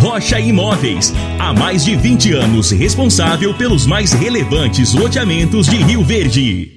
Rocha 0.00 0.38
Imóveis. 0.38 1.12
Há 1.38 1.52
mais 1.52 1.84
de 1.84 1.96
20 1.96 2.32
anos 2.32 2.70
responsável 2.70 3.54
pelos 3.54 3.86
mais 3.86 4.12
relevantes 4.12 4.94
loteamentos 4.94 5.66
de 5.66 5.76
Rio 5.76 6.02
Verde. 6.02 6.70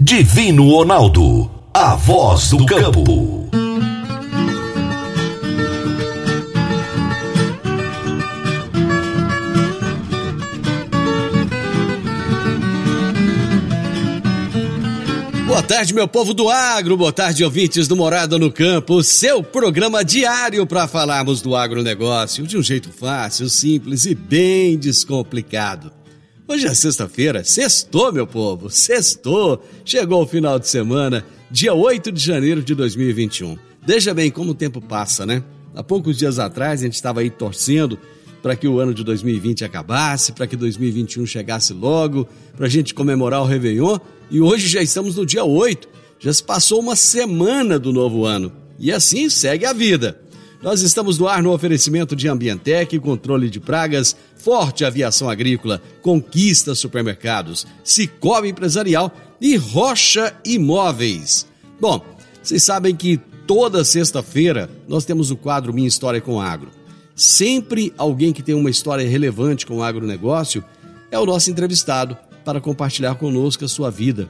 Divino 0.00 0.70
Ronaldo. 0.70 1.50
A 1.74 1.94
voz 1.94 2.50
do 2.50 2.64
campo. 2.66 3.48
Tarde, 15.68 15.92
meu 15.92 16.08
povo 16.08 16.32
do 16.32 16.48
agro, 16.48 16.96
boa 16.96 17.12
tarde, 17.12 17.44
ouvintes 17.44 17.86
do 17.86 17.94
Morada 17.94 18.38
no 18.38 18.50
Campo, 18.50 19.02
seu 19.02 19.42
programa 19.42 20.02
diário 20.02 20.66
para 20.66 20.88
falarmos 20.88 21.42
do 21.42 21.54
agronegócio 21.54 22.46
de 22.46 22.56
um 22.56 22.62
jeito 22.62 22.90
fácil, 22.90 23.50
simples 23.50 24.06
e 24.06 24.14
bem 24.14 24.78
descomplicado. 24.78 25.92
Hoje 26.48 26.66
é 26.66 26.72
sexta-feira, 26.72 27.44
sextou, 27.44 28.10
meu 28.10 28.26
povo, 28.26 28.70
sextou, 28.70 29.62
chegou 29.84 30.22
o 30.22 30.26
final 30.26 30.58
de 30.58 30.66
semana, 30.66 31.22
dia 31.50 31.74
8 31.74 32.10
de 32.12 32.24
janeiro 32.24 32.62
de 32.62 32.74
2021. 32.74 33.58
Veja 33.86 34.14
bem 34.14 34.30
como 34.30 34.52
o 34.52 34.54
tempo 34.54 34.80
passa, 34.80 35.26
né? 35.26 35.42
Há 35.74 35.82
poucos 35.82 36.16
dias 36.16 36.38
atrás 36.38 36.80
a 36.80 36.84
gente 36.84 36.94
estava 36.94 37.20
aí 37.20 37.28
torcendo 37.28 37.98
para 38.42 38.56
que 38.56 38.66
o 38.66 38.78
ano 38.78 38.94
de 38.94 39.04
2020 39.04 39.66
acabasse, 39.66 40.32
para 40.32 40.46
que 40.46 40.56
2021 40.56 41.26
chegasse 41.26 41.74
logo, 41.74 42.26
para 42.56 42.64
a 42.64 42.70
gente 42.70 42.94
comemorar 42.94 43.42
o 43.42 43.44
Réveillon. 43.44 43.98
E 44.30 44.40
hoje 44.40 44.68
já 44.68 44.82
estamos 44.82 45.16
no 45.16 45.24
dia 45.24 45.44
8, 45.44 45.88
já 46.18 46.32
se 46.32 46.42
passou 46.42 46.80
uma 46.80 46.94
semana 46.94 47.78
do 47.78 47.92
novo 47.92 48.26
ano. 48.26 48.52
E 48.78 48.92
assim 48.92 49.30
segue 49.30 49.64
a 49.64 49.72
vida. 49.72 50.20
Nós 50.62 50.82
estamos 50.82 51.18
no 51.18 51.26
ar 51.26 51.42
no 51.42 51.52
oferecimento 51.52 52.14
de 52.14 52.28
Ambientec, 52.28 52.98
controle 52.98 53.48
de 53.48 53.58
pragas, 53.58 54.16
Forte 54.36 54.84
Aviação 54.84 55.30
Agrícola, 55.30 55.80
Conquista 56.02 56.74
Supermercados, 56.74 57.66
Cicobi 57.82 58.48
Empresarial 58.48 59.10
e 59.40 59.56
Rocha 59.56 60.34
Imóveis. 60.44 61.46
Bom, 61.80 62.04
vocês 62.42 62.62
sabem 62.62 62.94
que 62.94 63.18
toda 63.46 63.84
sexta-feira 63.84 64.68
nós 64.86 65.04
temos 65.04 65.30
o 65.30 65.36
quadro 65.36 65.72
Minha 65.72 65.88
História 65.88 66.20
com 66.20 66.40
Agro. 66.40 66.70
Sempre 67.14 67.94
alguém 67.96 68.32
que 68.32 68.42
tem 68.42 68.54
uma 68.54 68.70
história 68.70 69.08
relevante 69.08 69.64
com 69.64 69.78
o 69.78 69.82
agronegócio 69.82 70.62
é 71.10 71.18
o 71.18 71.26
nosso 71.26 71.50
entrevistado 71.50 72.16
para 72.48 72.62
compartilhar 72.62 73.14
conosco 73.16 73.62
a 73.66 73.68
sua 73.68 73.90
vida, 73.90 74.26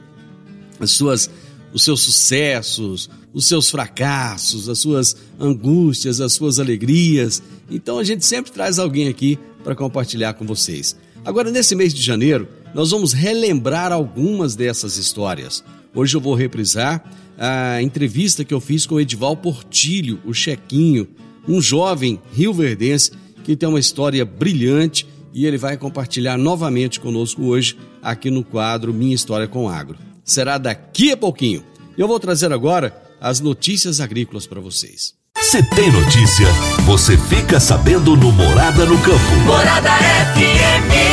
as 0.77 0.91
suas, 0.91 1.29
os 1.71 1.85
seus 1.85 2.01
sucessos, 2.01 3.09
os 3.31 3.47
seus 3.47 3.69
fracassos, 3.69 4.67
as 4.67 4.79
suas 4.79 5.15
angústias, 5.39 6.19
as 6.19 6.33
suas 6.33 6.59
alegrias. 6.59 7.41
Então 7.71 7.97
a 7.97 8.03
gente 8.03 8.25
sempre 8.25 8.51
traz 8.51 8.77
alguém 8.77 9.07
aqui 9.07 9.39
para 9.63 9.73
compartilhar 9.73 10.33
com 10.33 10.45
vocês. 10.45 10.97
Agora, 11.23 11.49
nesse 11.49 11.73
mês 11.75 11.93
de 11.93 12.01
janeiro, 12.01 12.45
nós 12.75 12.91
vamos 12.91 13.13
relembrar 13.13 13.93
algumas 13.93 14.53
dessas 14.53 14.97
histórias. 14.97 15.63
Hoje 15.95 16.17
eu 16.17 16.19
vou 16.19 16.35
reprisar 16.35 17.01
a 17.37 17.81
entrevista 17.81 18.43
que 18.43 18.53
eu 18.53 18.59
fiz 18.59 18.85
com 18.85 18.99
Edival 18.99 19.37
Portilho, 19.37 20.19
o 20.25 20.33
Chequinho, 20.33 21.07
um 21.47 21.61
jovem 21.61 22.19
rioverdense 22.33 23.11
que 23.45 23.55
tem 23.55 23.69
uma 23.69 23.79
história 23.79 24.25
brilhante 24.25 25.07
e 25.33 25.45
ele 25.45 25.57
vai 25.57 25.77
compartilhar 25.77 26.37
novamente 26.37 26.99
conosco 26.99 27.43
hoje 27.45 27.77
aqui 28.01 28.29
no 28.29 28.43
quadro 28.43 28.93
Minha 28.93 29.15
História 29.15 29.47
com 29.47 29.69
Agro. 29.69 29.97
Será 30.23 30.57
daqui 30.57 31.11
a 31.11 31.17
pouquinho. 31.17 31.63
Eu 31.97 32.07
vou 32.07 32.19
trazer 32.19 32.51
agora 32.53 32.95
as 33.19 33.39
notícias 33.39 33.99
agrícolas 33.99 34.47
para 34.47 34.61
vocês. 34.61 35.13
Se 35.37 35.63
tem 35.69 35.91
notícia, 35.91 36.47
você 36.85 37.17
fica 37.17 37.59
sabendo 37.59 38.15
no 38.15 38.31
Morada 38.31 38.85
no 38.85 38.97
Campo. 39.01 39.35
Morada 39.45 39.89
FM. 39.89 41.09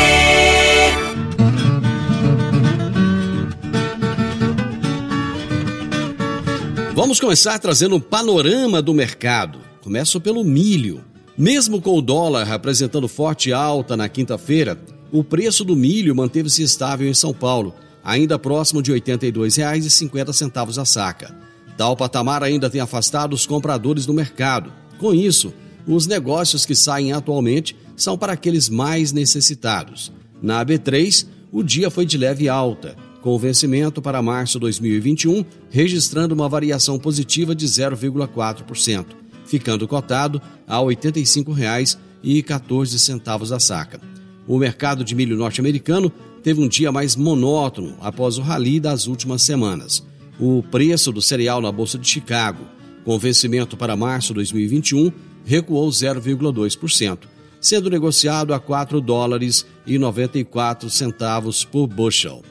Vamos 6.95 7.21
começar 7.21 7.59
trazendo 7.59 7.97
um 7.97 8.01
panorama 8.01 8.83
do 8.83 8.93
mercado. 8.93 9.61
Começo 9.83 10.21
pelo 10.21 10.43
milho. 10.43 11.05
Mesmo 11.39 11.83
com 11.83 11.99
o 11.99 12.01
dólar 12.01 12.51
apresentando 12.51 13.07
forte 13.07 13.53
alta 13.53 13.95
na 13.95 14.09
quinta-feira, 14.09 14.81
o 15.13 15.23
preço 15.23 15.67
do 15.67 15.77
milho 15.77 16.17
manteve-se 16.17 16.63
estável 16.63 17.07
em 17.07 17.13
São 17.13 17.35
Paulo, 17.35 17.75
ainda 18.03 18.39
próximo 18.39 18.83
de 18.83 18.91
R$ 18.91 19.01
82,50 19.01 20.81
a 20.81 20.85
saca. 20.87 21.37
Tal 21.77 21.95
patamar 21.95 22.43
ainda 22.43 22.71
tem 22.71 22.81
afastado 22.81 23.35
os 23.35 23.45
compradores 23.45 24.07
do 24.07 24.15
mercado. 24.15 24.73
Com 24.97 25.13
isso, 25.13 25.53
os 25.87 26.07
negócios 26.07 26.65
que 26.65 26.75
saem 26.75 27.13
atualmente 27.13 27.77
são 27.95 28.17
para 28.17 28.33
aqueles 28.33 28.71
mais 28.71 29.13
necessitados. 29.13 30.11
Na 30.41 30.65
AB3, 30.65 31.27
o 31.53 31.63
dia 31.63 31.91
foi 31.91 32.07
de 32.07 32.17
leve 32.17 32.49
alta, 32.49 32.97
com 33.21 33.35
o 33.35 33.39
vencimento 33.39 34.01
para 34.01 34.23
março 34.23 34.59
2021 34.59 35.45
registrando 35.69 36.35
uma 36.35 36.49
variação 36.49 36.99
positiva 36.99 37.55
de 37.55 37.67
0,4% 37.67 39.26
ficando 39.47 39.89
cotado 39.89 40.43
a 40.67 40.79
R$ 40.79 40.85
85,14 40.85 43.55
a 43.55 43.61
saca. 43.61 44.01
O 44.47 44.59
mercado 44.59 45.03
de 45.05 45.15
milho 45.15 45.37
norte-americano 45.37 46.11
teve 46.43 46.61
um 46.61 46.69
dia 46.69 46.93
mais 46.93 47.17
monótono 47.17 47.97
após 48.01 48.37
o 48.39 48.43
rally 48.43 48.79
das 48.79 49.07
últimas 49.07 49.41
semanas. 49.43 50.05
O 50.39 50.63
preço 50.63 51.11
do 51.11 51.23
cereal 51.23 51.61
na 51.61 51.73
Bolsa 51.73 51.99
de 51.99 52.09
Chicago, 52.09 52.65
com 53.05 53.19
vencimento 53.19 53.77
para 53.77 53.97
março 53.97 54.29
de 54.29 54.35
2021, 54.35 55.11
recuou 55.45 55.89
0,2%, 55.89 57.19
sendo 57.61 57.91
negociado 57.91 58.55
a 58.55 58.61
4 58.61 59.01
dólares 59.01 59.67
e 59.87 59.99
94 59.99 60.91
centavos 60.91 61.65
por 61.65 61.87
bushel. 61.87 62.43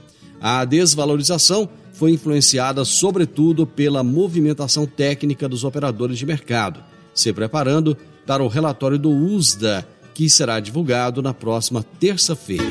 A 0.42 0.66
desvalorização 0.66 1.70
foi 1.98 2.12
influenciada 2.12 2.84
sobretudo 2.84 3.66
pela 3.66 4.04
movimentação 4.04 4.86
técnica 4.86 5.48
dos 5.48 5.64
operadores 5.64 6.18
de 6.18 6.26
mercado, 6.26 6.84
se 7.14 7.32
preparando 7.32 7.98
para 8.26 8.44
o 8.44 8.48
relatório 8.48 9.00
do 9.00 9.10
USDA, 9.10 9.88
que 10.14 10.30
será 10.30 10.60
divulgado 10.60 11.22
na 11.22 11.34
próxima 11.34 11.84
terça-feira. 12.00 12.66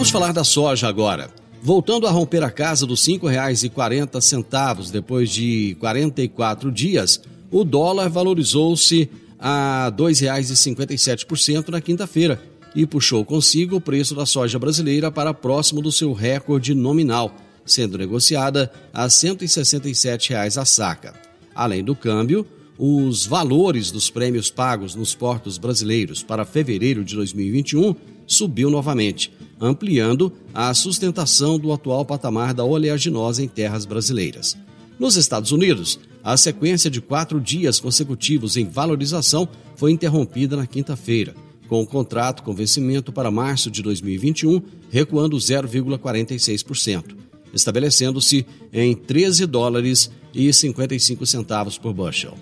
Vamos 0.04 0.12
falar 0.12 0.32
da 0.32 0.44
soja 0.44 0.86
agora. 0.86 1.30
Voltando 1.62 2.06
a 2.06 2.10
romper 2.10 2.42
a 2.42 2.50
casa 2.50 2.84
dos 2.84 3.06
R$ 3.06 3.14
5,40 3.14 4.90
depois 4.90 5.30
de 5.30 5.78
44 5.80 6.70
dias, 6.70 7.22
o 7.50 7.64
dólar 7.64 8.10
valorizou-se 8.10 9.08
a 9.38 9.86
R$ 9.86 9.92
2,57% 9.92 11.70
na 11.70 11.80
quinta-feira 11.80 12.38
e 12.76 12.84
puxou 12.84 13.24
consigo 13.24 13.76
o 13.76 13.80
preço 13.80 14.14
da 14.14 14.26
soja 14.26 14.58
brasileira 14.58 15.10
para 15.10 15.32
próximo 15.32 15.80
do 15.80 15.90
seu 15.90 16.12
recorde 16.12 16.74
nominal, 16.74 17.34
sendo 17.64 17.96
negociada 17.96 18.70
a 18.92 19.08
167 19.08 20.28
reais 20.28 20.58
a 20.58 20.66
saca. 20.66 21.14
Além 21.54 21.82
do 21.82 21.96
câmbio, 21.96 22.46
os 22.78 23.24
valores 23.24 23.90
dos 23.90 24.10
prêmios 24.10 24.50
pagos 24.50 24.94
nos 24.94 25.14
portos 25.14 25.56
brasileiros 25.56 26.22
para 26.22 26.44
fevereiro 26.44 27.02
de 27.02 27.14
2021 27.14 27.94
subiu 28.26 28.70
novamente, 28.70 29.32
ampliando 29.60 30.32
a 30.52 30.72
sustentação 30.74 31.58
do 31.58 31.72
atual 31.72 32.04
patamar 32.04 32.54
da 32.54 32.64
oleaginosa 32.64 33.42
em 33.42 33.48
terras 33.48 33.84
brasileiras. 33.84 34.56
Nos 34.98 35.16
Estados 35.16 35.52
Unidos, 35.52 35.98
a 36.22 36.36
sequência 36.36 36.90
de 36.90 37.00
quatro 37.00 37.40
dias 37.40 37.80
consecutivos 37.80 38.56
em 38.56 38.64
valorização 38.64 39.48
foi 39.76 39.92
interrompida 39.92 40.56
na 40.56 40.66
quinta-feira, 40.66 41.34
com 41.68 41.82
o 41.82 41.86
contrato 41.86 42.42
com 42.42 42.54
vencimento 42.54 43.12
para 43.12 43.30
março 43.30 43.70
de 43.70 43.82
2021 43.82 44.62
recuando 44.94 45.36
0,46%, 45.36 47.16
estabelecendo-se 47.52 48.46
em 48.72 48.94
13 48.94 49.44
dólares 49.44 50.08
e 50.32 50.52
55 50.52 51.26
centavos 51.26 51.76
por 51.76 51.92
bushel. 51.92 52.34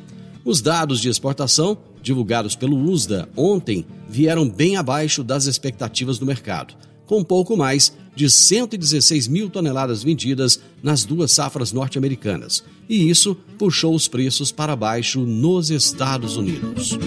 Os 0.45 0.61
dados 0.61 1.01
de 1.01 1.09
exportação, 1.09 1.79
divulgados 2.03 2.57
pelo 2.57 2.77
USDA 2.77 3.29
ontem, 3.37 3.87
vieram 4.09 4.49
bem 4.49 4.77
abaixo 4.77 5.23
das 5.23 5.47
expectativas 5.47 6.19
do 6.19 6.27
mercado, 6.27 6.75
com 7.07 7.23
pouco 7.23 7.57
mais 7.57 7.97
de 8.15 8.29
116 8.29 9.29
mil 9.29 9.49
toneladas 9.49 10.03
vendidas 10.03 10.61
nas 10.83 11.05
duas 11.05 11.33
safras 11.33 11.73
norte-americanas, 11.73 12.63
e 12.89 13.09
isso 13.09 13.35
puxou 13.59 13.95
os 13.95 14.09
preços 14.09 14.53
para 14.53 14.77
baixo 14.77 15.21
nos 15.21 15.71
Estados 15.71 16.37
Unidos. 16.37 16.99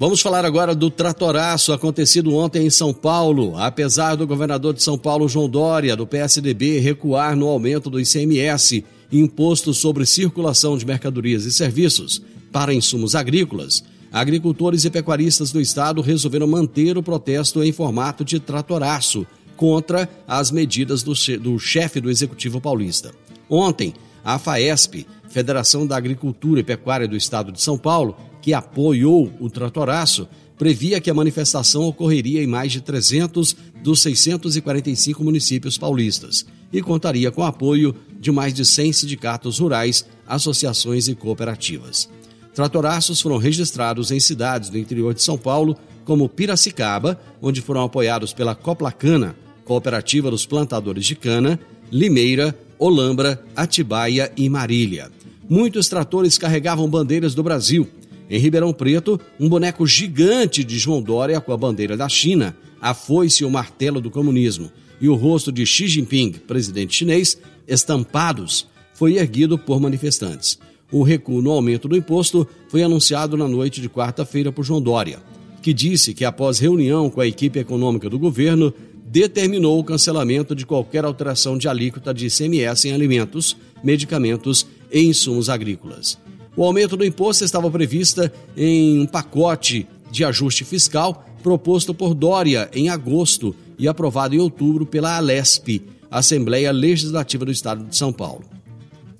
Vamos 0.00 0.22
falar 0.22 0.46
agora 0.46 0.74
do 0.74 0.90
tratoraço 0.90 1.74
acontecido 1.74 2.34
ontem 2.34 2.64
em 2.64 2.70
São 2.70 2.90
Paulo. 2.90 3.54
Apesar 3.58 4.14
do 4.14 4.26
governador 4.26 4.72
de 4.72 4.82
São 4.82 4.96
Paulo, 4.96 5.28
João 5.28 5.46
Dória, 5.46 5.94
do 5.94 6.06
PSDB, 6.06 6.78
recuar 6.78 7.36
no 7.36 7.46
aumento 7.46 7.90
do 7.90 8.00
ICMS, 8.00 8.82
imposto 9.12 9.74
sobre 9.74 10.06
circulação 10.06 10.78
de 10.78 10.86
mercadorias 10.86 11.44
e 11.44 11.52
serviços, 11.52 12.22
para 12.50 12.72
insumos 12.72 13.14
agrícolas, 13.14 13.84
agricultores 14.10 14.86
e 14.86 14.90
pecuaristas 14.90 15.52
do 15.52 15.60
estado 15.60 16.00
resolveram 16.00 16.46
manter 16.46 16.96
o 16.96 17.02
protesto 17.02 17.62
em 17.62 17.70
formato 17.70 18.24
de 18.24 18.40
tratoraço 18.40 19.26
contra 19.54 20.08
as 20.26 20.50
medidas 20.50 21.02
do, 21.02 21.14
chefe 21.58 22.00
do 22.00 22.10
Executivo 22.10 22.58
Paulista. 22.58 23.12
Ontem, 23.50 23.92
a 24.24 24.38
FAESP, 24.38 25.06
Federação 25.30 25.86
da 25.86 25.96
Agricultura 25.96 26.60
e 26.60 26.64
Pecuária 26.64 27.08
do 27.08 27.16
Estado 27.16 27.50
de 27.50 27.62
São 27.62 27.78
Paulo, 27.78 28.16
que 28.42 28.52
apoiou 28.52 29.32
o 29.40 29.48
tratoraço, 29.48 30.28
previa 30.58 31.00
que 31.00 31.08
a 31.08 31.14
manifestação 31.14 31.84
ocorreria 31.84 32.42
em 32.42 32.46
mais 32.46 32.72
de 32.72 32.82
300 32.82 33.56
dos 33.82 34.02
645 34.02 35.24
municípios 35.24 35.78
paulistas 35.78 36.44
e 36.72 36.82
contaria 36.82 37.30
com 37.30 37.40
o 37.40 37.46
apoio 37.46 37.94
de 38.18 38.30
mais 38.30 38.52
de 38.52 38.64
100 38.64 38.92
sindicatos 38.92 39.58
rurais, 39.58 40.04
associações 40.26 41.08
e 41.08 41.14
cooperativas. 41.14 42.10
Tratoraços 42.54 43.20
foram 43.20 43.38
registrados 43.38 44.10
em 44.10 44.20
cidades 44.20 44.68
do 44.68 44.76
interior 44.76 45.14
de 45.14 45.22
São 45.22 45.38
Paulo, 45.38 45.76
como 46.04 46.28
Piracicaba, 46.28 47.18
onde 47.40 47.62
foram 47.62 47.82
apoiados 47.82 48.32
pela 48.32 48.54
Coplacana, 48.54 49.36
Cooperativa 49.64 50.30
dos 50.30 50.44
Plantadores 50.44 51.06
de 51.06 51.14
Cana, 51.14 51.58
Limeira, 51.90 52.58
Olambra, 52.78 53.42
Atibaia 53.54 54.32
e 54.36 54.48
Marília. 54.48 55.10
Muitos 55.50 55.88
tratores 55.88 56.38
carregavam 56.38 56.88
bandeiras 56.88 57.34
do 57.34 57.42
Brasil, 57.42 57.88
em 58.30 58.38
Ribeirão 58.38 58.72
Preto, 58.72 59.20
um 59.38 59.48
boneco 59.48 59.84
gigante 59.84 60.62
de 60.62 60.78
João 60.78 61.02
Dória 61.02 61.40
com 61.40 61.52
a 61.52 61.56
bandeira 61.56 61.96
da 61.96 62.08
China, 62.08 62.56
a 62.80 62.94
foice 62.94 63.42
e 63.42 63.44
o 63.44 63.50
martelo 63.50 64.00
do 64.00 64.12
comunismo 64.12 64.70
e 65.00 65.08
o 65.08 65.16
rosto 65.16 65.50
de 65.50 65.66
Xi 65.66 65.88
Jinping, 65.88 66.34
presidente 66.46 66.94
chinês, 66.94 67.36
estampados, 67.66 68.68
foi 68.94 69.16
erguido 69.16 69.58
por 69.58 69.80
manifestantes. 69.80 70.56
O 70.92 71.02
recuo 71.02 71.42
no 71.42 71.50
aumento 71.50 71.88
do 71.88 71.96
imposto 71.96 72.46
foi 72.68 72.84
anunciado 72.84 73.36
na 73.36 73.48
noite 73.48 73.80
de 73.80 73.88
quarta-feira 73.88 74.52
por 74.52 74.64
João 74.64 74.80
Dória, 74.80 75.18
que 75.60 75.72
disse 75.72 76.14
que 76.14 76.24
após 76.24 76.60
reunião 76.60 77.10
com 77.10 77.20
a 77.20 77.26
equipe 77.26 77.58
econômica 77.58 78.08
do 78.08 78.20
governo, 78.20 78.72
determinou 79.04 79.80
o 79.80 79.84
cancelamento 79.84 80.54
de 80.54 80.64
qualquer 80.64 81.04
alteração 81.04 81.58
de 81.58 81.66
alíquota 81.66 82.14
de 82.14 82.26
ICMS 82.26 82.86
em 82.86 82.92
alimentos, 82.92 83.56
medicamentos 83.82 84.64
e 84.92 85.02
insumos 85.02 85.48
agrícolas. 85.48 86.18
O 86.56 86.64
aumento 86.64 86.96
do 86.96 87.04
imposto 87.04 87.44
estava 87.44 87.70
prevista 87.70 88.32
em 88.56 89.00
um 89.00 89.06
pacote 89.06 89.86
de 90.10 90.24
ajuste 90.24 90.64
fiscal 90.64 91.26
proposto 91.42 91.94
por 91.94 92.14
Dória 92.14 92.70
em 92.72 92.88
agosto 92.88 93.54
e 93.78 93.88
aprovado 93.88 94.34
em 94.34 94.38
outubro 94.38 94.84
pela 94.84 95.16
Alesp, 95.16 95.82
Assembleia 96.10 96.72
Legislativa 96.72 97.44
do 97.44 97.52
Estado 97.52 97.84
de 97.84 97.96
São 97.96 98.12
Paulo. 98.12 98.44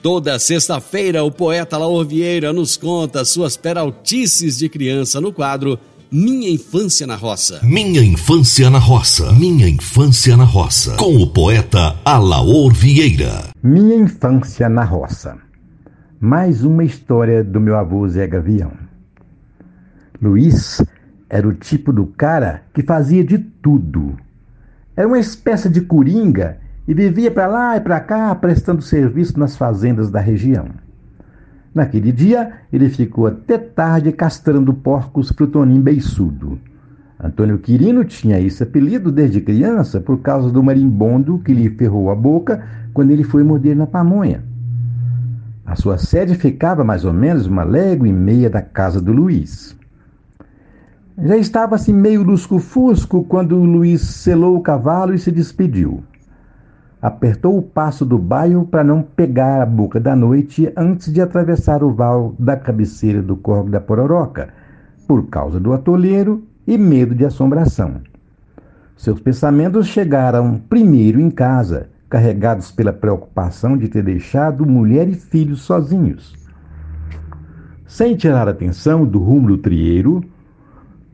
Toda 0.02 0.40
sexta-feira, 0.40 1.24
o 1.24 1.32
poeta 1.32 1.78
Laor 1.78 2.04
Vieira 2.08 2.52
nos 2.52 2.76
conta 2.76 3.24
suas 3.24 3.56
peraltices 3.56 4.58
de 4.58 4.68
criança 4.68 5.22
no 5.22 5.32
quadro 5.32 5.78
Minha 6.12 6.50
Infância 6.50 7.06
na 7.06 7.16
Roça. 7.16 7.60
Minha 7.62 8.02
Infância 8.02 8.72
na 8.72 8.80
Roça. 8.80 9.32
Minha 9.34 9.70
Infância 9.70 10.36
na 10.36 10.46
Roça. 10.46 10.96
Com 10.96 11.18
o 11.18 11.28
poeta 11.28 11.96
Alaor 12.04 12.74
Vieira. 12.74 13.44
Minha 13.62 13.98
Infância 13.98 14.68
na 14.68 14.84
Roça. 14.84 15.38
Mais 16.20 16.64
uma 16.64 16.84
história 16.84 17.44
do 17.44 17.60
meu 17.60 17.78
avô 17.78 18.10
Zé 18.10 18.26
Gavião. 18.26 18.72
Luiz 20.20 20.82
era 21.30 21.48
o 21.48 21.54
tipo 21.54 21.92
do 21.92 22.06
cara 22.06 22.62
que 22.74 22.84
fazia 22.84 23.24
de 23.24 23.38
tudo. 23.38 24.16
Era 24.96 25.08
uma 25.08 25.20
espécie 25.20 25.70
de 25.70 25.82
coringa 25.82 26.58
e 26.88 26.94
vivia 26.94 27.32
para 27.32 27.48
lá 27.48 27.78
e 27.78 27.82
para 27.82 28.00
cá 28.00 28.34
prestando 28.36 28.82
serviço 28.82 29.40
nas 29.40 29.56
fazendas 29.56 30.12
da 30.12 30.20
região. 30.20 30.68
Naquele 31.74 32.12
dia, 32.12 32.52
ele 32.72 32.88
ficou 32.90 33.26
até 33.26 33.58
tarde 33.58 34.12
castrando 34.12 34.74
porcos 34.74 35.32
pro 35.32 35.48
Tonim 35.48 35.82
Beiçudo. 35.82 36.60
Antônio 37.20 37.58
Quirino 37.58 38.04
tinha 38.04 38.40
esse 38.40 38.62
apelido 38.62 39.12
desde 39.12 39.42
criança 39.42 40.00
por 40.00 40.20
causa 40.20 40.52
do 40.52 40.62
marimbondo 40.62 41.40
que 41.40 41.54
lhe 41.54 41.70
ferrou 41.70 42.12
a 42.12 42.16
boca 42.16 42.64
quando 42.94 43.12
ele 43.12 43.24
foi 43.24 43.44
morder 43.44 43.76
na 43.76 43.88
pamonha. 43.88 44.44
A 45.66 45.76
sua 45.76 45.98
sede 45.98 46.36
ficava 46.36 46.84
mais 46.84 47.06
ou 47.06 47.14
menos 47.14 47.48
uma 47.48 47.64
légua 47.64 48.08
e 48.08 48.14
meia 48.14 48.50
da 48.50 48.62
casa 48.62 49.02
do 49.02 49.14
Luiz. 49.14 49.76
Já 51.22 51.38
estava 51.38 51.76
assim 51.76 51.94
meio 51.94 52.24
lusco-fusco 52.24 53.24
quando 53.26 53.56
Luiz 53.56 54.02
selou 54.02 54.58
o 54.58 54.62
cavalo 54.62 55.14
e 55.14 55.20
se 55.20 55.32
despediu. 55.32 56.04
Apertou 57.00 57.56
o 57.56 57.62
passo 57.62 58.04
do 58.04 58.18
bairro 58.18 58.66
para 58.66 58.84
não 58.84 59.04
pegar 59.04 59.62
a 59.62 59.66
boca 59.66 60.00
da 60.00 60.16
noite 60.16 60.74
antes 60.76 61.14
de 61.14 61.22
atravessar 61.22 61.84
o 61.84 61.94
val 61.94 62.34
da 62.40 62.58
cabeceira 62.58 63.22
do 63.22 63.36
Corvo 63.36 63.70
da 63.70 63.80
Pororoca, 63.80 64.50
por 65.08 65.28
causa 65.28 65.60
do 65.60 65.72
atolheiro 65.72 66.44
e 66.66 66.80
medo 66.80 67.14
de 67.14 67.26
assombração. 67.26 68.02
Seus 68.98 69.20
pensamentos 69.20 69.86
chegaram 69.86 70.60
primeiro 70.68 71.20
em 71.20 71.30
casa, 71.30 71.90
carregados 72.10 72.72
pela 72.72 72.94
preocupação 72.94 73.78
de 73.78 73.88
ter 73.88 74.04
deixado 74.04 74.66
mulher 74.66 75.08
e 75.08 75.14
filhos 75.14 75.62
sozinhos. 75.62 76.34
Sem 77.86 78.16
tirar 78.16 78.48
atenção 78.48 79.06
do 79.06 79.20
rumo 79.20 79.50
do 79.50 79.58
trieiro, 79.58 80.24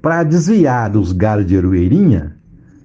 para 0.01 0.23
desviar 0.23 0.89
dos 0.89 1.11
galhos 1.11 1.45
de 1.45 1.57
aroeirinha, 1.57 2.35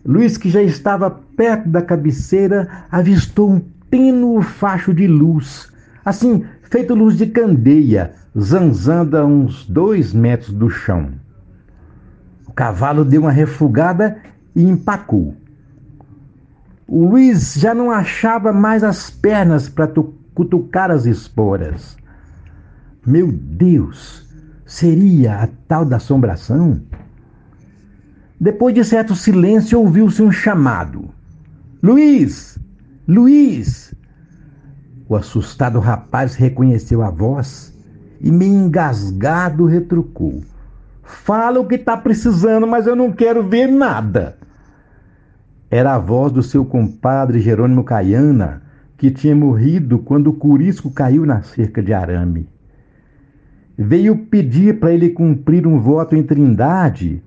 Luiz, 0.04 0.36
que 0.36 0.50
já 0.50 0.62
estava 0.62 1.10
perto 1.10 1.68
da 1.68 1.80
cabeceira, 1.80 2.68
avistou 2.90 3.50
um 3.50 3.60
tênue 3.90 4.42
facho 4.42 4.92
de 4.92 5.06
luz, 5.06 5.72
assim, 6.04 6.44
feito 6.64 6.94
luz 6.94 7.16
de 7.16 7.26
candeia, 7.26 8.12
zanzando 8.38 9.16
a 9.16 9.24
uns 9.24 9.64
dois 9.66 10.12
metros 10.12 10.52
do 10.52 10.68
chão. 10.68 11.12
O 12.46 12.52
cavalo 12.52 13.04
deu 13.04 13.22
uma 13.22 13.30
refugada 13.30 14.18
e 14.54 14.62
empacou. 14.62 15.34
O 16.86 17.06
Luiz 17.06 17.54
já 17.54 17.74
não 17.74 17.90
achava 17.90 18.52
mais 18.52 18.84
as 18.84 19.08
pernas 19.08 19.68
para 19.68 19.90
cutucar 20.34 20.90
as 20.90 21.06
esporas. 21.06 21.96
Meu 23.06 23.32
Deus, 23.32 24.28
seria 24.66 25.36
a 25.42 25.48
tal 25.66 25.84
da 25.84 25.96
assombração? 25.96 26.82
Depois 28.44 28.74
de 28.74 28.84
certo 28.84 29.16
silêncio, 29.16 29.80
ouviu-se 29.80 30.22
um 30.22 30.30
chamado: 30.30 31.08
Luiz! 31.82 32.58
Luiz! 33.08 33.94
O 35.08 35.16
assustado 35.16 35.80
rapaz 35.80 36.34
reconheceu 36.34 37.02
a 37.02 37.08
voz 37.08 37.74
e, 38.20 38.30
meio 38.30 38.52
engasgado, 38.52 39.64
retrucou: 39.64 40.42
Fala 41.02 41.58
o 41.58 41.66
que 41.66 41.76
está 41.76 41.96
precisando, 41.96 42.66
mas 42.66 42.86
eu 42.86 42.94
não 42.94 43.10
quero 43.12 43.48
ver 43.48 43.66
nada. 43.66 44.36
Era 45.70 45.94
a 45.94 45.98
voz 45.98 46.30
do 46.30 46.42
seu 46.42 46.66
compadre 46.66 47.40
Jerônimo 47.40 47.82
Caiana, 47.82 48.60
que 48.98 49.10
tinha 49.10 49.34
morrido 49.34 50.00
quando 50.00 50.26
o 50.26 50.34
curisco 50.34 50.90
caiu 50.90 51.24
na 51.24 51.40
cerca 51.40 51.82
de 51.82 51.94
arame. 51.94 52.46
Veio 53.78 54.18
pedir 54.26 54.78
para 54.80 54.92
ele 54.92 55.08
cumprir 55.08 55.66
um 55.66 55.80
voto 55.80 56.14
em 56.14 56.22
Trindade 56.22 57.22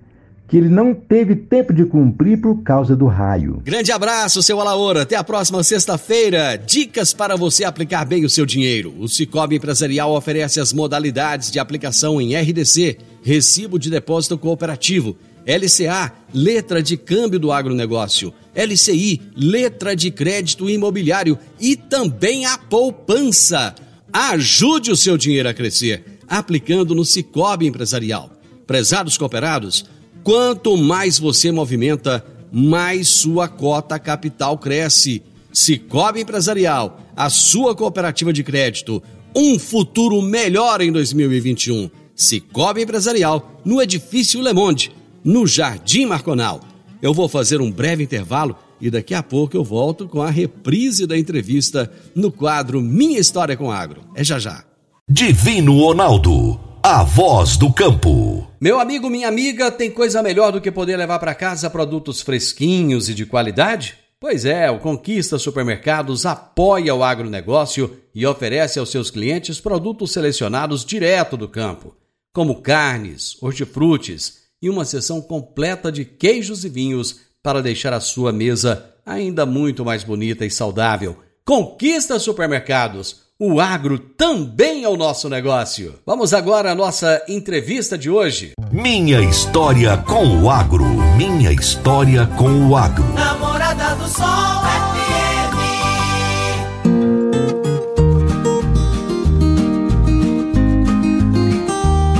que 0.47 0.57
ele 0.57 0.69
não 0.69 0.93
teve 0.93 1.35
tempo 1.35 1.73
de 1.73 1.85
cumprir 1.85 2.39
por 2.39 2.63
causa 2.63 2.95
do 2.95 3.05
raio. 3.05 3.61
Grande 3.63 3.91
abraço, 3.91 4.41
seu 4.41 4.59
Alaora. 4.59 5.01
Até 5.01 5.15
a 5.15 5.23
próxima 5.23 5.61
sexta-feira. 5.63 6.55
Dicas 6.57 7.13
para 7.13 7.35
você 7.35 7.63
aplicar 7.63 8.05
bem 8.05 8.23
o 8.23 8.29
seu 8.29 8.45
dinheiro. 8.45 8.93
O 8.97 9.09
Cicobi 9.09 9.57
Empresarial 9.57 10.11
oferece 10.13 10.59
as 10.59 10.71
modalidades 10.71 11.51
de 11.51 11.59
aplicação 11.59 12.21
em 12.21 12.35
RDC, 12.35 12.97
Recibo 13.21 13.77
de 13.77 13.89
Depósito 13.89 14.37
Cooperativo 14.37 15.17
LCA, 15.47 16.11
letra 16.33 16.83
de 16.83 16.97
câmbio 16.97 17.39
do 17.39 17.53
agronegócio, 17.53 18.33
LCI, 18.53 19.21
letra 19.33 19.95
de 19.95 20.11
crédito 20.11 20.69
imobiliário 20.69 21.39
e 21.57 21.77
também 21.77 22.45
a 22.45 22.57
poupança. 22.57 23.73
Ajude 24.11 24.91
o 24.91 24.97
seu 24.97 25.17
dinheiro 25.17 25.47
a 25.47 25.53
crescer, 25.53 26.19
aplicando 26.27 26.93
no 26.93 27.05
Cicobi 27.05 27.65
Empresarial. 27.65 28.29
Prezados 28.65 29.17
cooperados, 29.17 29.85
quanto 30.27 30.75
mais 30.75 31.17
você 31.17 31.53
movimenta, 31.53 32.21
mais 32.51 33.07
sua 33.07 33.47
cota 33.47 33.97
capital 33.97 34.57
cresce. 34.57 35.23
Cicobi 35.53 36.19
Empresarial, 36.19 36.99
a 37.15 37.29
sua 37.29 37.73
cooperativa 37.73 38.33
de 38.33 38.43
crédito, 38.43 39.01
um 39.33 39.57
futuro 39.57 40.21
melhor 40.21 40.81
em 40.81 40.91
2021. 40.91 41.89
Cicobi 42.13 42.81
Empresarial, 42.81 43.61
no 43.63 43.81
edifício 43.81 44.41
Le 44.41 44.51
Monde 44.51 44.91
no 45.23 45.47
Jardim 45.47 46.05
Marconal. 46.05 46.59
Eu 47.01 47.13
vou 47.13 47.29
fazer 47.29 47.61
um 47.61 47.71
breve 47.71 48.03
intervalo 48.03 48.57
e 48.81 48.89
daqui 48.89 49.13
a 49.13 49.23
pouco 49.23 49.55
eu 49.55 49.63
volto 49.63 50.09
com 50.09 50.21
a 50.21 50.29
reprise 50.29 51.07
da 51.07 51.17
entrevista 51.17 51.89
no 52.13 52.33
quadro 52.33 52.81
Minha 52.81 53.17
História 53.17 53.55
com 53.55 53.71
Agro. 53.71 54.01
É 54.13 54.25
já 54.25 54.37
já. 54.37 54.65
Divino 55.09 55.79
Ronaldo, 55.79 56.59
a 56.83 57.01
voz 57.01 57.55
do 57.55 57.71
campo. 57.71 58.46
Meu 58.59 58.79
amigo, 58.79 59.07
minha 59.07 59.27
amiga, 59.27 59.69
tem 59.69 59.91
coisa 59.91 60.23
melhor 60.23 60.51
do 60.51 60.59
que 60.59 60.71
poder 60.71 60.97
levar 60.97 61.19
para 61.19 61.35
casa 61.35 61.69
produtos 61.69 62.21
fresquinhos 62.21 63.07
e 63.07 63.13
de 63.13 63.23
qualidade? 63.23 63.99
Pois 64.19 64.45
é, 64.45 64.71
o 64.71 64.79
Conquista 64.79 65.37
Supermercados 65.37 66.25
apoia 66.25 66.95
o 66.95 67.03
agronegócio 67.03 67.99
e 68.15 68.25
oferece 68.25 68.79
aos 68.79 68.89
seus 68.89 69.11
clientes 69.11 69.59
produtos 69.59 70.11
selecionados 70.11 70.83
direto 70.83 71.37
do 71.37 71.47
campo, 71.47 71.95
como 72.33 72.59
carnes, 72.59 73.37
hortifrutis, 73.43 74.47
e 74.59 74.71
uma 74.71 74.85
seção 74.85 75.21
completa 75.21 75.91
de 75.91 76.03
queijos 76.03 76.65
e 76.65 76.69
vinhos 76.69 77.19
para 77.43 77.61
deixar 77.61 77.93
a 77.93 77.99
sua 77.99 78.33
mesa 78.33 78.91
ainda 79.05 79.45
muito 79.45 79.85
mais 79.85 80.03
bonita 80.03 80.43
e 80.43 80.49
saudável. 80.49 81.17
Conquista 81.45 82.17
supermercados. 82.17 83.26
O 83.39 83.61
agro 83.61 83.99
também 83.99 84.83
é 84.83 84.89
o 84.89 84.97
nosso 84.97 85.29
negócio. 85.29 85.93
Vamos 86.03 86.33
agora 86.33 86.71
à 86.71 86.75
nossa 86.75 87.21
entrevista 87.27 87.95
de 87.95 88.09
hoje. 88.09 88.53
Minha 88.71 89.21
história 89.21 89.95
com 89.95 90.41
o 90.41 90.49
agro. 90.49 90.83
Minha 91.15 91.51
história 91.51 92.25
com 92.35 92.67
o 92.67 92.75
agro. 92.75 93.05
Namorada 93.13 93.93
do 93.93 94.07
Sol 94.07 94.66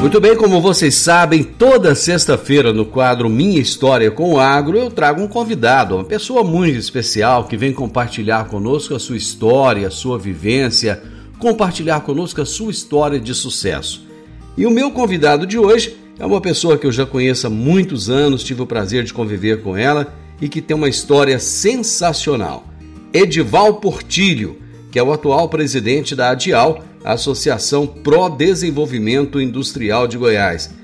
Muito 0.08 0.22
bem, 0.22 0.38
como 0.38 0.62
vocês 0.62 0.96
sabem, 0.96 1.44
toda 1.44 1.94
sexta-feira 1.94 2.72
no 2.72 2.86
quadro 2.86 3.30
Minha 3.30 3.60
História 3.60 4.10
com 4.10 4.36
o 4.36 4.40
Agro 4.40 4.78
eu 4.78 4.90
trago 4.90 5.22
um 5.22 5.28
convidado, 5.28 5.96
uma 5.96 6.06
pessoa 6.06 6.46
muito 6.46 6.78
especial 6.78 7.44
que 7.44 7.58
vem 7.58 7.74
compartilhar 7.74 8.46
conosco 8.46 8.96
a 8.96 9.00
sua 9.00 9.18
história, 9.18 9.86
a 9.86 9.92
sua 9.92 10.18
vivência, 10.18 11.04
compartilhar 11.38 12.00
conosco 12.00 12.42
a 12.42 12.46
sua 12.46 12.72
história 12.72 13.20
de 13.20 13.36
sucesso. 13.36 14.08
E 14.56 14.66
o 14.66 14.72
meu 14.72 14.92
convidado 14.92 15.46
de 15.46 15.60
hoje 15.60 15.98
é 16.18 16.26
uma 16.26 16.40
pessoa 16.40 16.78
que 16.78 16.88
eu 16.88 16.92
já 16.92 17.06
conheço 17.06 17.46
há 17.46 17.50
muitos 17.50 18.10
anos, 18.10 18.46
tive 18.46 18.62
o 18.62 18.66
prazer 18.66 19.04
de 19.04 19.14
conviver 19.14 19.62
com 19.62 19.76
ela 19.76 20.16
e 20.40 20.48
que 20.48 20.62
tem 20.62 20.78
uma 20.78 20.88
história 20.88 21.38
sensacional. 21.38 22.66
Edival 23.12 23.74
Portilho, 23.82 24.58
que 24.90 24.98
é 24.98 25.04
o 25.04 25.12
atual 25.12 25.50
presidente 25.50 26.16
da 26.16 26.30
ADIAL 26.30 26.82
Associação 27.08 27.88
Pro 27.88 28.28
Desenvolvimento 28.28 29.40
Industrial 29.40 30.08
de 30.08 30.18
Goiás. 30.18 30.76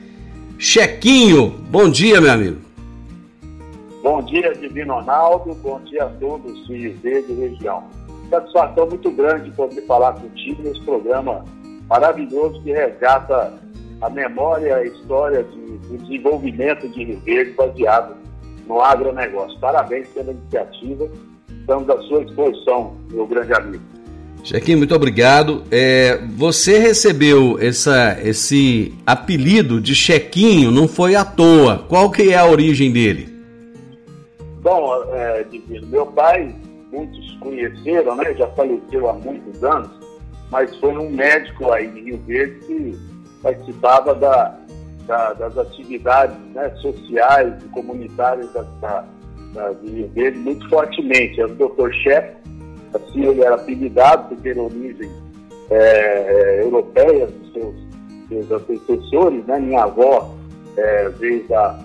Chequinho, 0.57 1.49
bom 1.69 1.89
dia, 1.89 2.21
meu 2.21 2.31
amigo. 2.31 2.61
Bom 4.01 4.21
dia, 4.23 4.53
Divino 4.53 4.93
Ronaldo, 4.93 5.53
bom 5.55 5.81
dia 5.81 6.05
a 6.05 6.09
todos 6.09 6.59
os 6.59 6.65
filhos 6.65 6.97
dele 7.01 7.49
região. 7.49 7.83
Satisfação 8.29 8.87
muito 8.87 9.11
grande 9.11 9.51
poder 9.51 9.81
falar 9.85 10.13
contigo 10.13 10.63
nesse 10.63 10.79
programa 10.81 11.43
maravilhoso 11.89 12.61
que 12.63 12.71
resgata 12.71 13.53
a 14.01 14.09
memória 14.09 14.67
e 14.67 14.71
a 14.71 14.85
história 14.85 15.43
de, 15.43 15.77
do 15.77 15.97
desenvolvimento 15.97 16.87
de 16.87 17.03
Rio 17.03 17.19
Verde 17.19 17.51
baseado 17.51 18.15
no 18.65 18.81
agronegócio. 18.81 19.59
Parabéns 19.59 20.07
pela 20.09 20.31
iniciativa, 20.31 21.09
estamos 21.49 21.89
à 21.89 22.01
sua 22.03 22.23
disposição, 22.23 22.95
meu 23.11 23.27
grande 23.27 23.53
amigo. 23.53 23.83
Chequinho, 24.43 24.77
muito 24.77 24.93
obrigado. 24.93 25.63
É, 25.71 26.17
você 26.35 26.77
recebeu 26.77 27.57
essa, 27.61 28.17
esse 28.21 28.93
apelido 29.05 29.79
de 29.79 29.95
Chequinho, 29.95 30.69
não 30.69 30.85
foi 30.85 31.15
à 31.15 31.23
toa. 31.23 31.85
Qual 31.87 32.11
que 32.11 32.33
é 32.33 32.37
a 32.37 32.45
origem 32.45 32.91
dele? 32.91 33.33
Bom, 34.61 35.03
é, 35.13 35.43
Divino, 35.43 35.87
meu 35.87 36.05
pai, 36.07 36.53
muitos 36.91 37.37
conheceram, 37.39 38.15
né? 38.15 38.33
Já 38.33 38.47
faleceu 38.49 39.09
há 39.09 39.13
muitos 39.13 39.63
anos, 39.63 39.89
mas 40.51 40.75
foi 40.77 40.97
um 40.97 41.09
médico 41.09 41.71
aí 41.71 41.87
em 41.87 42.03
Rio 42.03 42.21
Verde 42.27 42.59
que 42.65 42.99
participava 43.41 44.13
da, 44.13 44.57
da, 45.07 45.33
das 45.33 45.57
atividades 45.57 46.37
né, 46.53 46.69
sociais 46.81 47.53
e 47.63 47.67
comunitárias 47.69 48.51
da, 48.53 48.61
da, 48.81 49.05
da, 49.53 49.73
de 49.73 49.89
Rio 49.89 50.11
Verde 50.13 50.39
muito 50.39 50.67
fortemente. 50.69 51.39
Era 51.39 51.51
o 51.51 51.55
doutor 51.55 51.93
Chefe, 51.93 52.35
assim 52.93 53.25
ele 53.25 53.43
era 53.43 53.55
apelidado 53.55 54.29
por 54.29 54.37
ter 54.41 54.57
origem 54.57 55.09
é, 55.69 55.77
é, 55.77 56.63
europeia 56.63 57.27
dos 57.27 57.53
seus, 57.53 57.75
seus 58.29 58.51
antecessores, 58.51 59.45
né? 59.45 59.59
Minha 59.59 59.83
avó 59.83 60.33
é, 60.77 61.09
veio 61.09 61.47
da, 61.47 61.79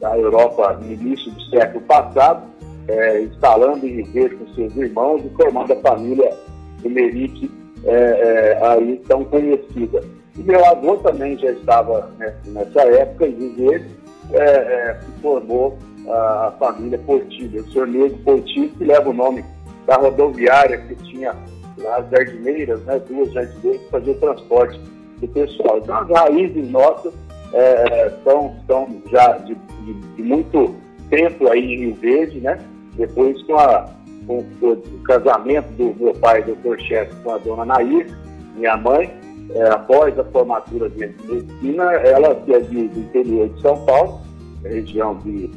da 0.00 0.18
Europa 0.18 0.78
no 0.80 0.92
início 0.92 1.30
do 1.32 1.42
século 1.50 1.84
passado, 1.84 2.42
é, 2.88 3.22
instalando 3.22 3.86
em 3.86 4.02
Ribeiro 4.02 4.38
com 4.38 4.54
seus 4.54 4.74
irmãos 4.76 5.22
e 5.24 5.28
formando 5.36 5.72
a 5.72 5.76
família 5.76 6.36
Emerick 6.84 7.50
é, 7.84 7.92
é, 7.92 8.66
aí 8.66 9.00
tão 9.06 9.24
conhecida. 9.24 10.02
E 10.36 10.42
meu 10.42 10.64
avô 10.66 10.96
também 10.98 11.36
já 11.38 11.50
estava 11.50 12.10
nessa 12.46 12.82
época 12.82 13.26
em 13.26 13.34
Viver, 13.34 13.84
é, 14.32 14.40
é, 14.40 15.00
se 15.00 15.20
formou 15.20 15.76
a, 16.08 16.52
família 16.58 16.98
Portilho, 16.98 17.62
o 17.62 17.70
senhor 17.70 17.88
Nego 17.88 18.18
Portilho, 18.18 18.70
que 18.70 18.84
leva 18.84 19.10
o 19.10 19.14
nome 19.14 19.44
da 19.88 19.96
rodoviária 19.96 20.76
que 20.76 20.94
tinha 20.96 21.34
lá 21.78 21.96
as 21.96 22.10
jardineiras, 22.10 22.78
né, 22.82 23.00
duas 23.08 23.32
jardineiras, 23.32 23.80
que 23.80 23.90
faziam 23.90 24.14
o 24.14 24.20
transporte 24.20 24.80
do 25.18 25.28
pessoal. 25.28 25.78
Então, 25.78 25.96
as 25.96 26.10
raízes 26.10 26.70
nossas 26.70 27.14
é, 27.54 28.12
são, 28.22 28.54
são 28.66 29.02
já 29.10 29.38
de, 29.38 29.54
de, 29.54 29.94
de, 29.94 30.22
muito 30.22 30.74
tempo 31.08 31.50
aí 31.50 31.72
em 31.72 31.78
Rio 31.78 31.94
Verde, 31.94 32.38
né? 32.40 32.58
Depois 32.96 33.42
com, 33.44 33.56
a, 33.56 33.88
com 34.26 34.44
o, 34.60 34.72
o 34.72 35.02
casamento 35.04 35.72
do 35.72 35.94
meu 35.98 36.12
pai, 36.14 36.42
doutor 36.42 36.78
Chefe, 36.80 37.14
com 37.22 37.30
a 37.30 37.38
dona 37.38 37.64
Nair, 37.64 38.14
minha 38.56 38.76
mãe, 38.76 39.10
é, 39.54 39.68
após 39.70 40.18
a 40.18 40.24
formatura 40.24 40.90
de 40.90 40.98
medicina, 40.98 41.84
ela 41.94 42.34
que 42.34 42.52
é 42.52 42.60
de, 42.60 42.88
do 42.88 43.00
interior 43.00 43.48
de 43.48 43.62
São 43.62 43.82
Paulo, 43.86 44.20
região 44.62 45.16
de, 45.20 45.48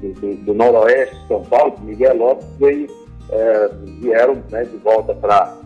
de, 0.00 0.34
do 0.38 0.54
noroeste 0.54 1.14
de 1.14 1.28
São 1.28 1.44
Paulo, 1.44 1.76
Miguel 1.84 2.16
Lopes, 2.16 2.48
veio, 2.58 2.88
é, 3.30 3.70
vieram 4.00 4.42
né, 4.50 4.64
de 4.64 4.76
volta 4.78 5.14
para 5.14 5.56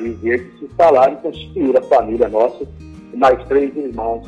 Rio 0.00 0.16
Verde 0.16 0.50
se 0.58 0.64
instalaram 0.64 1.14
e 1.14 1.16
constituíram 1.16 1.80
a 1.80 1.82
família 1.82 2.28
nossa, 2.28 2.66
mais 3.14 3.42
três 3.46 3.74
irmãos 3.76 4.26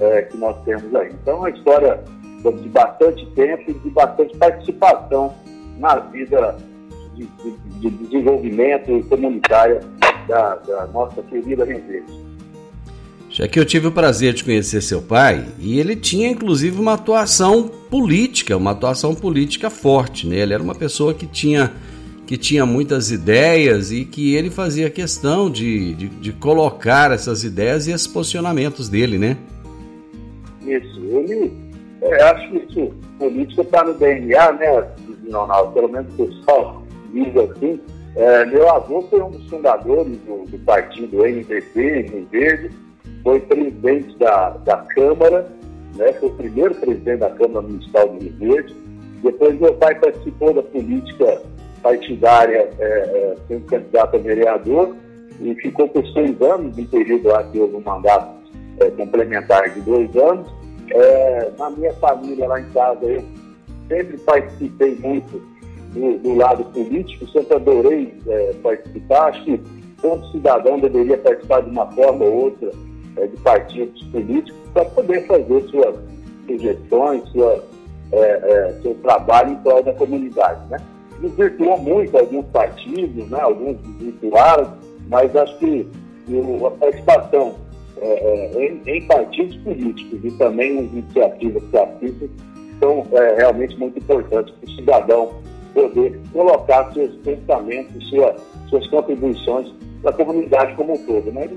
é, 0.00 0.22
que 0.22 0.36
nós 0.36 0.56
temos 0.64 0.94
aí. 0.94 1.10
Então, 1.22 1.34
é 1.34 1.38
uma 1.38 1.50
história 1.50 2.00
de 2.42 2.68
bastante 2.68 3.26
tempo 3.34 3.70
e 3.70 3.74
de 3.74 3.90
bastante 3.90 4.36
participação 4.36 5.34
na 5.78 5.96
vida 5.96 6.56
de, 7.14 7.26
de, 7.26 7.80
de 7.80 7.90
desenvolvimento 7.90 9.06
comunitária 9.08 9.80
da, 10.26 10.56
da 10.56 10.86
nossa 10.86 11.22
querida 11.22 11.64
Rio 11.64 11.82
Verde. 11.86 12.30
Já 13.28 13.46
que 13.46 13.60
eu 13.60 13.64
tive 13.64 13.86
o 13.86 13.92
prazer 13.92 14.34
de 14.34 14.42
conhecer 14.42 14.80
seu 14.80 15.00
pai, 15.00 15.46
e 15.58 15.78
ele 15.78 15.94
tinha 15.94 16.28
inclusive 16.28 16.80
uma 16.80 16.94
atuação 16.94 17.68
política, 17.68 18.56
uma 18.56 18.72
atuação 18.72 19.14
política 19.14 19.70
forte, 19.70 20.26
né? 20.26 20.38
Ele 20.38 20.52
era 20.52 20.62
uma 20.62 20.74
pessoa 20.74 21.14
que 21.14 21.26
tinha, 21.26 21.72
que 22.30 22.38
tinha 22.38 22.64
muitas 22.64 23.10
ideias 23.10 23.90
e 23.90 24.04
que 24.04 24.36
ele 24.36 24.50
fazia 24.50 24.88
questão 24.88 25.50
de, 25.50 25.94
de, 25.94 26.08
de 26.08 26.32
colocar 26.32 27.10
essas 27.10 27.42
ideias 27.42 27.88
e 27.88 27.90
esses 27.90 28.06
posicionamentos 28.06 28.88
dele, 28.88 29.18
né? 29.18 29.36
Isso, 30.62 31.00
ele, 31.06 31.52
é, 32.00 32.22
acho 32.22 32.48
que 32.52 32.58
isso, 32.58 32.94
política 33.18 33.62
está 33.62 33.82
no 33.82 33.94
DNA, 33.94 34.52
né, 34.52 34.86
Ronaldo? 35.32 35.72
Pelo 35.72 35.88
menos 35.88 36.14
o 36.16 36.24
pessoal 36.24 36.82
diz 37.12 37.36
assim. 37.36 37.80
É, 38.14 38.44
meu 38.46 38.70
avô 38.70 39.02
foi 39.10 39.20
um 39.22 39.32
dos 39.32 39.50
fundadores 39.50 40.16
do, 40.18 40.44
do 40.48 40.58
partido 40.60 41.26
NPP, 41.26 42.12
em 42.14 42.28
Verde, 42.30 42.70
foi 43.24 43.40
presidente 43.40 44.16
da, 44.18 44.50
da 44.50 44.76
Câmara, 44.94 45.50
né, 45.96 46.12
foi 46.12 46.28
o 46.28 46.34
primeiro 46.34 46.76
presidente 46.76 47.18
da 47.18 47.30
Câmara 47.30 47.62
Municipal 47.62 48.08
de 48.16 48.28
Rio 48.28 48.52
Verde. 48.52 48.76
Depois 49.20 49.58
meu 49.60 49.74
pai 49.74 49.96
participou 49.96 50.54
da 50.54 50.62
política 50.62 51.42
partidária, 51.82 52.70
é, 52.78 52.84
é, 52.84 53.36
sendo 53.48 53.66
candidato 53.66 54.16
a 54.16 54.18
vereador, 54.18 54.94
e 55.40 55.54
ficou 55.56 55.88
por 55.88 56.06
seis 56.12 56.40
anos, 56.42 56.76
em 56.78 56.86
período 56.86 57.28
lá 57.28 57.42
que 57.44 57.58
houve 57.58 57.76
um 57.76 57.80
mandato 57.80 58.28
é, 58.80 58.90
complementar 58.90 59.70
de 59.70 59.80
dois 59.80 60.14
anos. 60.16 60.46
É, 60.90 61.50
na 61.58 61.70
minha 61.70 61.92
família, 61.94 62.46
lá 62.46 62.60
em 62.60 62.68
casa, 62.70 63.04
eu 63.04 63.24
sempre 63.88 64.18
participei 64.18 64.96
muito 64.96 65.42
do, 65.94 66.18
do 66.18 66.34
lado 66.34 66.64
político, 66.66 67.28
sempre 67.30 67.56
adorei 67.56 68.14
é, 68.26 68.54
participar. 68.62 69.28
Acho 69.28 69.44
que 69.44 69.60
todo 70.00 70.30
cidadão 70.30 70.78
deveria 70.78 71.18
participar 71.18 71.62
de 71.62 71.70
uma 71.70 71.90
forma 71.92 72.24
ou 72.24 72.44
outra 72.44 72.70
é, 73.16 73.26
de 73.26 73.36
partidos 73.38 74.02
políticos 74.04 74.60
para 74.72 74.84
poder 74.86 75.26
fazer 75.26 75.62
suas 75.68 75.96
sugestões, 76.46 77.28
sua, 77.30 77.64
é, 78.12 78.18
é, 78.18 78.78
seu 78.82 78.94
trabalho 78.96 79.52
em 79.52 79.56
prol 79.56 79.82
da 79.82 79.92
comunidade. 79.94 80.68
Né? 80.70 80.78
Desvirtuou 81.20 81.78
muito 81.78 82.16
alguns 82.16 82.46
partidos, 82.46 83.28
né? 83.28 83.40
alguns 83.40 83.76
desvirtuaram, 83.78 84.72
mas 85.08 85.34
acho 85.36 85.58
que 85.58 85.86
a 86.66 86.70
participação 86.70 87.56
é, 88.00 88.06
é, 88.06 88.66
em, 88.66 88.82
em, 88.86 89.06
partidos 89.06 89.56
políticos 89.58 90.20
e 90.24 90.30
também 90.38 90.78
em 90.78 90.84
iniciativas 90.86 91.62
pacíficas 91.64 92.30
são 92.78 93.06
é, 93.12 93.34
realmente 93.36 93.78
muito 93.78 93.98
importantes 93.98 94.54
para 94.54 94.70
o 94.70 94.74
cidadão 94.74 95.30
poder 95.74 96.18
colocar 96.32 96.92
seus 96.94 97.14
pensamentos, 97.16 98.08
sua, 98.08 98.36
suas 98.68 98.86
contribuições 98.88 99.72
para 100.02 100.10
a 100.10 100.14
comunidade 100.14 100.74
como 100.76 100.94
um 100.94 101.06
todo. 101.06 101.30
Né? 101.30 101.48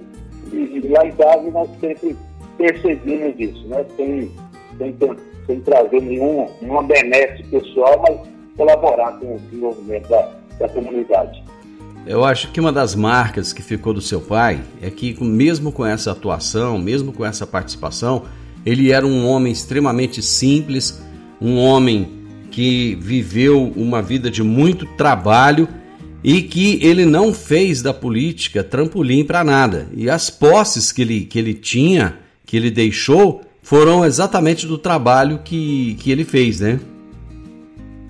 E, 0.52 0.56
e 0.56 0.88
lá 0.90 1.06
em 1.06 1.52
nós 1.52 1.70
sempre 1.80 2.16
percebemos 2.58 3.40
isso, 3.40 3.68
né? 3.68 3.86
sem, 3.96 4.32
sem, 4.78 4.96
sem 5.48 5.60
trazer 5.62 6.02
nenhum, 6.02 6.48
nenhuma 6.62 6.84
pessoal, 7.50 8.04
mas 8.08 8.33
colaborar 8.56 9.14
com 9.14 9.36
o 9.36 9.40
desenvolvimento 9.40 10.10
da, 10.10 10.32
da 10.60 10.70
comunidade. 10.70 11.44
Eu 12.06 12.26
acho 12.26 12.52
que 12.52 12.60
uma 12.60 12.72
das 12.72 12.96
marcas 12.96 13.54
que 13.54 13.62
ficou 13.62 13.94
do 13.94 14.02
seu 14.02 14.20
pai 14.20 14.62
é 14.82 14.90
que, 14.90 15.22
mesmo 15.24 15.72
com 15.72 15.86
essa 15.86 16.12
atuação, 16.12 16.78
mesmo 16.78 17.14
com 17.14 17.26
essa 17.26 17.48
participação, 17.48 18.24
ele 18.66 18.92
era 18.92 19.08
um 19.08 19.26
homem 19.26 19.54
extremamente 19.54 20.22
simples, 20.22 21.02
um 21.40 21.58
homem 21.58 22.24
que 22.52 22.96
viveu 23.02 23.72
uma 23.76 24.02
vida 24.02 24.30
de 24.30 24.44
muito 24.44 24.86
trabalho 24.98 25.68
e 26.24 26.42
que 26.42 26.80
ele 26.86 27.06
não 27.06 27.34
fez 27.34 27.82
da 27.82 27.94
política 27.94 28.64
trampolim 28.64 29.24
para 29.24 29.44
nada. 29.44 29.88
E 29.94 30.10
as 30.10 30.30
posses 30.30 30.92
que 30.92 31.02
ele, 31.02 31.26
que 31.26 31.40
ele 31.40 31.54
tinha, 31.54 32.20
que 32.46 32.56
ele 32.56 32.70
deixou, 32.70 33.42
foram 33.62 34.06
exatamente 34.06 34.68
do 34.68 34.78
trabalho 34.78 35.40
que, 35.44 35.96
que 36.00 36.12
ele 36.12 36.24
fez, 36.24 36.60
né? 36.60 36.80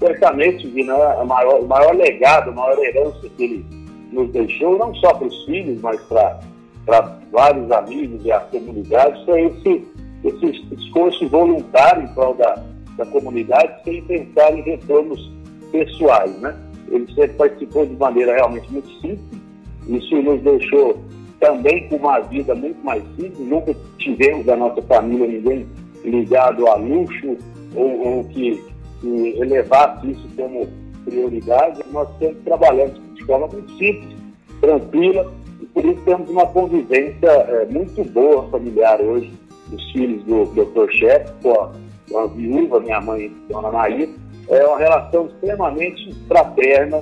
Certamente, 0.03 0.67
o 0.67 1.25
maior, 1.25 1.61
o 1.61 1.65
maior 1.65 1.95
legado, 1.95 2.49
a 2.49 2.53
maior 2.53 2.77
herança 2.83 3.21
que 3.37 3.43
ele 3.43 3.65
nos 4.11 4.29
deixou, 4.31 4.77
não 4.77 4.93
só 4.95 5.13
para 5.13 5.27
os 5.27 5.45
filhos, 5.45 5.81
mas 5.81 6.01
para 6.01 7.19
vários 7.31 7.71
amigos 7.71 8.19
e 8.25 8.31
a 8.31 8.39
comunidade, 8.41 9.23
foi 9.25 9.43
esse, 9.43 9.87
esse 10.25 10.67
esforço 10.75 11.29
voluntário 11.29 12.03
em 12.03 12.07
prol 12.13 12.35
da, 12.35 12.61
da 12.97 13.05
comunidade, 13.05 13.81
sem 13.85 14.03
pensar 14.03 14.57
em 14.57 14.61
retornos 14.61 15.31
pessoais, 15.71 16.37
né? 16.39 16.53
ele 16.89 17.07
sempre 17.13 17.33
participou 17.37 17.85
de 17.85 17.95
maneira 17.95 18.35
realmente 18.35 18.71
muito 18.71 18.89
simples. 18.99 19.41
Isso 19.87 20.21
nos 20.21 20.41
deixou 20.41 20.99
também 21.39 21.87
com 21.87 21.95
uma 21.95 22.19
vida 22.19 22.53
muito 22.53 22.83
mais 22.83 23.03
simples. 23.15 23.39
Nunca 23.39 23.75
tivemos 23.97 24.45
da 24.45 24.55
nossa 24.55 24.81
família 24.81 25.27
ninguém 25.27 25.65
ligado 26.03 26.67
a 26.67 26.75
luxo 26.75 27.37
ou, 27.75 28.17
ou 28.17 28.23
que, 28.25 28.63
que, 29.03 29.39
elevasse 29.39 30.11
isso 30.11 30.27
como 30.37 30.67
prioridade. 31.03 31.81
Nós 31.91 32.07
sempre 32.17 32.41
trabalhamos 32.45 32.99
de 33.15 33.25
forma 33.25 33.47
muito 33.47 33.71
simples, 33.73 34.15
tranquila, 34.61 35.31
e 35.61 35.65
por 35.65 35.85
isso 35.85 36.01
temos 36.05 36.29
uma 36.29 36.47
convivência 36.47 37.27
é, 37.27 37.65
muito 37.65 38.03
boa 38.11 38.49
familiar 38.49 39.01
hoje. 39.01 39.31
Os 39.71 39.91
filhos 39.91 40.23
do 40.25 40.45
Dr. 40.45 40.91
Chefe, 40.91 41.31
com 41.41 41.51
a, 41.51 41.71
com 42.09 42.19
a 42.19 42.27
viúva, 42.27 42.79
minha 42.79 43.01
mãe, 43.01 43.31
Dona 43.49 43.71
Nair, 43.71 44.09
é 44.49 44.65
uma 44.65 44.77
relação 44.77 45.27
extremamente 45.27 46.13
fraterna, 46.27 47.01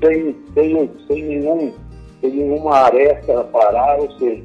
sem, 0.00 0.36
sem, 0.54 0.90
sem, 1.06 1.22
nenhum, 1.24 1.72
sem 2.20 2.30
nenhuma 2.30 2.74
aresta 2.76 3.40
a 3.40 3.44
parar, 3.44 3.98
ou 3.98 4.10
seja, 4.18 4.42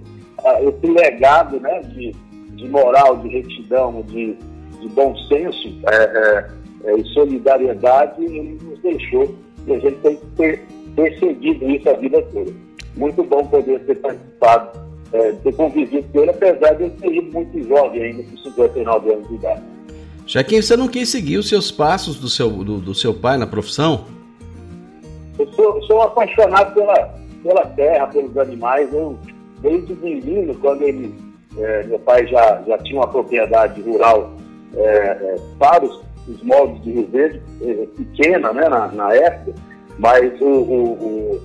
esse 0.61 0.91
legado 0.91 1.59
né, 1.59 1.81
de, 1.81 2.11
de 2.55 2.69
moral, 2.69 3.17
de 3.17 3.29
retidão, 3.29 4.01
de, 4.07 4.35
de 4.79 4.89
bom 4.89 5.15
senso 5.27 5.79
é, 5.87 5.95
é, 5.95 6.47
é, 6.83 6.95
e 6.95 7.05
solidariedade, 7.13 8.23
ele 8.23 8.57
nos 8.61 8.79
deixou 8.79 9.35
e 9.67 9.73
a 9.73 9.79
gente 9.79 9.97
tem 9.97 10.15
que 10.15 10.25
ter 10.37 10.65
perseguido 10.95 11.69
isso 11.69 11.89
a 11.89 11.93
vida 11.93 12.21
toda. 12.33 12.51
Muito 12.95 13.23
bom 13.23 13.45
poder 13.45 13.79
ter 13.85 13.95
participado, 13.95 14.79
é, 15.13 15.31
ter 15.31 15.55
convivido 15.55 16.07
com 16.11 16.19
ele, 16.21 16.31
apesar 16.31 16.73
de 16.73 16.83
ele 16.83 16.93
ter 16.99 17.13
ido 17.13 17.31
muito 17.31 17.67
jovem 17.67 18.03
ainda, 18.03 18.23
com 18.23 18.37
59 18.37 19.13
anos 19.13 19.27
de 19.27 19.35
idade. 19.35 19.61
Que 20.47 20.61
você 20.61 20.77
não 20.77 20.87
quis 20.87 21.09
seguir 21.09 21.37
os 21.37 21.49
seus 21.49 21.71
passos 21.71 22.17
do 22.17 22.29
seu, 22.29 22.49
do, 22.49 22.77
do 22.79 22.95
seu 22.95 23.13
pai 23.13 23.37
na 23.37 23.45
profissão? 23.45 24.05
Eu 25.37 25.47
sou, 25.53 25.81
sou, 25.83 26.01
apaixonado 26.01 26.73
pela, 26.73 27.13
pela 27.43 27.65
terra, 27.65 28.07
pelos 28.07 28.37
animais. 28.37 28.91
Eu, 28.93 29.17
desde 29.61 29.93
menino, 29.95 30.55
quando 30.55 30.83
ele, 30.83 31.13
é, 31.57 31.83
meu 31.83 31.99
pai 31.99 32.25
já, 32.27 32.61
já 32.65 32.77
tinha 32.79 32.99
uma 32.99 33.07
propriedade 33.07 33.81
rural 33.81 34.31
é, 34.75 34.81
é, 34.81 35.35
para 35.59 35.83
os, 35.83 35.99
os 36.31 36.43
moldes 36.43 36.81
de 36.83 36.91
Rio 36.91 37.07
Verde, 37.07 37.41
é, 37.61 37.87
pequena 37.97 38.53
né, 38.53 38.67
na, 38.69 38.87
na, 38.87 39.13
época, 39.13 39.53
mas 39.97 40.39
o, 40.41 40.45
o, 40.45 40.91
o, 40.93 41.41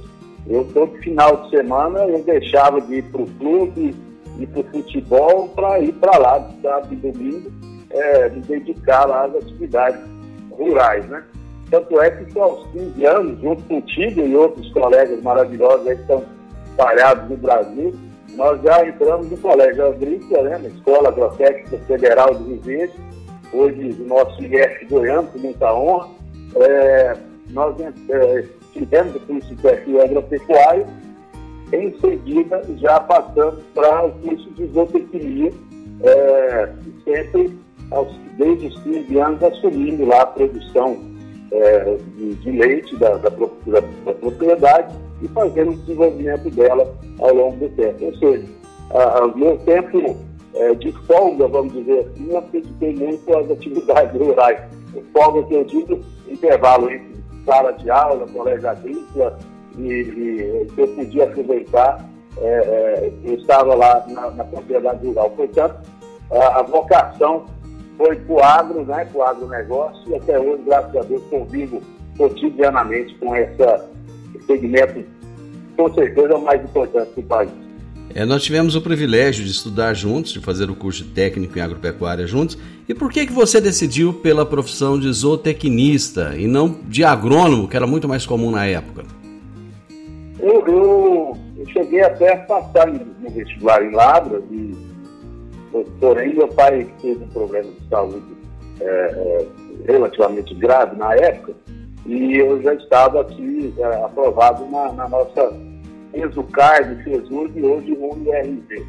eu 0.48 0.64
todo 0.72 0.96
final 0.98 1.44
de 1.44 1.50
semana 1.50 2.00
eu 2.00 2.22
deixava 2.22 2.80
de 2.80 2.96
ir 2.96 3.02
para 3.04 3.22
o 3.22 3.26
clube, 3.38 3.94
ir 4.38 4.46
para 4.46 4.60
o 4.60 4.64
futebol, 4.64 5.48
para 5.48 5.80
ir 5.80 5.92
para 5.94 6.18
lá, 6.18 6.50
sábado 6.62 6.92
e 6.92 6.96
domingo 6.96 7.50
é, 7.90 8.28
me 8.28 8.40
dedicar 8.42 9.10
às 9.10 9.34
atividades 9.34 10.00
rurais, 10.50 11.04
né? 11.06 11.22
Tanto 11.70 12.00
é 12.00 12.10
que 12.10 12.38
aos 12.38 12.66
15 12.70 13.04
anos, 13.06 13.40
junto 13.40 13.62
contigo 13.64 14.20
e 14.20 14.36
outros 14.36 14.72
colegas 14.72 15.20
maravilhosos 15.22 15.86
aí 15.88 15.96
que 15.96 16.02
estão 16.02 16.22
espalhados 16.70 17.28
no 17.28 17.36
Brasil, 17.36 17.94
nós 18.36 18.60
já 18.62 18.86
entramos 18.86 19.30
no 19.30 19.36
Colégio 19.38 19.86
Agrícola, 19.86 20.42
né, 20.42 20.58
na 20.58 20.68
Escola 20.68 21.08
Agrotécnica 21.08 21.78
Federal 21.86 22.34
de 22.34 22.44
Rio 22.44 22.90
hoje 23.52 23.96
o 24.00 24.06
nosso 24.06 24.42
IF 24.42 24.86
Goiano, 24.86 25.28
com 25.28 25.38
muita 25.38 25.72
honra. 25.72 26.08
É, 26.56 27.16
nós 27.50 27.76
é, 27.80 28.44
tivemos 28.72 29.16
o 29.16 29.20
curso 29.20 29.54
de 29.54 30.00
agropecuário, 30.00 30.86
em 31.72 31.98
seguida 32.00 32.62
já 32.78 33.00
passamos 33.00 33.62
para 33.74 34.06
o 34.06 34.12
curso 34.12 34.50
de 34.50 34.66
zootecnia, 34.66 35.52
é, 36.02 36.72
sempre 37.04 37.58
aos, 37.90 38.14
desde 38.38 38.68
os 38.68 38.78
15 38.82 39.18
anos 39.18 39.42
assumindo 39.42 40.04
lá 40.06 40.22
a 40.22 40.26
produção 40.26 40.98
é, 41.52 41.96
de, 42.16 42.34
de, 42.34 42.50
leite 42.50 42.96
da, 42.96 43.16
da, 43.16 43.30
da, 43.30 43.80
da, 44.04 44.12
propriedade 44.12 44.94
e 45.22 45.28
fazendo 45.28 45.72
o 45.72 45.76
desenvolvimento 45.76 46.50
dela 46.50 46.94
ao 47.18 47.34
longo 47.34 47.56
do 47.56 47.68
tempo. 47.70 48.04
Ou 48.04 48.16
seja, 48.16 48.44
o 49.34 49.38
meu 49.38 49.56
tempo 49.58 50.16
é, 50.56 50.74
de 50.74 50.92
folga, 51.06 51.46
vamos 51.48 51.72
dizer 51.72 52.00
assim, 52.00 52.32
eu 52.32 52.40
dediquei 52.42 52.94
muito 52.94 53.36
às 53.36 53.50
atividades 53.50 54.20
rurais. 54.20 54.60
Folga 55.12 55.42
que 55.44 55.54
eu 55.54 55.64
digo, 55.64 56.00
intervalo 56.28 56.90
entre 56.90 57.16
sala 57.44 57.72
de 57.72 57.90
aula, 57.90 58.26
colégio 58.26 58.68
agrícola, 58.68 59.38
e, 59.76 59.82
e 59.82 60.66
eu 60.76 60.88
podia 60.88 61.24
aproveitar, 61.24 62.08
é, 62.38 62.46
é, 62.46 63.12
eu 63.24 63.34
estava 63.34 63.74
lá 63.74 64.04
na, 64.08 64.30
na 64.30 64.44
propriedade 64.44 65.06
rural. 65.06 65.30
Portanto, 65.30 65.76
a, 66.30 66.60
a 66.60 66.62
vocação 66.62 67.44
foi 67.98 68.16
para 68.16 68.34
o 68.34 68.42
agro, 68.42 68.84
né, 68.84 69.04
para 69.04 69.18
o 69.18 69.22
agronegócio, 69.22 70.10
e 70.10 70.14
até 70.16 70.38
hoje, 70.38 70.62
graças 70.64 70.96
a 70.96 71.02
Deus, 71.02 71.22
convivo 71.30 71.82
cotidianamente 72.16 73.14
com 73.18 73.34
essa, 73.34 73.88
esse 74.34 74.46
segmento, 74.46 75.04
com 75.76 75.92
certeza, 75.92 76.36
o 76.36 76.42
mais 76.42 76.64
importante 76.64 77.10
do 77.14 77.22
país. 77.22 77.65
É, 78.14 78.24
nós 78.24 78.42
tivemos 78.42 78.74
o 78.74 78.80
privilégio 78.80 79.44
de 79.44 79.50
estudar 79.50 79.92
juntos, 79.94 80.32
de 80.32 80.40
fazer 80.40 80.70
o 80.70 80.74
curso 80.74 81.04
técnico 81.04 81.58
em 81.58 81.60
agropecuária 81.60 82.26
juntos. 82.26 82.56
E 82.88 82.94
por 82.94 83.12
que, 83.12 83.26
que 83.26 83.32
você 83.32 83.60
decidiu 83.60 84.12
pela 84.14 84.46
profissão 84.46 84.98
de 84.98 85.12
zootecnista 85.12 86.34
e 86.36 86.46
não 86.46 86.68
de 86.84 87.04
agrônomo, 87.04 87.68
que 87.68 87.76
era 87.76 87.86
muito 87.86 88.08
mais 88.08 88.24
comum 88.24 88.50
na 88.50 88.64
época? 88.64 89.04
Eu, 90.38 90.66
eu, 90.66 91.36
eu 91.58 91.66
cheguei 91.72 92.02
até 92.02 92.34
a 92.34 92.38
passar 92.38 92.86
no 92.86 93.30
vestibular 93.30 93.84
em 93.84 93.90
Lavras, 93.90 94.42
e, 94.50 94.74
porém 96.00 96.34
meu 96.34 96.48
pai 96.48 96.86
teve 97.02 97.24
um 97.24 97.28
problema 97.28 97.68
de 97.68 97.88
saúde 97.88 98.22
é, 98.80 98.84
é, 98.84 99.46
relativamente 99.86 100.54
grave 100.54 100.96
na 100.96 101.14
época, 101.14 101.54
e 102.06 102.36
eu 102.36 102.62
já 102.62 102.74
estava 102.74 103.22
aqui 103.22 103.74
é, 103.78 103.84
aprovado 104.04 104.64
na, 104.70 104.92
na 104.92 105.08
nossa 105.08 105.52
fez 106.16 106.36
o 106.36 106.42
CARD, 106.44 107.04
fez 107.04 107.28
e 107.28 107.62
hoje 107.62 107.92
o 107.92 108.16
IRV. 108.16 108.86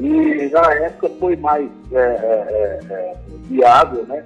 E 0.00 0.50
na 0.50 0.74
época 0.74 1.08
foi 1.20 1.36
mais 1.36 1.70
é, 1.92 1.96
é, 1.96 2.00
é, 2.00 2.92
é, 2.92 3.16
viável, 3.44 4.04
né? 4.06 4.22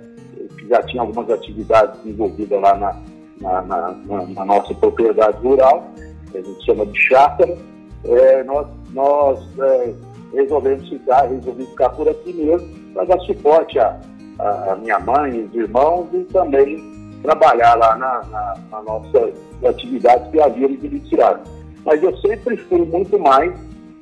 Que 0.59 0.68
já 0.68 0.83
tinha 0.85 1.03
algumas 1.03 1.31
atividades 1.31 2.05
envolvidas 2.05 2.61
lá 2.61 2.74
na, 2.76 2.96
na, 3.40 3.62
na, 3.62 4.26
na 4.26 4.44
nossa 4.44 4.74
propriedade 4.74 5.37
rural, 5.42 5.88
que 6.33 6.38
a 6.38 6.42
gente 6.42 6.64
chama 6.64 6.87
de 6.87 6.98
chácara. 6.98 7.57
É, 8.05 8.42
nós 8.44 8.66
nós 8.92 9.38
é, 9.61 9.94
resolvemos 10.35 10.88
ficar, 10.88 11.29
resolvi 11.29 11.66
ficar 11.66 11.90
por 11.90 12.09
aqui 12.09 12.33
mesmo, 12.33 12.68
para 12.94 13.05
dar 13.05 13.20
suporte 13.20 13.79
à, 13.79 14.00
à 14.40 14.76
minha 14.81 14.98
mãe, 14.98 15.44
os 15.44 15.55
irmãos 15.55 16.09
e 16.12 16.24
também 16.24 16.83
trabalhar 17.22 17.74
lá 17.76 17.96
na, 17.96 18.22
na, 18.24 18.55
na 18.72 18.83
nossa 18.83 19.31
atividade 19.64 20.31
que 20.31 20.40
havíamos 20.40 20.83
iniciado 20.83 21.60
mas 21.84 22.02
eu 22.02 22.16
sempre 22.18 22.56
fui 22.56 22.80
muito 22.80 23.18
mais 23.18 23.52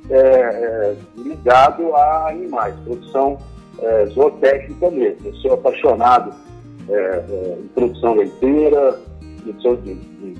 é, 0.09 0.17
é, 0.17 0.95
ligado 1.17 1.95
a 1.95 2.29
animais, 2.29 2.75
produção 2.83 3.37
é, 3.81 4.05
zootécnica 4.07 4.89
mesmo. 4.89 5.27
Eu 5.27 5.35
sou 5.35 5.53
apaixonado 5.53 6.33
é, 6.89 6.93
é, 6.93 7.57
em 7.59 7.67
produção 7.67 8.15
leiteira, 8.15 8.99
produção 9.43 9.75
de, 9.77 9.93
de, 9.95 10.37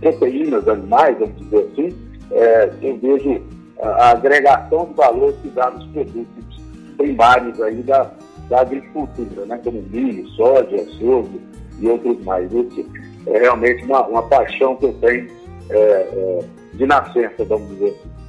proteínas 0.00 0.68
animais, 0.68 1.18
vamos 1.18 1.36
dizer 1.38 1.68
assim. 1.72 1.96
É, 2.32 2.70
eu 2.82 2.98
vejo 2.98 3.42
a, 3.80 4.10
agregação 4.10 4.86
de 4.86 4.94
valor 4.94 5.32
que 5.42 5.48
dá 5.50 5.70
nos 5.70 5.86
produtos 5.86 6.60
primários 6.96 7.60
aí 7.62 7.82
da, 7.82 8.10
da 8.48 8.60
agricultura, 8.60 9.46
né, 9.46 9.60
como 9.62 9.82
milho, 9.82 10.26
soja, 10.30 10.84
sorgo 10.98 11.40
e 11.78 11.88
outros 11.88 12.22
mais. 12.24 12.52
Esse 12.52 12.86
é 13.26 13.38
realmente 13.38 13.84
uma, 13.84 14.06
uma 14.06 14.22
paixão 14.24 14.76
que 14.76 14.86
eu 14.86 14.92
tenho 14.94 15.28
é, 15.70 15.76
é, 15.78 16.44
de 16.76 16.86
nascença, 16.86 17.44
vamos 17.44 17.68
dizer 17.70 17.88
assim. 17.90 18.26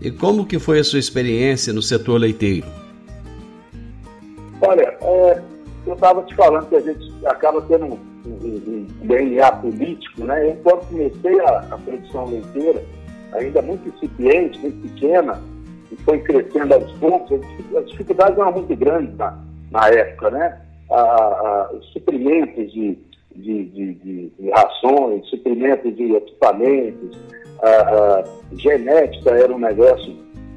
E 0.00 0.10
como 0.10 0.44
que 0.44 0.58
foi 0.58 0.80
a 0.80 0.84
sua 0.84 0.98
experiência 0.98 1.72
no 1.72 1.80
setor 1.80 2.18
leiteiro? 2.18 2.66
Olha, 4.60 4.96
é, 5.00 5.42
eu 5.86 5.94
estava 5.94 6.22
te 6.22 6.34
falando 6.34 6.68
que 6.68 6.76
a 6.76 6.80
gente 6.80 7.26
acaba 7.26 7.62
tendo 7.62 7.86
um, 7.86 7.98
um, 8.26 8.86
um 9.02 9.06
DNA 9.06 9.52
político, 9.52 10.24
né? 10.24 10.50
Eu, 10.50 10.56
quando 10.56 10.86
comecei 10.88 11.40
a, 11.40 11.58
a, 11.70 11.78
produção 11.78 12.26
leiteira, 12.26 12.82
ainda 13.32 13.62
muito 13.62 13.88
incipiente, 13.88 14.58
muito 14.58 14.88
pequena, 14.88 15.40
e 15.92 15.96
foi 15.96 16.18
crescendo 16.20 16.74
aos 16.74 16.92
poucos, 16.92 17.40
as 17.76 17.90
dificuldades 17.90 18.38
eram 18.38 18.52
muito 18.52 18.74
grandes 18.76 19.16
na, 19.16 19.38
na 19.70 19.88
época, 19.88 20.30
né? 20.30 20.60
A, 20.90 21.00
a, 21.00 21.70
os 21.72 21.86
suprimentos 21.92 22.72
de, 22.72 22.98
de, 23.34 23.64
de, 23.64 23.94
de, 23.94 24.32
de 24.38 24.50
rações, 24.50 25.26
suprimentos 25.28 25.94
de 25.96 26.14
equipamentos, 26.14 27.18
a, 27.62 27.68
a 27.68 28.24
genética 28.52 29.30
era 29.30 29.54
um 29.54 29.58
negócio, 29.58 30.16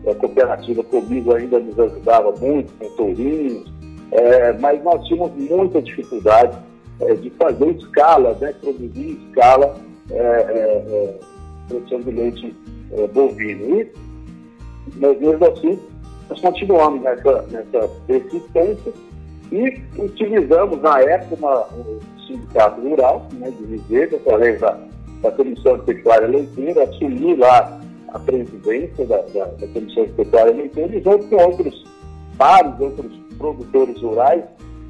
a 0.10 0.16
cooperativa 0.16 0.84
comigo 0.84 1.34
ainda 1.34 1.60
nos 1.60 1.80
ajudava 1.80 2.34
muito 2.40 2.72
com 2.80 2.90
tourinhos, 2.96 3.72
é, 4.12 4.54
mas 4.54 4.84
nós 4.84 5.06
tínhamos 5.06 5.32
muita 5.36 5.82
dificuldade 5.82 6.58
é, 7.02 7.14
de 7.16 7.30
fazer 7.32 7.70
escala, 7.72 8.38
né, 8.40 8.54
produzir 8.62 9.20
escala 9.28 9.76
é, 10.10 10.18
é, 10.18 10.86
é 10.90 11.20
produção 11.68 12.02
de 12.02 12.12
leite 12.12 12.56
é, 12.92 13.08
bovino. 13.08 13.82
E, 13.82 13.92
mas 14.96 15.20
mesmo 15.20 15.46
assim, 15.46 15.80
nós 16.30 16.40
continuamos 16.40 17.02
nessa, 17.02 17.42
nessa 17.44 17.88
persistência 18.08 18.94
e 19.52 19.82
utilizamos 19.98 20.82
na 20.82 21.00
época 21.02 21.36
uma, 21.36 21.68
um 21.74 22.00
sindicato 22.26 22.82
rural 22.82 23.28
né, 23.34 23.50
de 23.52 23.64
Viveiro, 23.66 24.18
através 24.18 24.60
da 24.60 24.78
da 25.22 25.32
Comissão 25.32 25.78
de 25.78 25.86
Pecuária 25.86 26.28
Leiteira, 26.28 26.84
assumi 26.84 27.36
lá 27.36 27.80
a 28.10 28.20
presidência 28.20 29.06
da, 29.06 29.18
da, 29.18 29.46
da 29.46 29.68
Comissão 29.68 30.06
de 30.06 30.12
Pecuária 30.14 30.54
Leiteira 30.54 30.96
e 30.96 31.02
junto 31.02 31.28
com 31.28 31.36
outros 31.36 31.86
vários 32.38 32.80
outros 32.80 33.12
produtores 33.38 34.02
rurais 34.02 34.44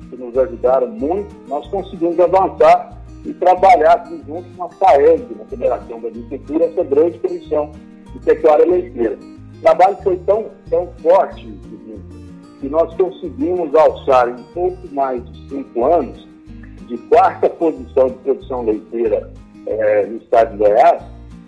que 0.10 0.18
nos 0.18 0.38
ajudaram 0.38 0.88
muito, 0.88 1.34
nós 1.48 1.68
conseguimos 1.68 2.20
avançar 2.20 3.02
e 3.26 3.34
trabalhar 3.34 3.94
aqui 3.94 4.22
junto 4.26 4.46
com 4.56 4.64
a 4.64 4.70
FAEG, 4.70 5.36
na 5.38 5.46
Federação 5.46 6.00
da 6.00 6.08
Agricultura, 6.08 6.66
essa 6.66 6.84
grande 6.84 7.20
comissão 7.20 7.72
de 8.14 8.20
pecuária 8.20 8.66
leiteira. 8.66 9.18
O 9.58 9.62
trabalho 9.62 9.98
foi 10.04 10.18
tão, 10.20 10.46
tão 10.70 10.88
forte 11.02 11.48
que 12.60 12.70
nós 12.70 12.94
conseguimos 12.96 13.74
alçar 13.76 14.30
em 14.30 14.44
pouco 14.54 14.78
mais 14.94 15.24
de 15.32 15.50
cinco 15.50 15.86
anos 15.86 16.28
de 16.88 16.98
quarta 17.10 17.50
posição 17.50 18.08
de 18.08 18.16
produção 18.20 18.64
leiteira 18.64 19.32
é, 19.68 20.06
no 20.06 20.18
estado 20.18 20.52
de 20.52 20.58
Goiás 20.58 21.04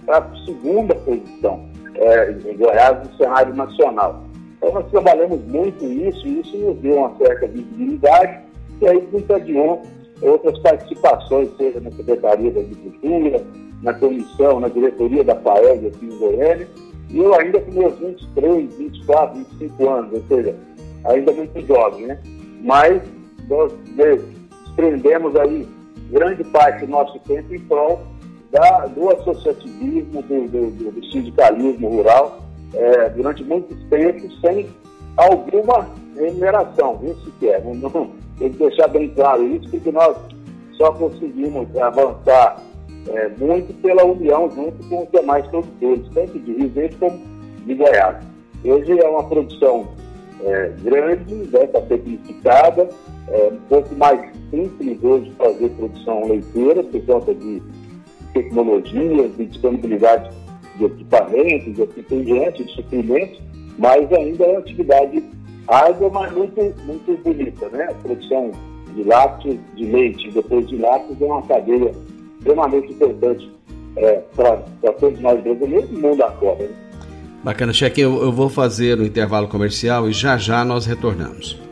para 0.05 0.17
a 0.17 0.45
segunda 0.45 0.95
posição 0.95 1.69
é, 1.95 2.31
em 2.31 2.57
Goiás 2.57 3.07
no 3.07 3.15
cenário 3.15 3.55
nacional. 3.55 4.23
Então 4.57 4.73
nós 4.73 4.89
trabalhamos 4.91 5.39
muito 5.45 5.85
isso 5.85 6.27
e 6.27 6.39
isso 6.41 6.57
nos 6.57 6.77
deu 6.79 6.97
uma 6.97 7.15
certa 7.17 7.47
visibilidade 7.47 8.39
e 8.81 8.87
aí 8.87 9.01
desencadeou 9.01 9.81
outras 10.21 10.57
participações, 10.59 11.49
seja 11.57 11.79
na 11.79 11.91
Secretaria 11.91 12.51
da 12.51 12.59
Agricultura, 12.59 13.43
na 13.81 13.93
comissão, 13.93 14.59
na 14.59 14.67
diretoria 14.67 15.23
da 15.23 15.35
FAEG 15.35 15.87
aqui 15.87 16.05
em 16.05 16.17
Goiânia, 16.17 16.67
e 17.09 17.17
eu 17.17 17.33
ainda 17.33 17.59
com 17.61 17.71
meus 17.71 17.97
23, 17.97 18.75
24, 18.75 19.37
25 19.37 19.89
anos, 19.89 20.13
ou 20.13 20.23
seja, 20.27 20.55
ainda 21.05 21.31
muito 21.31 21.65
jovem, 21.65 22.07
né? 22.07 22.19
Mas 22.61 23.01
nós 23.47 23.73
desprendemos 23.95 25.35
aí 25.37 25.67
grande 26.09 26.43
parte 26.45 26.85
do 26.85 26.91
nosso 26.91 27.19
tempo 27.19 27.53
em 27.53 27.59
prol 27.59 28.01
da, 28.51 28.87
do 28.87 29.09
associativismo, 29.09 30.21
do, 30.23 30.47
do, 30.47 30.91
do 30.91 31.05
sindicalismo 31.11 31.89
rural, 31.89 32.39
é, 32.73 33.09
durante 33.09 33.43
muito 33.43 33.75
tempo, 33.89 34.27
sem 34.41 34.67
alguma 35.17 35.87
remuneração, 36.15 36.99
isso 37.03 37.31
que 37.39 37.49
é. 37.49 37.59
Não, 37.61 37.75
não, 37.75 38.11
tem 38.37 38.51
que 38.51 38.57
deixar 38.57 38.87
bem 38.87 39.09
claro 39.09 39.45
isso, 39.55 39.69
porque 39.69 39.91
nós 39.91 40.15
só 40.73 40.91
conseguimos 40.93 41.67
avançar 41.77 42.61
é, 43.07 43.29
muito 43.37 43.73
pela 43.81 44.05
união 44.05 44.49
junto 44.51 44.87
com 44.87 45.03
os 45.03 45.11
demais 45.11 45.45
produtores, 45.47 46.07
tanto 46.13 46.39
de 46.39 46.53
Rio 46.53 46.69
Verde 46.69 46.95
como 46.97 47.19
de 47.65 47.75
Goiás. 47.75 48.17
Hoje 48.63 48.99
é 48.99 49.07
uma 49.07 49.23
produção 49.23 49.87
é, 50.43 50.73
grande, 50.81 51.35
né, 51.35 51.63
está 51.63 51.81
simplificada, 51.81 52.89
é, 53.31 53.49
um 53.53 53.59
pouco 53.69 53.95
mais 53.95 54.19
simples 54.49 54.97
hoje 55.03 55.31
fazer 55.37 55.69
produção 55.69 56.27
leiteira, 56.27 56.83
por 56.83 57.05
conta 57.05 57.33
de 57.33 57.61
tecnologias, 58.33 59.35
de 59.37 59.45
disponibilidade 59.45 60.29
de 60.77 60.85
equipamentos, 60.85 61.75
de 61.75 62.23
diante, 62.23 62.63
de 62.63 62.71
suprimentos, 62.73 63.39
mas 63.77 64.11
ainda 64.13 64.45
é 64.45 64.49
uma 64.49 64.59
atividade 64.59 65.23
árdua, 65.67 66.09
mas 66.09 66.31
muito, 66.33 66.73
muito 66.85 67.23
bonita, 67.23 67.69
né? 67.69 67.87
A 67.89 67.93
produção 67.95 68.51
de 68.95 69.03
lácteos, 69.03 69.57
de 69.75 69.85
leite, 69.85 70.31
depois 70.31 70.67
de 70.67 70.77
lácteos, 70.77 71.21
é 71.21 71.25
uma 71.25 71.41
cadeia 71.43 71.91
extremamente 72.37 72.91
importante 72.91 73.51
é, 73.95 74.21
para 74.35 74.93
todos 74.93 75.19
nós 75.19 75.41
brasileiros 75.41 75.89
e 75.91 75.93
mundo 75.93 76.23
afora. 76.23 76.63
Né? 76.63 76.69
Bacana, 77.43 77.71
Cheque, 77.71 78.01
eu, 78.01 78.21
eu 78.21 78.31
vou 78.31 78.49
fazer 78.49 78.99
o 78.99 79.05
intervalo 79.05 79.47
comercial 79.47 80.09
e 80.09 80.13
já 80.13 80.37
já 80.37 80.65
nós 80.65 80.85
retornamos. 80.85 81.68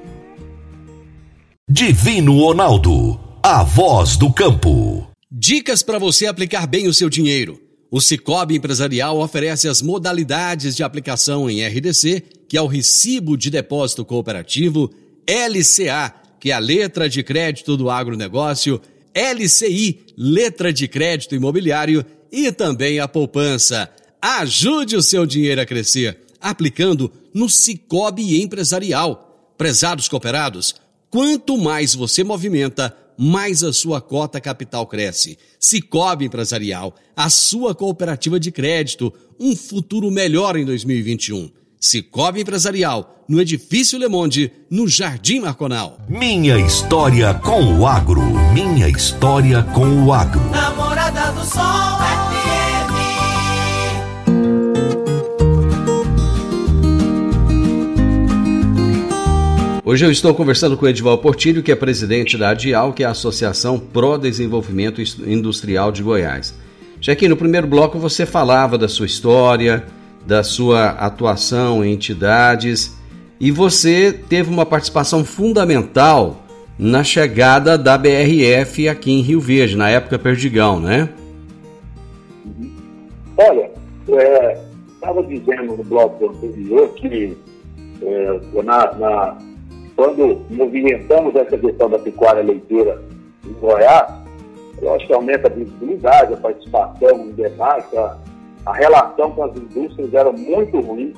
Divino 1.70 2.40
Ronaldo, 2.40 3.20
a 3.44 3.62
voz 3.62 4.16
do 4.16 4.32
campo. 4.32 5.06
Dicas 5.30 5.84
para 5.84 6.00
você 6.00 6.26
aplicar 6.26 6.66
bem 6.66 6.88
o 6.88 6.94
seu 6.94 7.10
dinheiro. 7.10 7.62
O 7.92 8.00
Cicobi 8.00 8.56
Empresarial 8.56 9.20
oferece 9.20 9.68
as 9.68 9.82
modalidades 9.82 10.78
de 10.78 10.84
aplicação 10.84 11.50
em 11.50 11.62
RDC, 11.68 12.24
que 12.48 12.56
é 12.56 12.62
o 12.62 12.68
Recibo 12.68 13.36
de 13.36 13.50
Depósito 13.50 14.06
Cooperativo, 14.06 14.90
LCA, 15.28 16.14
que 16.40 16.52
é 16.52 16.54
a 16.54 16.60
letra 16.60 17.10
de 17.10 17.22
crédito 17.22 17.76
do 17.76 17.90
agronegócio, 17.90 18.82
LCI, 19.14 20.06
letra 20.18 20.72
de 20.72 20.88
crédito 20.88 21.36
imobiliário 21.36 22.06
e 22.32 22.50
também 22.50 23.02
a 23.02 23.10
poupança. 23.10 23.90
Ajude 24.22 24.96
o 24.96 25.02
seu 25.02 25.26
dinheiro 25.26 25.60
a 25.60 25.66
crescer 25.66 26.18
aplicando 26.40 27.12
no 27.34 27.50
Cicobi 27.50 28.42
Empresarial. 28.42 29.54
Prezados 29.58 30.08
cooperados, 30.08 30.76
quanto 31.10 31.58
mais 31.58 31.96
você 31.96 32.24
movimenta, 32.24 32.96
mais 33.18 33.64
a 33.64 33.74
sua 33.74 34.00
cota 34.00 34.40
capital 34.40 34.86
cresce. 34.86 35.38
Cicobi 35.60 36.26
Empresarial, 36.26 36.94
a 37.16 37.30
sua 37.30 37.74
cooperativa 37.74 38.40
de 38.40 38.52
crédito, 38.52 39.12
um 39.40 39.56
futuro 39.56 40.12
melhor 40.12 40.56
em 40.56 40.66
2021. 40.66 41.50
Cicobi 41.80 42.42
Empresarial, 42.42 43.24
no 43.28 43.40
Edifício 43.42 44.00
Le 44.00 44.08
Monde, 44.08 44.52
no 44.70 44.88
Jardim 44.88 45.42
Marconal. 45.42 46.00
Minha 46.08 46.58
história 46.58 47.34
com 47.36 47.80
o 47.80 47.88
agro. 47.88 48.22
Minha 48.54 48.90
história 48.90 49.64
com 49.64 50.06
o 50.06 50.14
agro. 50.14 50.42
Namorada 50.52 51.32
do 51.32 51.46
Sol 51.46 51.97
Hoje 59.90 60.06
eu 60.06 60.12
estou 60.12 60.36
conversando 60.36 60.76
com 60.76 60.86
Edival 60.86 61.18
Portilho, 61.18 61.64
que 61.64 61.72
é 61.72 61.76
presidente 61.76 62.38
da 62.38 62.50
ADIAL, 62.50 62.92
que 62.92 63.04
é 63.04 63.06
a 63.06 63.12
Associação 63.12 63.80
Pro 63.80 64.18
Desenvolvimento 64.18 65.00
Industrial 65.02 65.94
de 65.94 66.04
Goiás. 66.04 66.54
Já 67.00 67.16
que 67.16 67.26
no 67.30 67.38
primeiro 67.38 67.68
bloco 67.68 67.98
você 67.98 68.26
falava 68.26 68.78
da 68.78 68.90
sua 68.90 69.06
história, 69.06 69.86
da 70.26 70.44
sua 70.44 70.90
atuação 70.90 71.86
em 71.86 71.94
entidades 71.94 72.98
e 73.40 73.50
você 73.50 74.12
teve 74.12 74.50
uma 74.50 74.66
participação 74.66 75.24
fundamental 75.24 76.44
na 76.78 77.02
chegada 77.02 77.78
da 77.78 77.98
BRF 77.98 78.90
aqui 78.90 79.14
em 79.14 79.22
Rio 79.22 79.40
Verde, 79.40 79.78
na 79.78 79.90
época 79.90 80.20
Perdigão, 80.20 80.82
né? 80.82 81.08
Olha, 83.38 83.72
estava 84.94 85.22
é, 85.22 85.24
dizendo 85.24 85.78
no 85.78 85.84
bloco 85.86 86.30
anterior 86.30 86.90
que 86.90 87.38
é, 88.02 88.62
na, 88.62 88.94
na 88.96 89.38
quando 89.98 90.46
movimentamos 90.52 91.36
essa 91.36 91.58
questão 91.58 91.90
da 91.90 91.98
pecuária 91.98 92.44
leiteira 92.44 93.02
em 93.44 93.52
Goiás, 93.54 94.14
eu 94.80 94.94
acho 94.94 95.08
que 95.08 95.14
aumenta 95.14 95.48
a 95.48 95.52
visibilidade, 95.52 96.36
a 96.36 96.38
participação 96.38 97.18
no 97.18 97.34
debate, 97.34 97.98
a, 97.98 98.16
a, 98.68 98.74
relação 98.74 99.32
com 99.32 99.44
as 99.44 99.58
indústrias 99.58 100.14
era 100.14 100.32
muito 100.32 100.80
ruim, 100.82 101.16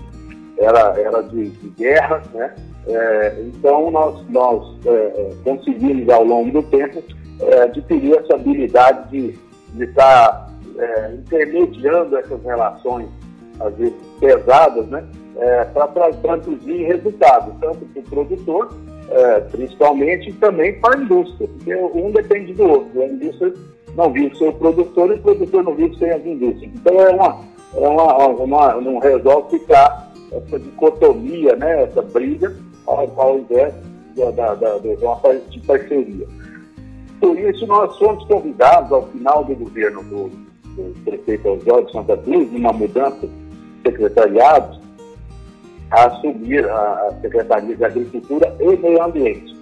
era, 0.58 0.98
era 0.98 1.22
de, 1.24 1.50
de 1.50 1.70
guerra, 1.72 2.24
né? 2.34 2.56
É, 2.88 3.44
então 3.48 3.92
nós, 3.92 4.24
nós 4.30 4.78
é, 4.86 4.90
é 4.90 5.32
conseguimos 5.44 6.08
ao 6.08 6.24
longo 6.24 6.50
do 6.50 6.64
tempo 6.70 7.04
é, 7.42 7.64
adquirir 7.64 8.18
essa 8.18 8.36
habilidade 8.36 9.10
de, 9.10 9.38
de 9.74 9.84
estar 9.84 10.50
é, 10.78 11.14
intermediando 11.16 12.16
essas 12.16 12.42
relações, 12.44 13.10
às 13.60 13.76
vezes 13.76 13.94
pesadas, 14.22 14.88
né? 14.88 15.06
É, 15.40 15.64
para 15.66 16.14
traduzir 16.14 16.84
resultados, 16.84 17.54
tanto 17.60 17.86
para 17.86 18.00
o 18.00 18.04
produtor, 18.04 18.74
é, 19.10 19.40
principalmente, 19.42 20.30
e 20.30 20.34
também 20.34 20.80
para 20.80 20.98
a 20.98 21.02
indústria, 21.02 21.48
porque 21.48 21.76
um 21.76 22.12
depende 22.12 22.54
do 22.54 22.64
outro. 22.64 23.02
A 23.02 23.08
indústria 23.08 23.54
não 23.96 24.12
vive 24.12 24.38
sem 24.38 24.50
o 24.50 24.54
produtor 24.54 25.12
e 25.12 25.14
o 25.14 25.22
produtor 25.22 25.64
não 25.64 25.76
vive 25.76 25.98
sem 25.98 26.10
as 26.12 26.26
indústrias. 26.26 26.72
Então, 26.76 27.00
é 27.00 27.10
uma, 27.10 27.40
é 27.76 27.88
uma, 27.88 28.28
uma 28.28 28.82
não 28.82 29.00
resolve 29.00 29.60
ficar 29.60 30.12
essa 30.32 30.60
dicotomia, 30.60 31.56
né, 31.56 31.84
essa 31.84 32.02
briga, 32.02 32.56
ao, 32.86 33.12
ao 33.20 33.40
invés 33.40 33.74
da, 34.16 34.32
da, 34.32 34.56
da, 34.56 34.78
de 34.78 34.90
uma 34.90 35.20
de 35.50 35.60
parceria. 35.62 36.28
Por 37.20 37.38
isso, 37.38 37.66
nós 37.66 37.98
fomos 37.98 38.24
convidados, 38.26 38.92
ao 38.92 39.08
final 39.08 39.44
do 39.44 39.56
governo 39.56 40.04
do, 40.04 40.30
do 40.76 40.94
prefeito 41.04 41.50
Oswaldo 41.50 41.92
Santa 41.92 42.16
Cruz, 42.18 42.52
numa 42.52 42.72
mudança 42.72 43.28
de 43.28 43.30
secretariados, 43.84 44.80
a 45.92 46.06
assumir 46.06 46.68
a 46.70 47.12
Secretaria 47.22 47.76
de 47.76 47.84
Agricultura 47.84 48.56
e 48.60 48.78
Meio 48.78 49.04
Ambiente. 49.04 49.58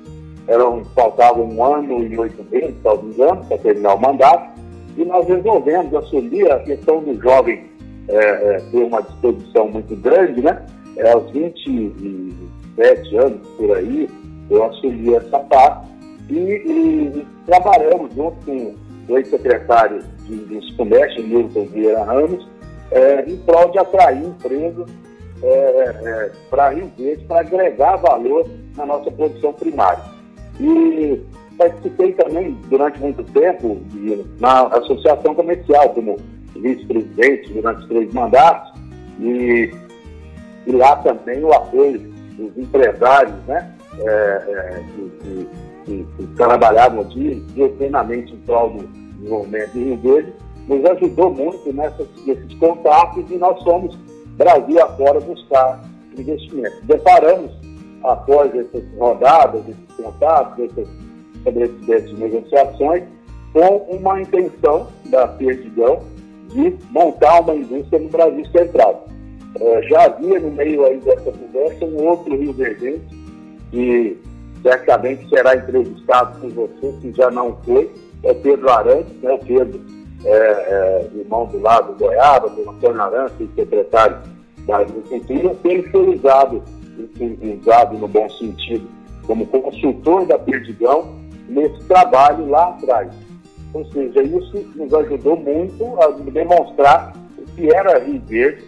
Eram, 0.48 0.84
faltavam 0.96 1.46
um 1.46 1.64
ano 1.64 2.04
e 2.04 2.18
oito 2.18 2.44
meses, 2.50 2.76
talvez 2.84 3.20
anos, 3.20 3.48
para 3.48 3.58
terminar 3.58 3.96
o 3.96 4.00
mandato, 4.00 4.60
e 4.98 5.06
nós 5.06 5.28
resolvemos 5.28 5.94
assumir 5.94 6.52
a 6.52 6.60
questão 6.60 7.04
do 7.04 7.20
jovem 7.22 7.66
é, 8.08 8.16
é, 8.16 8.62
ter 8.72 8.84
uma 8.84 9.02
disposição 9.02 9.68
muito 9.68 9.96
grande, 9.98 10.42
né? 10.42 10.66
É, 10.98 11.12
aos 11.12 11.30
27 11.32 13.18
anos, 13.18 13.48
por 13.58 13.78
aí, 13.78 14.10
eu 14.50 14.64
assumi 14.64 15.14
essa 15.14 15.40
parte 15.40 15.88
e, 16.30 16.36
e, 16.36 17.20
e 17.20 17.28
trabalhamos 17.46 18.14
junto 18.16 18.46
com 18.46 18.76
o 19.10 19.18
ex-secretário 19.18 20.02
de, 20.26 20.38
de 20.46 20.74
Comércio, 20.76 21.26
Milton 21.26 21.66
Vieira 21.66 22.04
Ramos, 22.04 22.48
é, 22.92 23.30
em 23.30 23.38
prol 23.38 23.70
de 23.72 23.80
atrair 23.80 24.24
empresas 24.24 24.90
é, 25.44 25.48
é, 25.48 26.32
para 26.50 26.70
Rio 26.70 26.92
Verde, 26.98 27.24
para 27.26 27.42
agregar 27.42 27.98
valor 27.98 28.48
na 28.76 28.86
nossa 28.86 29.12
produção 29.12 29.54
primária. 29.54 30.04
E 30.60 31.22
participei 31.58 32.14
também 32.14 32.58
durante 32.70 33.00
muito 33.00 33.24
tempo 33.26 33.80
na 34.40 34.68
associação 34.68 35.36
comercial, 35.36 35.90
como 35.90 36.18
vice-presidente 36.56 37.54
durante 37.54 37.88
três 37.88 38.14
mandatos, 38.14 38.74
e, 39.20 39.72
e, 40.66 40.72
lá 40.72 40.96
também 40.98 41.44
o 41.44 41.52
apoio 41.54 42.00
dos 42.38 42.58
empresários, 42.58 43.36
né, 43.48 43.74
é, 44.00 44.10
é 44.10 44.84
que, 44.96 45.48
que, 45.86 46.08
que, 46.18 46.28
trabalhavam 46.36 47.04
diuturnamente 47.06 48.34
em 48.34 48.38
prol 48.38 48.72
do 48.72 48.88
desenvolvimento 48.88 49.72
de 49.72 49.84
Rio 49.84 49.98
Verde, 49.98 50.34
nos 50.68 50.86
ajudou 50.86 51.34
muito 51.34 51.74
nessas, 51.74 52.08
nesses 52.26 52.54
contatos 52.56 53.24
e 53.32 53.38
nós 53.38 53.60
somos 53.64 53.98
Brasil 54.38 54.82
afora 54.84 55.20
buscar 55.20 55.82
investimentos. 56.18 56.80
Deparamos, 56.84 57.52
após 58.04 58.54
essas 58.56 58.84
rodadas, 58.98 59.62
esses 59.68 59.96
contatos, 59.98 60.66
esses 60.66 60.88
estabelecimentos 61.36 62.20
negociações, 62.20 63.04
com 63.54 63.78
uma 63.90 64.22
intenção 64.22 64.88
da 65.06 65.28
Perdigão 65.28 66.02
de 66.50 66.76
montar 66.92 67.42
uma 67.42 67.56
indústria 67.56 68.00
no 68.00 68.10
Brasil 68.10 68.46
Central. 68.52 69.08
É, 69.60 69.82
já 69.84 70.06
havia 70.06 70.40
no 70.40 70.52
meio 70.52 70.86
aí 70.86 71.00
dessa 71.00 71.32
conversa 71.32 71.86
um 71.86 72.06
outro 72.06 72.38
Rio 72.38 72.54
Verde 72.54 73.02
que 73.72 74.18
certamente 74.62 75.28
será 75.30 75.56
entrevistado 75.56 76.40
por 76.40 76.50
você, 76.52 76.94
que 77.02 77.12
já 77.14 77.32
não 77.32 77.58
foi, 77.66 77.92
é 78.24 78.34
Pedro 78.34 78.70
Arantes, 78.70 79.22
né, 79.22 79.38
Pedro 79.46 79.97
é, 80.26 80.30
é, 80.30 81.10
irmão 81.16 81.46
do 81.46 81.60
lado 81.60 81.94
do 81.94 82.00
Goiaba, 82.00 82.50
do 82.50 82.70
Antônio 82.70 83.02
Arantes, 83.02 83.48
secretário 83.56 84.18
da 84.66 84.80
Agricultura, 84.80 85.56
usado, 86.16 86.64
usado 87.62 87.98
no 87.98 88.08
bom 88.08 88.30
sentido, 88.32 88.88
como 89.26 89.46
consultor 89.48 90.26
da 90.26 90.38
Perdigão 90.38 91.16
nesse 91.48 91.80
trabalho 91.86 92.50
lá 92.50 92.70
atrás. 92.70 93.10
Ou 93.74 93.86
seja, 93.92 94.22
isso 94.24 94.66
nos 94.76 94.94
ajudou 94.94 95.38
muito 95.38 96.02
a 96.02 96.08
demonstrar 96.32 97.14
o 97.38 97.46
que 97.56 97.74
era 97.74 98.00
Rio 98.00 98.22
Verde 98.26 98.64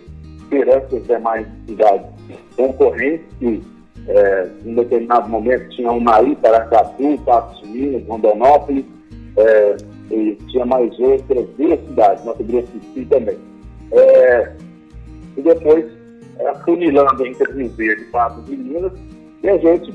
perante 0.49 0.95
as 0.95 1.03
demais 1.03 1.47
cidades 1.67 2.07
concorrentes 2.55 3.25
que 3.39 3.61
é, 4.07 4.49
em 4.65 4.73
determinado 4.73 5.29
momento 5.29 5.69
tinha 5.69 5.91
Unaí, 5.91 6.35
Paracatu, 6.37 7.17
Patos 7.25 7.61
Minas, 7.69 8.03
Rondonópolis, 8.07 8.85
é, 9.37 9.77
e 10.11 10.35
tinha 10.47 10.65
mais 10.65 10.97
outras 10.99 11.47
duas 11.57 11.79
cidades, 11.87 12.25
Mato 12.25 12.43
Grosso 12.43 12.67
do 12.71 13.05
também. 13.05 13.37
É, 13.91 14.53
e 15.37 15.41
depois 15.41 15.85
afunilando 16.47 17.25
entre 17.25 17.51
Rio 17.53 17.69
Verde, 17.69 18.05
Patos 18.05 18.47
e 18.47 18.55
Minas, 18.55 18.93
e 19.43 19.49
a 19.49 19.57
gente 19.57 19.91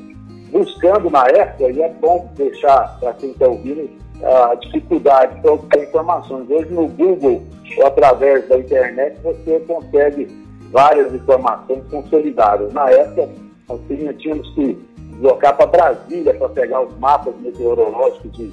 buscando 0.50 1.11
na 1.11 1.27
época, 1.27 1.70
e 1.70 1.83
é 1.83 1.88
bom 2.00 2.31
deixar 2.37 2.98
para 3.00 3.12
quem 3.14 3.31
está 3.31 3.48
ouvindo 3.48 3.88
a 4.22 4.55
dificuldade 4.55 5.40
para 5.40 5.53
obter 5.53 5.85
informações. 5.85 6.48
Hoje 6.48 6.72
no 6.72 6.87
Google 6.88 7.42
ou 7.77 7.87
através 7.87 8.48
da 8.48 8.59
internet 8.59 9.18
você 9.22 9.59
consegue 9.61 10.29
várias 10.70 11.12
informações 11.12 11.83
consolidadas. 11.90 12.72
Na 12.72 12.88
época, 12.90 13.29
nós 13.68 13.81
tínhamos 14.18 14.48
que 14.55 14.79
deslocar 15.11 15.57
para 15.57 15.66
Brasília 15.66 16.35
para 16.35 16.48
pegar 16.50 16.83
os 16.83 16.96
mapas 16.98 17.35
meteorológicos, 17.40 18.33
de, 18.33 18.53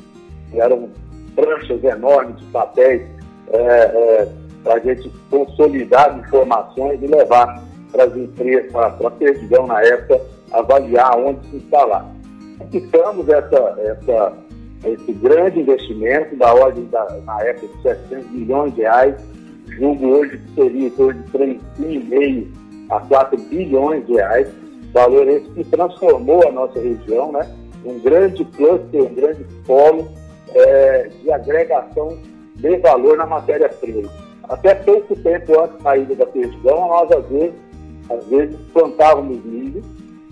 que 0.52 0.60
eram 0.60 0.90
pranchas 1.36 1.84
enormes 1.84 2.38
de 2.38 2.46
papéis, 2.46 3.02
é, 3.52 3.58
é, 3.58 4.28
para 4.64 4.76
a 4.76 4.80
gente 4.80 5.12
consolidar 5.30 6.18
informações 6.20 7.02
e 7.02 7.08
levar 7.08 7.64
para 7.92 8.06
as 8.06 8.16
empresas, 8.16 8.72
para 8.72 8.88
a 8.88 9.12
Perdigão 9.12 9.68
na 9.68 9.82
época, 9.82 10.22
avaliar 10.52 11.18
onde 11.18 11.46
se 11.50 11.58
instalar. 11.58 12.10
Ficamos 12.72 13.28
essa, 13.28 13.76
essa, 13.80 14.34
esse 14.86 15.12
grande 15.14 15.60
investimento 15.60 16.36
da 16.36 16.54
ordem, 16.54 16.86
da, 16.86 17.06
na 17.26 17.42
época, 17.44 17.68
de 17.68 17.82
700 17.82 18.32
milhões 18.32 18.76
de 18.76 18.82
reais, 18.82 19.16
julgo 19.68 20.08
hoje 20.08 20.38
que 20.38 20.54
seria 20.56 20.88
em 20.88 20.90
torno 20.92 21.24
de 21.24 21.32
3,5 21.32 22.48
a 22.90 23.00
4 23.00 23.38
bilhões 23.38 24.06
de 24.06 24.14
reais, 24.14 24.48
valor 24.94 25.28
esse 25.28 25.50
que 25.50 25.64
transformou 25.64 26.48
a 26.48 26.52
nossa 26.52 26.80
região, 26.80 27.32
né? 27.32 27.50
Um 27.86 28.00
grande 28.00 28.46
cluster, 28.46 29.02
um 29.02 29.14
grande 29.14 29.44
polo 29.66 30.12
é, 30.56 31.10
de 31.22 31.32
agregação 31.32 32.18
de 32.56 32.78
valor 32.78 33.18
na 33.18 33.26
matéria-prima. 33.26 34.10
Até 34.50 34.76
pouco 34.76 35.16
tempo 35.16 35.60
antes 35.60 35.78
da 35.78 35.84
saída 35.84 36.16
da 36.16 36.26
Perdigão, 36.26 36.88
nós 36.88 37.12
às 37.12 37.26
vezes, 37.28 37.54
às 38.10 38.26
vezes 38.28 38.56
plantávamos 38.74 39.44
milho 39.46 39.82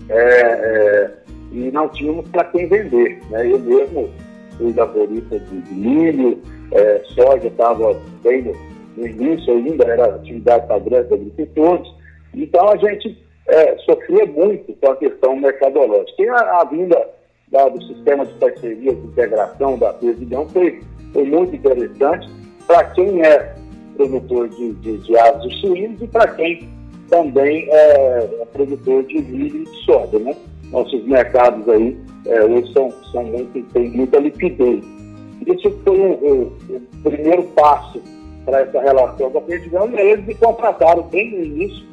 é, 0.08 0.14
é, 0.14 1.10
e 1.52 1.70
não 1.72 1.88
tínhamos 1.88 2.28
para 2.28 2.44
quem 2.44 2.66
vender. 2.66 3.18
Né? 3.30 3.50
Eu 3.50 3.58
mesmo 3.58 4.10
fui 4.58 4.72
laborista 4.74 5.38
de, 5.38 5.60
de 5.62 5.74
milho, 5.74 6.38
é, 6.72 7.02
soja 7.14 7.48
estava 7.48 7.98
bem 8.22 8.42
no, 8.42 8.52
no, 8.96 9.06
início 9.06 9.52
ainda, 9.52 9.84
era 9.84 10.16
atividade 10.16 10.66
para 10.66 10.78
grandes 10.78 11.12
agricultores. 11.12 11.88
Então 12.34 12.68
a 12.68 12.76
gente 12.76 13.18
é, 13.48 13.76
sofria 13.78 14.26
muito 14.26 14.72
com 14.74 14.90
a 14.90 14.96
questão 14.96 15.36
mercadológica. 15.36 16.22
E 16.22 16.28
a, 16.28 16.60
a 16.60 16.64
vinda 16.64 17.08
da, 17.50 17.68
do 17.68 17.82
sistema 17.84 18.24
de 18.24 18.34
parceria 18.34 18.94
de 18.94 19.06
integração 19.06 19.78
da 19.78 19.92
Presidão 19.92 20.48
foi, 20.48 20.82
foi 21.12 21.24
muito 21.24 21.54
interessante 21.54 22.28
para 22.66 22.84
quem 22.84 23.22
é 23.22 23.54
produtor 23.96 24.48
de, 24.48 24.72
de, 24.74 24.98
de 24.98 25.18
aves 25.18 25.52
e 25.52 25.60
suínos 25.60 26.00
e 26.00 26.06
para 26.06 26.28
quem 26.28 26.68
também 27.08 27.68
é, 27.68 28.28
é, 28.40 28.46
produtor 28.52 29.02
de 29.04 29.20
milho 29.20 29.62
e 29.62 29.64
de 29.64 29.84
soja. 29.84 30.18
Né? 30.18 30.34
Nossos 30.70 31.04
mercados 31.04 31.68
aí 31.68 31.98
é, 32.26 32.44
hoje 32.44 32.72
são, 32.72 32.90
são 33.12 33.24
muito, 33.24 33.62
tem 33.72 33.90
muita 33.90 34.18
liquidez. 34.18 34.84
Isso 35.46 35.70
foi 35.84 35.98
o, 35.98 36.12
o, 36.12 36.56
o 36.72 37.10
primeiro 37.10 37.42
passo 37.54 38.00
para 38.44 38.60
essa 38.60 38.80
relação 38.80 39.30
com 39.30 39.38
a 39.38 39.42
Perdigão 39.42 39.90
e 39.90 40.00
eles 40.00 40.26
me 40.26 40.34
contrataram 40.34 41.02
bem 41.04 41.30
no 41.30 41.44
início 41.44 41.84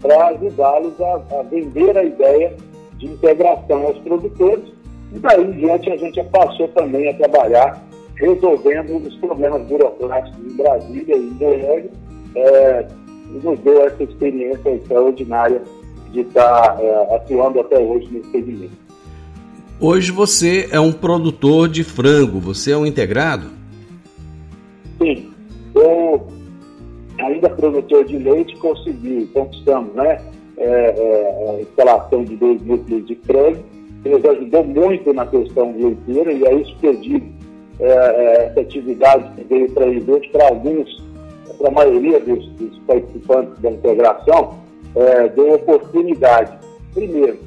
para 0.00 0.28
ajudá-los 0.28 0.98
a, 1.00 1.38
a, 1.38 1.42
vender 1.42 1.96
a 1.96 2.04
ideia 2.04 2.56
de 2.96 3.06
integração 3.06 3.86
aos 3.86 3.98
produtores. 3.98 4.64
E 5.12 5.18
daí 5.18 5.44
em 5.44 5.52
diante 5.52 5.90
a 5.90 5.96
gente 5.96 6.22
passou 6.24 6.68
também 6.68 7.08
a 7.08 7.14
trabalhar 7.14 7.82
resolvendo 8.16 8.96
os 8.96 9.16
problemas 9.16 9.62
burocráticos 9.62 10.38
em 10.44 10.56
Brasília 10.56 11.16
e 11.16 11.26
em 11.26 11.34
Goiânia, 11.34 11.90
é, 12.36 12.86
e 13.30 13.38
nos 13.44 13.58
deu 13.60 13.86
essa 13.86 14.02
experiência 14.02 14.74
extraordinária 14.74 15.62
de 16.12 16.20
estar 16.20 16.76
é, 16.80 17.16
atuando 17.16 17.60
até 17.60 17.78
hoje 17.78 18.08
nesse 18.12 18.30
segmento. 18.30 18.90
Hoje 19.80 20.12
você 20.12 20.68
é 20.70 20.78
um 20.78 20.92
produtor 20.92 21.68
de 21.68 21.82
frango, 21.82 22.38
você 22.38 22.72
é 22.72 22.76
um 22.76 22.84
integrado? 22.84 23.46
Sim, 24.98 25.32
eu 25.74 26.26
ainda 27.18 27.48
produtor 27.48 28.04
de 28.04 28.18
leite 28.18 28.56
consegui, 28.56 29.26
conquistamos 29.32 29.94
né, 29.94 30.20
é, 30.58 30.66
é, 30.66 31.56
a 31.56 31.60
instalação 31.62 32.24
de 32.24 32.36
dois 32.36 32.60
núcleos 32.62 33.06
de 33.06 33.14
frango, 33.14 33.64
que 34.02 34.08
nos 34.08 34.24
ajudou 34.24 34.64
muito 34.64 35.12
na 35.12 35.26
questão 35.26 35.74
leiteira 35.76 36.32
e 36.32 36.44
é 36.44 36.54
isso 36.54 36.76
que 36.76 36.86
eu 36.86 36.94
digo, 36.96 37.26
é, 37.80 37.86
é, 37.86 38.44
essa 38.46 38.60
atividade 38.60 39.30
que 39.36 39.44
veio 39.44 39.72
trazer 39.72 40.30
para 40.30 40.48
alguns, 40.48 41.02
para 41.58 41.68
a 41.68 41.72
maioria 41.72 42.20
dos, 42.20 42.46
dos, 42.52 42.78
participantes 42.80 43.58
da 43.60 43.70
integração, 43.70 44.54
é, 44.96 45.28
deu 45.28 45.54
oportunidade. 45.54 46.58
Primeiro, 46.92 47.38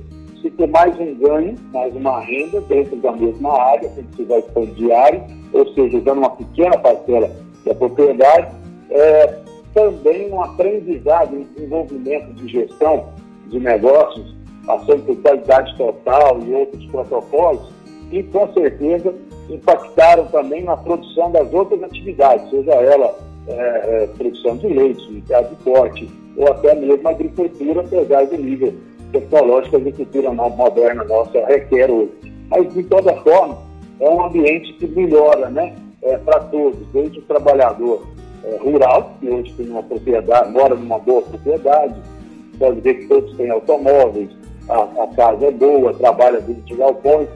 se 0.41 0.49
ter 0.51 0.67
mais 0.67 0.97
um 0.99 1.13
ganho, 1.15 1.55
mais 1.73 1.95
uma 1.95 2.19
renda 2.19 2.61
dentro 2.61 2.95
da 2.97 3.11
mesma 3.11 3.51
área, 3.51 3.89
se 3.89 4.01
precisar 4.03 4.39
expandir 4.39 4.91
área, 4.91 5.23
ou 5.53 5.67
seja, 5.73 5.97
usando 5.97 6.17
uma 6.17 6.29
pequena 6.31 6.77
parcela 6.77 7.29
da 7.65 7.75
propriedade, 7.75 8.51
é, 8.89 9.39
também 9.73 10.31
um 10.31 10.41
aprendizado, 10.41 11.35
um 11.35 11.43
desenvolvimento 11.55 12.33
de 12.33 12.47
gestão 12.47 13.09
de 13.47 13.59
negócios, 13.59 14.35
passando 14.65 15.05
por 15.05 15.15
qualidade 15.21 15.75
total 15.77 16.39
e 16.41 16.53
outros 16.53 16.85
protocolos, 16.85 17.71
e 18.11 18.23
com 18.23 18.51
certeza 18.53 19.13
impactaram 19.49 20.25
também 20.27 20.63
na 20.63 20.77
produção 20.77 21.31
das 21.31 21.51
outras 21.53 21.81
atividades, 21.83 22.49
seja 22.49 22.71
ela 22.71 23.15
é, 23.47 23.53
é, 23.53 24.07
produção 24.17 24.55
de 24.57 24.67
leite, 24.67 25.05
de 25.05 25.21
gado 25.21 25.49
de 25.49 25.63
corte, 25.63 26.09
ou 26.37 26.47
até 26.47 26.75
mesmo 26.75 27.07
agricultura, 27.07 27.81
apesar 27.81 28.25
do 28.25 28.37
nível 28.37 28.73
tecnológico 29.11 29.75
a 29.75 29.79
agricultura 29.79 30.31
moderna 30.31 31.03
nossa 31.03 31.45
requer 31.45 31.91
hoje. 31.91 32.11
Mas, 32.49 32.73
de 32.73 32.83
toda 32.83 33.13
forma, 33.21 33.57
é 33.99 34.09
um 34.09 34.25
ambiente 34.25 34.73
que 34.73 34.87
melhora 34.87 35.49
né, 35.49 35.75
é, 36.01 36.17
para 36.17 36.39
todos, 36.41 36.79
desde 36.93 37.19
o 37.19 37.21
trabalhador 37.23 38.07
é, 38.43 38.57
rural, 38.57 39.13
que 39.19 39.29
hoje 39.29 39.53
tem 39.53 39.69
uma 39.69 39.83
propriedade, 39.83 40.51
mora 40.51 40.75
numa 40.75 40.99
boa 40.99 41.21
propriedade, 41.21 41.95
pode 42.57 42.81
ver 42.81 42.93
que 42.95 43.07
todos 43.07 43.35
têm 43.35 43.49
automóveis, 43.49 44.29
a, 44.69 45.03
a 45.03 45.07
casa 45.15 45.45
é 45.45 45.51
boa, 45.51 45.93
trabalha 45.93 46.39
dentro 46.41 46.63
de 46.63 46.75
galpões, 46.75 47.27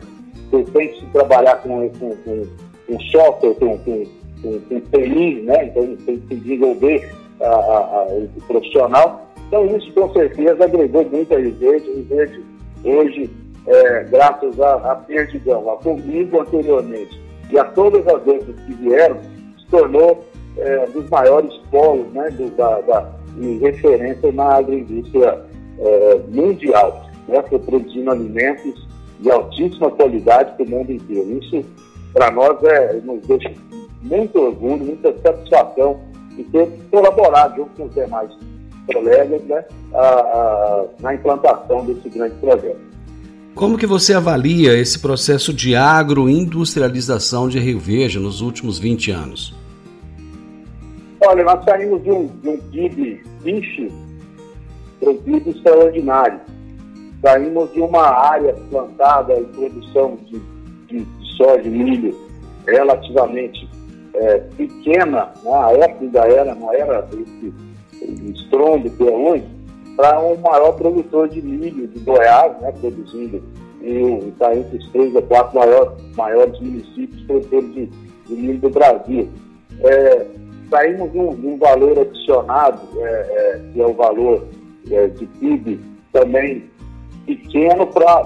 tem 0.52 0.64
que 0.64 1.00
se 1.00 1.06
trabalhar 1.08 1.56
com, 1.58 1.90
com, 1.90 2.16
com, 2.16 2.48
com 2.88 3.00
software, 3.12 3.54
com, 3.56 3.78
com, 3.80 4.06
com, 4.42 4.60
com 4.60 4.80
TI, 4.80 5.42
né? 5.42 5.66
então 5.66 5.96
tem 6.06 6.20
que 6.20 6.36
desenvolver 6.36 7.12
a, 7.42 7.48
a, 7.48 7.78
a, 7.78 8.08
o 8.14 8.30
profissional. 8.48 9.28
Então 9.48 9.66
isso 9.78 9.92
com 9.94 10.12
certeza 10.14 10.64
agregou 10.64 11.06
muito 11.06 11.34
a 11.34 11.38
Riverde. 11.38 11.92
Riverde 11.92 12.44
hoje, 12.84 13.30
é, 13.68 14.04
graças 14.06 14.60
a, 14.60 14.92
a 14.92 14.96
Perdigão, 14.96 15.70
a 15.72 15.78
comigo 15.78 16.42
anteriormente 16.42 17.28
e 17.52 17.58
a 17.58 17.64
todas 17.64 18.06
as 18.08 18.28
outras 18.28 18.56
que 18.66 18.74
vieram, 18.74 19.18
se 19.58 19.66
tornou 19.70 20.26
é, 20.58 20.86
dos 20.88 21.10
maiores 21.10 21.54
polos 21.72 22.12
né, 22.14 22.30
do, 22.32 22.50
da, 22.56 22.82
da, 22.82 23.10
de 23.36 23.58
referência 23.60 24.32
na 24.32 24.56
agroindústria 24.56 25.42
é, 25.80 26.20
mundial, 26.30 27.07
né, 27.28 27.42
produzindo 27.42 28.12
alimentos 28.12 28.88
de 29.20 29.32
altíssima 29.32 29.90
qualidade 29.92 30.56
para 30.56 30.66
o 30.66 30.70
mundo 30.70 30.92
inteiro. 30.92 31.40
Isso, 31.40 31.66
para 32.14 32.32
nós, 32.32 32.62
é, 32.64 32.94
nos 33.04 33.22
deixa 33.28 33.52
muito 34.02 34.40
orgulho, 34.40 34.86
muita 34.86 35.14
satisfação 35.22 36.00
de 36.36 36.44
ter 36.46 36.70
colaborado 36.92 37.58
junto 37.58 37.70
com 37.76 37.86
os 37.86 37.94
demais 37.94 38.32
colegas 38.92 39.44
né, 39.44 39.66
a, 39.94 40.00
a, 40.00 40.86
na 41.00 41.16
implantação 41.16 41.86
desse 41.86 42.10
grande 42.10 42.36
projeto. 42.36 42.88
Como 43.54 43.78
que 43.78 43.88
você 43.88 44.14
avalia 44.14 44.78
esse 44.78 45.00
processo 45.00 45.52
de 45.52 45.76
agroindustrialização 45.76 47.50
de 47.50 47.58
Rio 47.60 47.80
Verde 47.80 48.20
nos 48.20 48.40
últimos 48.40 48.78
20 48.78 49.10
anos? 49.10 49.56
Olha, 51.26 51.44
nós 51.44 51.66
saímos 51.66 52.04
de 52.04 52.12
um, 52.12 52.28
de 52.28 52.50
um 52.50 52.58
PIB 52.58 53.24
para 55.00 55.10
um 55.10 55.18
PIB 55.18 55.50
extraordinário. 55.50 56.40
Saímos 57.22 57.72
de 57.74 57.82
uma 57.82 58.04
área 58.04 58.54
plantada 58.70 59.34
em 59.34 59.46
produção 59.46 60.18
de, 60.26 60.40
de, 60.88 61.04
de 61.04 61.38
soja 61.38 61.64
e 61.64 61.70
milho 61.70 62.16
relativamente 62.68 63.68
é, 64.14 64.38
pequena, 64.56 65.32
né? 65.44 65.52
a 65.52 65.72
época 65.72 66.06
ainda 66.06 66.20
era, 66.28 66.56
não 66.56 66.74
era 66.74 67.08
esse, 67.14 67.54
estrondo 68.32 68.90
que 68.90 69.08
é 69.08 69.12
hoje, 69.12 69.46
para 69.96 70.20
um 70.22 70.38
maior 70.38 70.74
produtor 70.74 71.28
de 71.30 71.42
milho 71.42 71.88
de 71.88 72.00
Goiás, 72.00 72.60
né, 72.62 72.72
produzindo 72.80 73.42
e 73.82 74.28
está 74.28 74.56
entre 74.56 74.78
os 74.78 74.90
três 74.92 75.16
ou 75.16 75.22
quatro 75.24 75.58
maiores, 75.58 75.92
maiores 76.16 76.60
municípios 76.60 77.22
produtores 77.24 77.74
de, 77.74 77.86
de 78.28 78.34
milho 78.34 78.60
do 78.60 78.70
Brasil. 78.70 79.30
É, 79.82 80.26
saímos 80.70 81.12
de 81.12 81.18
um, 81.18 81.36
de 81.36 81.48
um, 81.48 81.58
valor 81.58 82.00
adicionado, 82.00 82.82
é, 82.98 83.04
é, 83.04 83.62
que 83.74 83.82
é 83.82 83.86
o 83.86 83.94
valor 83.94 84.46
é, 84.92 85.08
de 85.08 85.26
PIB, 85.26 85.80
também 86.12 86.64
pequeno 87.28 87.86
para 87.86 88.26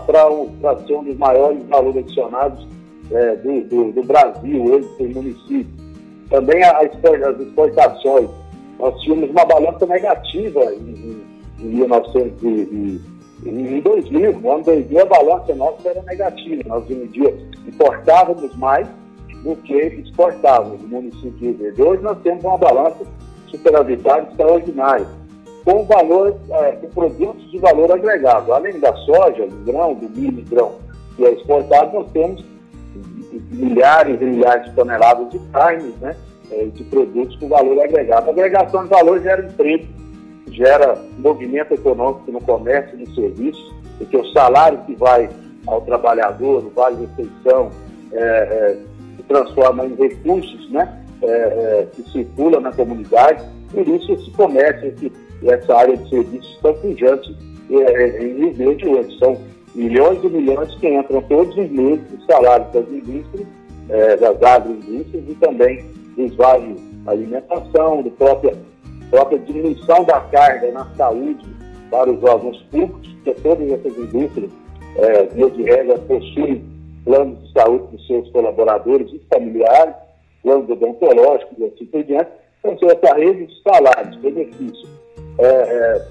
ser 0.86 0.95
um 0.95 1.04
dos 1.04 1.18
maiores 1.18 1.64
valores 1.68 1.97
adicionados 1.97 2.68
é, 3.12 3.36
do, 3.38 3.62
do, 3.62 3.91
do, 3.91 4.04
Brasil, 4.04 4.64
hoje 4.64 4.88
tem 4.97 5.08
município. 5.10 5.68
Também 6.30 6.64
as 6.64 6.93
exportações. 7.39 8.30
Nós 8.80 8.97
tínhamos 9.02 9.30
uma 9.32 9.43
balança 9.43 9.86
negativa 9.86 10.74
em, 10.74 11.24
em, 11.60 11.66
em 11.66 11.66
1900 11.66 12.43
e, 12.43 13.02
em 13.43 13.82
2000, 13.82 14.39
no 14.39 14.52
ano 14.52 14.64
2000 14.64 15.02
a 15.02 15.06
balança 15.06 15.56
nossa 15.56 15.89
era 15.89 16.02
negativa. 16.04 16.64
Nós 16.68 16.86
importávamos 17.68 18.56
mais 18.56 18.88
do 19.43 19.56
que 19.58 19.74
exportávamos 19.74 20.82
no 20.84 20.88
município 20.88 21.54
de. 21.54 21.82
Hoje 21.82 22.04
nós 22.04 22.18
temos 22.22 22.43
uma 22.43 22.58
balança 22.58 23.04
superavitária 23.47 24.28
extraordinária. 24.30 25.08
Com 25.64 25.86
valor, 25.86 26.36
é, 26.49 26.72
com 26.74 26.88
produtos 26.89 27.49
de 27.51 27.57
valor 27.59 27.91
agregado. 27.91 28.53
Além 28.53 28.80
da 28.80 28.93
soja, 28.95 29.47
do 29.47 29.66
grão, 29.66 29.93
do 29.93 30.09
milho 30.09 30.43
grão 30.45 30.76
que 31.16 31.26
é 31.26 31.32
exportado, 31.34 31.93
nós 31.93 32.12
temos 32.12 32.43
milhares 33.51 34.20
e 34.22 34.26
milhares 34.26 34.66
de 34.66 34.76
toneladas 34.76 35.30
de 35.30 35.39
carnes, 35.51 35.95
né? 35.97 36.16
É, 36.51 36.66
de 36.66 36.84
produtos 36.86 37.36
com 37.38 37.47
valor 37.47 37.80
agregado. 37.82 38.28
A 38.28 38.32
agregação 38.32 38.84
de 38.84 38.89
valor 38.89 39.22
gera 39.22 39.45
emprego, 39.45 39.88
gera 40.47 41.01
movimento 41.18 41.74
econômico 41.74 42.30
no 42.30 42.41
comércio 42.41 42.97
e 42.97 43.05
no 43.05 43.16
serviço, 43.16 43.74
porque 43.97 44.18
o 44.18 44.26
salário 44.34 44.80
que 44.86 44.93
vai 44.95 45.30
ao 45.66 45.80
trabalhador, 45.82 46.66
o 46.66 46.70
vale 46.72 47.05
refeição, 47.05 47.70
é, 48.12 48.20
é, 48.20 48.78
se 49.16 49.24
transforma 49.24 49.86
em 49.86 49.95
recursos 49.95 50.70
né, 50.72 51.03
é, 51.22 51.28
é, 51.28 51.88
que 51.93 52.03
circulam 52.12 52.59
na 52.59 52.72
comunidade, 52.74 53.43
por 53.72 53.88
isso 53.88 54.12
esse 54.12 54.30
comércio, 54.32 54.89
esse, 54.89 55.12
essa 55.44 55.76
área 55.76 55.98
de 55.98 56.10
serviços 56.10 56.60
tão 56.62 56.74
pujante 56.76 57.36
é, 57.70 57.76
é, 57.76 58.24
em 58.24 58.36
Rio 58.36 58.54
Verde 58.54 58.88
hoje. 58.88 59.18
São 59.20 59.38
milhões 59.76 60.24
e 60.24 60.28
milhões 60.28 60.74
que 60.76 60.88
entram 60.88 61.22
todos 61.24 61.56
os 61.58 61.70
meses 61.70 62.04
os 62.18 62.26
salários 62.26 62.72
das 62.74 62.88
indústrias, 62.89 63.48
das 64.20 64.42
agroindústrias 64.42 65.24
e 65.28 65.36
também 65.36 65.86
dos 66.16 66.34
vales 66.36 66.80
alimentação, 67.08 68.02
do 68.02 68.12
própria, 68.12 68.56
própria 69.10 69.39
diminuição 69.39 70.04
da 70.04 70.20
carga 70.22 70.72
na 70.72 70.86
saúde 70.96 71.46
para 71.89 72.12
os 72.12 72.24
órgãos 72.24 72.62
públicos, 72.72 73.08
porque 73.16 73.42
todas 73.42 73.72
essas 73.72 73.98
indústrias, 73.98 74.52
é, 74.98 75.24
via 75.28 75.50
de 75.50 75.64
regra, 75.64 75.98
possuem 76.00 76.64
planos 77.04 77.42
de 77.44 77.52
saúde 77.54 77.88
dos 77.92 78.08
seus 78.08 78.30
colaboradores 78.32 79.12
e 79.12 79.22
familiares, 79.34 79.96
planos 80.44 80.70
odontológicos 80.70 81.58
e 81.58 81.66
assim 81.66 81.86
por 81.86 82.04
diante. 82.04 82.30
Então, 82.64 82.89
essa 82.89 83.16
rede 83.16 83.48
de 83.48 83.62
salários, 83.64 84.16
benefícios 84.18 84.88
é, 85.40 85.46
é, 85.46 86.08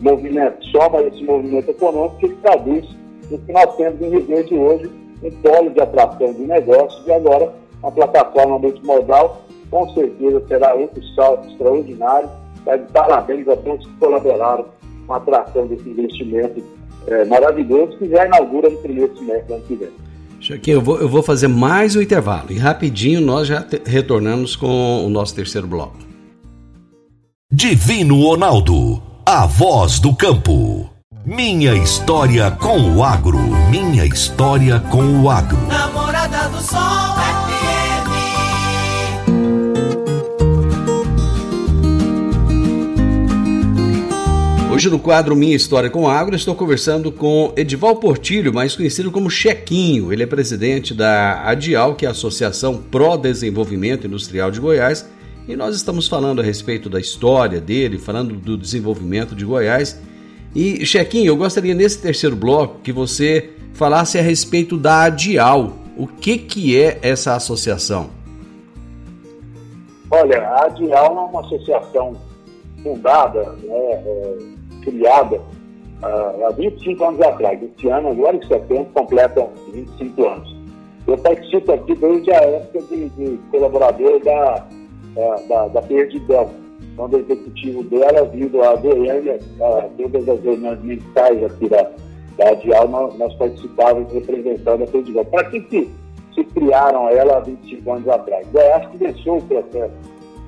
movimento, 0.00 0.64
soma 0.66 1.02
esse 1.02 1.22
movimento 1.24 1.70
econômico 1.70 2.18
que 2.18 2.28
traduz 2.36 2.86
o 3.30 3.38
que 3.38 3.52
nós 3.52 3.76
temos 3.76 4.00
em 4.00 4.10
Rio 4.10 4.26
Grande 4.26 4.54
hoje, 4.54 4.90
um 5.22 5.30
polo 5.30 5.70
de 5.70 5.80
atração 5.80 6.32
de 6.32 6.42
negócios 6.42 7.06
e 7.06 7.12
agora 7.12 7.52
uma 7.82 7.90
plataforma 7.90 8.58
multimodal, 8.58 9.44
com 9.70 9.88
certeza 9.94 10.42
será 10.46 10.74
outro 10.74 11.02
salto 11.14 11.48
extraordinário. 11.48 12.28
Tá 12.64 12.78
parabéns 12.92 13.48
a 13.48 13.56
todos 13.56 13.86
que 13.86 13.92
colaboraram 13.94 14.66
com 15.06 15.14
a 15.14 15.16
atração 15.16 15.66
desse 15.66 15.88
investimento 15.88 16.62
é, 17.06 17.24
maravilhoso 17.24 17.96
que 17.98 18.08
já 18.08 18.26
inaugura 18.26 18.68
no 18.68 18.78
primeiro 18.78 19.16
semestre 19.16 19.46
do 19.46 19.54
ano 19.54 19.64
que 19.64 19.74
vem. 19.74 19.88
Chequinho, 20.38 20.76
eu 20.76 20.80
vou, 20.80 21.00
eu 21.00 21.08
vou 21.08 21.22
fazer 21.22 21.48
mais 21.48 21.96
um 21.96 22.02
intervalo 22.02 22.50
e 22.50 22.58
rapidinho 22.58 23.20
nós 23.20 23.48
já 23.48 23.64
retornamos 23.84 24.56
com 24.56 25.04
o 25.04 25.08
nosso 25.08 25.34
terceiro 25.34 25.66
bloco. 25.66 26.11
Divino 27.54 28.18
Ronaldo, 28.22 29.02
a 29.26 29.44
voz 29.44 29.98
do 29.98 30.16
campo. 30.16 30.90
Minha 31.22 31.74
história 31.74 32.50
com 32.50 32.96
o 32.96 33.04
agro. 33.04 33.38
Minha 33.68 34.06
história 34.06 34.80
com 34.80 35.20
o 35.20 35.28
agro. 35.28 35.58
Namorada 35.68 36.48
do 36.48 36.62
Sol 36.62 36.80
Hoje 44.72 44.88
no 44.88 44.98
quadro 44.98 45.36
Minha 45.36 45.54
História 45.54 45.90
com 45.90 46.08
Agro, 46.08 46.34
estou 46.34 46.54
conversando 46.54 47.12
com 47.12 47.52
Edival 47.54 47.96
Portilho, 47.96 48.54
mais 48.54 48.74
conhecido 48.74 49.10
como 49.10 49.28
Chequinho. 49.30 50.10
Ele 50.10 50.22
é 50.22 50.26
presidente 50.26 50.94
da 50.94 51.42
ADIAL, 51.42 51.96
que 51.96 52.06
é 52.06 52.08
a 52.08 52.12
Associação 52.12 52.78
Pro 52.78 53.18
Desenvolvimento 53.18 54.06
Industrial 54.06 54.50
de 54.50 54.58
Goiás, 54.58 55.06
e 55.46 55.56
nós 55.56 55.74
estamos 55.74 56.06
falando 56.06 56.40
a 56.40 56.44
respeito 56.44 56.88
da 56.88 57.00
história 57.00 57.60
dele, 57.60 57.98
falando 57.98 58.34
do 58.34 58.56
desenvolvimento 58.56 59.34
de 59.34 59.44
Goiás. 59.44 60.00
E 60.54 60.84
Chequinho, 60.86 61.28
eu 61.28 61.36
gostaria 61.36 61.74
nesse 61.74 62.00
terceiro 62.00 62.36
bloco 62.36 62.80
que 62.80 62.92
você 62.92 63.50
falasse 63.74 64.18
a 64.18 64.22
respeito 64.22 64.76
da 64.76 65.04
ADIAL. 65.04 65.72
O 65.96 66.06
que, 66.06 66.38
que 66.38 66.80
é 66.80 66.98
essa 67.02 67.34
associação? 67.34 68.10
Olha, 70.10 70.42
a 70.42 70.66
ADIAL 70.66 71.16
é 71.16 71.30
uma 71.30 71.40
associação 71.40 72.16
fundada 72.82 73.42
né, 73.62 73.74
é 73.74 74.36
criada 74.82 75.36
uh, 75.36 76.46
há 76.46 76.50
25 76.56 77.04
anos 77.04 77.20
atrás. 77.22 77.58
Esse 77.62 77.88
ano, 77.88 78.08
agora 78.08 78.36
em 78.36 78.46
setembro, 78.46 78.86
completa 78.92 79.48
25 79.72 80.28
anos. 80.28 80.56
Eu 81.06 81.18
participo 81.18 81.72
aqui 81.72 81.94
desde 81.94 82.30
a 82.32 82.40
época 82.40 82.82
de, 82.82 83.08
de 83.10 83.38
colaborador 83.50 84.22
da, 84.22 84.66
da, 85.48 85.68
da 85.68 85.82
Perdidão, 85.82 86.50
quando 86.96 87.14
o 87.14 87.20
executivo 87.20 87.82
dela, 87.84 88.24
vindo 88.26 88.62
a 88.62 88.74
Goiânia, 88.76 89.38
a 89.60 89.88
todas 89.96 90.28
as 90.28 90.42
reuniões 90.42 90.82
militares 90.82 91.44
aqui 91.44 91.68
da, 91.68 91.90
da 92.36 92.50
Adial, 92.50 92.88
nós, 92.88 93.18
nós 93.18 93.34
participávamos 93.34 94.12
representando 94.12 94.84
a 94.84 94.86
Perdidão. 94.86 95.24
Para 95.26 95.44
que 95.50 95.60
se, 95.68 95.90
se 96.34 96.44
criaram 96.44 97.08
ela 97.08 97.38
há 97.38 97.40
25 97.40 97.92
anos 97.92 98.08
atrás? 98.08 98.46
Goiás 98.52 98.86
começou 98.86 99.38
o 99.38 99.42
processo 99.42 99.94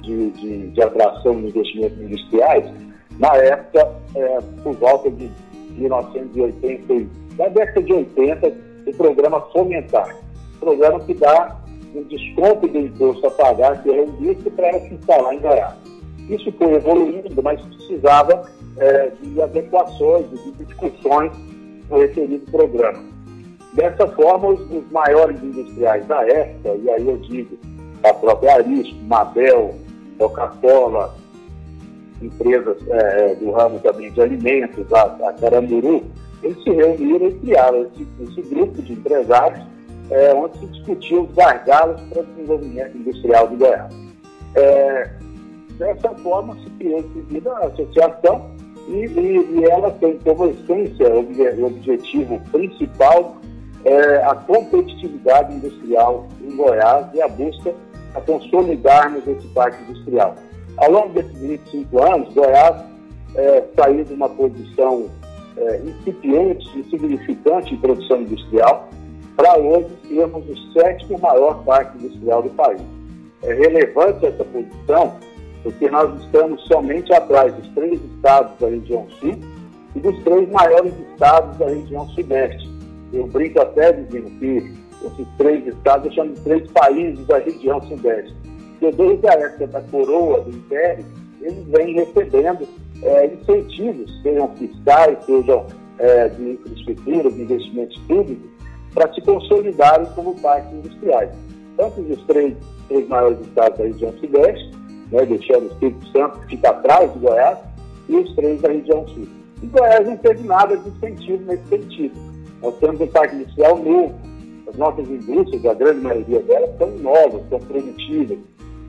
de, 0.03 0.31
de, 0.33 0.69
de 0.69 0.83
atração 0.83 1.41
de 1.41 1.49
investimentos 1.49 2.01
industriais 2.01 2.71
na 3.19 3.35
época, 3.37 3.93
é, 4.15 4.39
por 4.63 4.75
volta 4.75 5.11
de 5.11 5.31
1980, 5.77 7.09
da 7.37 7.49
década 7.49 7.83
de 7.83 7.93
80, 7.93 8.53
o 8.87 8.97
programa 8.97 9.41
Fomentar. 9.53 10.17
Programa 10.61 11.01
que 11.01 11.15
dá 11.15 11.57
um 11.95 12.03
desconto 12.05 12.67
do 12.67 12.79
imposto 12.79 13.27
a 13.27 13.31
pagar, 13.31 13.83
que 13.83 13.91
é 13.91 14.03
um 14.03 14.09
indústria, 14.21 14.53
para 14.53 14.69
ela 14.69 14.81
se 14.81 14.95
instalar 14.95 15.35
em 15.35 15.41
Goiás. 15.41 15.75
Isso 16.29 16.53
foi 16.53 16.75
evoluindo, 16.75 17.43
mas 17.43 17.61
precisava 17.61 18.51
é, 18.79 19.13
de 19.23 19.41
adequações, 19.41 20.27
de 20.31 20.65
discussões 20.65 21.33
no 21.91 21.99
referido 21.99 22.51
programa. 22.51 22.99
Dessa 23.75 24.07
forma, 24.09 24.49
os, 24.49 24.61
os, 24.71 24.91
maiores 24.91 25.43
industriais 25.43 26.07
da 26.07 26.27
época, 26.27 26.77
e 26.77 26.91
aí 26.91 27.07
eu 27.07 27.17
digo 27.19 27.59
a 28.03 28.15
própria 28.15 28.55
Arisco, 28.55 28.97
Mabel, 29.03 29.75
Coca-Cola, 30.19 31.15
empresas 32.23 32.77
é, 32.89 33.35
do 33.35 33.51
ramo 33.51 33.79
também 33.81 34.11
de 34.13 34.21
alimentos, 34.21 34.93
a, 34.93 35.03
a 35.03 35.33
Caramburu, 35.35 36.05
eles 36.43 36.63
se 36.63 36.71
reuniram 36.71 37.29
e 37.29 37.35
criaram 37.35 37.87
esse, 37.87 38.07
esse 38.23 38.43
grupo 38.55 38.81
de 38.83 38.93
empresários 38.93 39.74
é, 40.11 40.35
onde 40.35 40.59
se 40.59 40.67
discutiu 40.67 41.23
os 41.23 41.35
gargalos 41.35 42.01
para 42.03 42.23
o 42.23 42.27
desenvolvimento 42.27 42.97
industrial 42.97 43.49
de 43.49 43.57
Goiás. 43.57 43.95
É, 44.55 45.11
dessa 45.79 46.11
forma, 46.17 46.57
se 46.57 46.71
criou 46.71 47.01
em 47.01 47.43
a 47.49 47.67
associação 47.67 48.51
e, 48.89 49.07
e, 49.07 49.61
e, 49.61 49.65
ela 49.65 49.91
tem 49.93 50.19
como 50.19 50.47
essência, 50.47 51.09
o 51.09 51.67
objetivo 51.67 52.41
principal, 52.53 53.37
é, 53.85 54.17
a 54.25 54.35
competitividade 54.35 55.55
industrial 55.55 56.29
em 56.43 56.57
Goiás 56.57 57.07
e 57.15 57.23
a 57.23 57.29
busca 57.29 57.75
a 58.15 58.21
consolidarmos 58.21 59.27
esse 59.27 59.47
parque 59.49 59.83
industrial. 59.85 60.37
Ao 60.77 60.91
longo 60.91 61.09
desses 61.11 61.39
25 61.39 62.03
anos, 62.03 62.35
Goiás 62.35 62.85
é, 63.35 63.65
saiu 63.77 64.05
de 64.05 64.15
uma 64.15 64.29
posição 64.29 65.07
é, 65.57 65.81
incipiente 65.85 66.79
e 66.79 66.85
significante 66.91 67.75
em 67.75 67.77
produção 67.79 68.23
industrial 68.23 68.89
para 69.37 69.59
hoje 69.59 69.89
sermos 70.09 70.45
o 70.49 70.73
sétimo 70.73 71.19
maior 71.19 71.63
parque 71.65 71.99
industrial 71.99 72.43
do 72.43 72.51
país. 72.51 72.81
É 73.43 73.53
relevante 73.53 74.27
essa 74.27 74.45
posição 74.45 75.17
porque 75.63 75.91
nós 75.91 76.23
estamos 76.23 76.63
somente 76.67 77.13
atrás 77.13 77.55
dos 77.55 77.69
três 77.69 78.01
estados 78.05 78.59
da 78.59 78.69
região 78.69 79.07
sul 79.19 79.39
e 79.97 80.01
dos 80.01 80.23
três 80.23 80.49
maiores 80.51 80.93
estados 81.11 81.57
da 81.59 81.67
região 81.67 82.07
sudeste. 82.11 82.69
Eu 83.13 83.27
brinco 83.27 83.61
até 83.61 83.93
dizendo 83.93 84.31
que 84.39 84.75
esses 85.07 85.27
três 85.39 85.67
estados 85.67 86.07
eu 86.07 86.13
chamo 86.13 86.35
de 86.35 86.41
três 86.41 86.71
países 86.71 87.27
da 87.27 87.39
região 87.39 87.81
sudeste 87.83 88.35
porque 88.85 88.91
desde 88.97 89.29
a 89.29 89.33
época 89.33 89.67
da 89.69 89.81
coroa 89.83 90.41
do 90.41 90.51
Império, 90.51 91.05
eles 91.41 91.65
vêm 91.69 91.95
recebendo 91.95 92.67
é, 93.03 93.27
incentivos, 93.27 94.23
sejam 94.23 94.49
fiscais, 94.57 95.25
sejam 95.25 95.67
é, 95.99 96.29
de 96.29 96.51
infraestrutura, 96.51 97.31
de 97.31 97.43
investimentos 97.43 97.97
públicos, 98.07 98.51
para 98.95 99.13
se 99.13 99.21
consolidarem 99.21 100.07
como 100.15 100.41
parques 100.41 100.73
industriais. 100.73 101.31
Tanto 101.77 102.01
os 102.01 102.23
três, 102.23 102.55
três 102.89 103.09
maiores 103.09 103.41
estados 103.41 103.79
da 103.79 103.85
região 103.85 104.13
sudeste, 104.13 104.71
né, 105.11 105.27
deixando 105.27 105.65
o 105.65 105.73
Espírito 105.73 106.09
Santo, 106.09 106.39
que 106.41 106.47
fica 106.57 106.71
atrás 106.71 107.13
de 107.13 107.19
Goiás, 107.19 107.59
e 108.09 108.17
os 108.17 108.35
três 108.35 108.61
da 108.61 108.69
região 108.69 109.07
sul. 109.09 109.27
E 109.63 109.67
Goiás 109.67 110.07
não 110.07 110.17
teve 110.19 110.47
nada 110.47 110.77
de 110.77 110.89
incentivo 110.89 111.45
nesse 111.47 111.67
sentido. 111.69 112.15
Nós 112.63 112.77
temos 112.79 113.01
um 113.01 113.07
parque 113.09 113.37
industrial 113.37 113.77
novo, 113.79 114.15
as 114.69 114.77
nossas 114.77 115.09
indústrias, 115.09 115.67
a 115.67 115.75
grande 115.75 116.01
maioria 116.01 116.41
delas, 116.41 116.71
são 116.79 116.91
novas, 116.99 117.43
são 117.49 117.59
produtivas, 117.59 118.39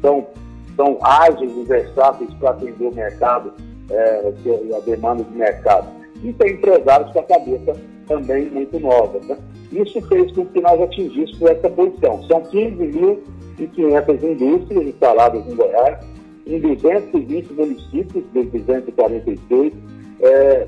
são, 0.01 0.27
são 0.75 0.97
ágeis 1.01 1.51
e 1.55 1.63
versáteis 1.63 2.33
para 2.35 2.51
atender 2.51 2.87
o 2.87 2.93
mercado, 2.93 3.53
é, 3.89 4.33
a 4.75 4.79
demanda 4.81 5.23
do 5.23 5.31
mercado. 5.31 5.87
E 6.23 6.31
tem 6.33 6.53
empresários 6.53 7.11
com 7.11 7.19
a 7.19 7.23
cabeça 7.23 7.75
também 8.07 8.49
muito 8.49 8.79
nova. 8.79 9.19
Né? 9.25 9.37
Isso 9.71 10.01
fez 10.07 10.31
com 10.31 10.45
que 10.45 10.61
nós 10.61 10.81
atingíssemos 10.81 11.41
essa 11.41 11.69
posição. 11.69 12.23
São 12.23 12.41
15.500 12.41 14.23
indústrias 14.23 14.87
instaladas 14.87 15.45
em 15.47 15.55
Goiás, 15.55 16.05
em 16.45 16.59
220 16.59 17.53
municípios, 17.53 18.23
de 18.33 18.43
246, 18.43 19.73
é, 20.21 20.67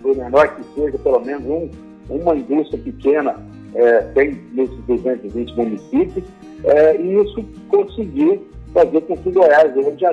por 0.00 0.16
menor 0.16 0.54
que 0.54 0.62
seja, 0.74 0.98
pelo 0.98 1.20
menos 1.20 1.44
um, 1.46 1.70
uma 2.08 2.36
indústria 2.36 2.80
pequena 2.82 3.36
é, 3.74 4.00
tem 4.14 4.40
nesses 4.52 4.78
220 4.86 5.56
municípios, 5.56 6.24
é, 6.64 6.96
e 7.00 7.20
isso 7.22 7.44
conseguiu 7.68 8.46
fazer 8.72 9.00
com 9.02 9.16
que 9.16 9.30
Goiás 9.30 9.76
hoje 9.76 10.04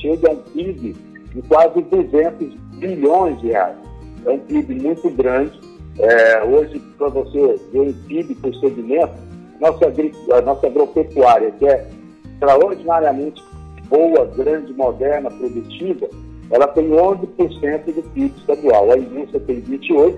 chegue 0.00 0.26
a 0.26 0.30
um 0.30 0.36
PIB 0.36 0.96
de 1.34 1.42
quase 1.42 1.80
200 1.82 2.54
bilhões 2.78 3.40
de 3.40 3.48
reais. 3.48 3.76
É 4.24 4.30
um 4.30 4.38
PIB 4.38 4.74
muito 4.80 5.10
grande. 5.10 5.58
É, 5.98 6.42
hoje, 6.44 6.78
para 6.96 7.08
você 7.08 7.60
ver 7.72 7.80
o 7.80 7.94
PIB 8.06 8.34
por 8.36 8.54
segmento, 8.56 9.12
nossa, 9.60 9.92
a 10.36 10.40
nossa 10.40 10.66
agropecuária, 10.66 11.50
que 11.52 11.66
é 11.66 11.86
extraordinariamente 12.24 13.42
boa, 13.88 14.24
grande, 14.26 14.72
moderna, 14.72 15.30
produtiva, 15.30 16.08
ela 16.50 16.66
tem 16.68 16.88
11% 16.88 17.84
do 17.86 18.02
PIB 18.14 18.34
estadual. 18.38 18.92
A 18.92 18.98
indústria 18.98 19.40
tem 19.40 19.60
28% 19.60 20.16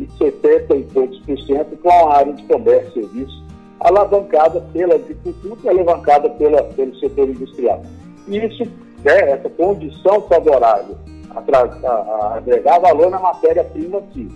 e 0.00 0.08
70 0.18 0.76
e 0.76 0.82
poucos 0.84 1.18
por 1.20 1.38
cento 1.42 1.76
com 1.76 1.90
a 1.90 2.16
área 2.16 2.32
de 2.32 2.42
comércio 2.44 2.90
e 2.90 3.04
serviços 3.04 3.44
alavancada 3.80 4.60
pela 4.72 4.94
agricultura 4.94 5.60
e 5.62 5.68
alavancada 5.68 6.30
pela, 6.30 6.62
pelo 6.64 6.98
setor 6.98 7.28
industrial. 7.28 7.82
E 8.26 8.38
isso, 8.38 8.64
né, 9.04 9.30
essa 9.30 9.48
condição 9.50 10.22
favorável 10.22 10.96
a, 11.36 11.88
a, 11.88 12.36
agregar 12.36 12.78
valor 12.78 13.10
na 13.10 13.18
matéria-prima 13.18 13.98
aqui, 13.98 14.28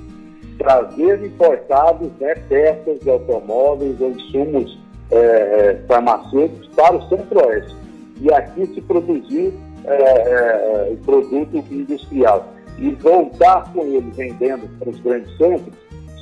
trazer 0.59 1.24
importados 1.24 2.11
né, 2.20 2.34
peças 2.49 3.01
de 3.01 3.11
automóveis 3.11 4.01
insumos 4.01 4.78
é, 5.11 5.16
é, 5.16 5.82
farmacêuticos 5.86 6.68
para 6.74 6.96
o 6.96 7.09
centro-oeste. 7.09 7.76
E 8.20 8.32
aqui 8.32 8.66
se 8.66 8.80
produzir 8.82 9.55
é, 9.84 9.92
é, 9.92 10.96
produto 11.05 11.57
industrial. 11.70 12.46
E 12.78 12.90
voltar 12.90 13.72
com 13.72 13.82
ele 13.82 14.12
vendendo 14.14 14.68
para 14.78 14.90
os 14.90 15.01
grandes 15.01 15.36
centros, 15.36 15.74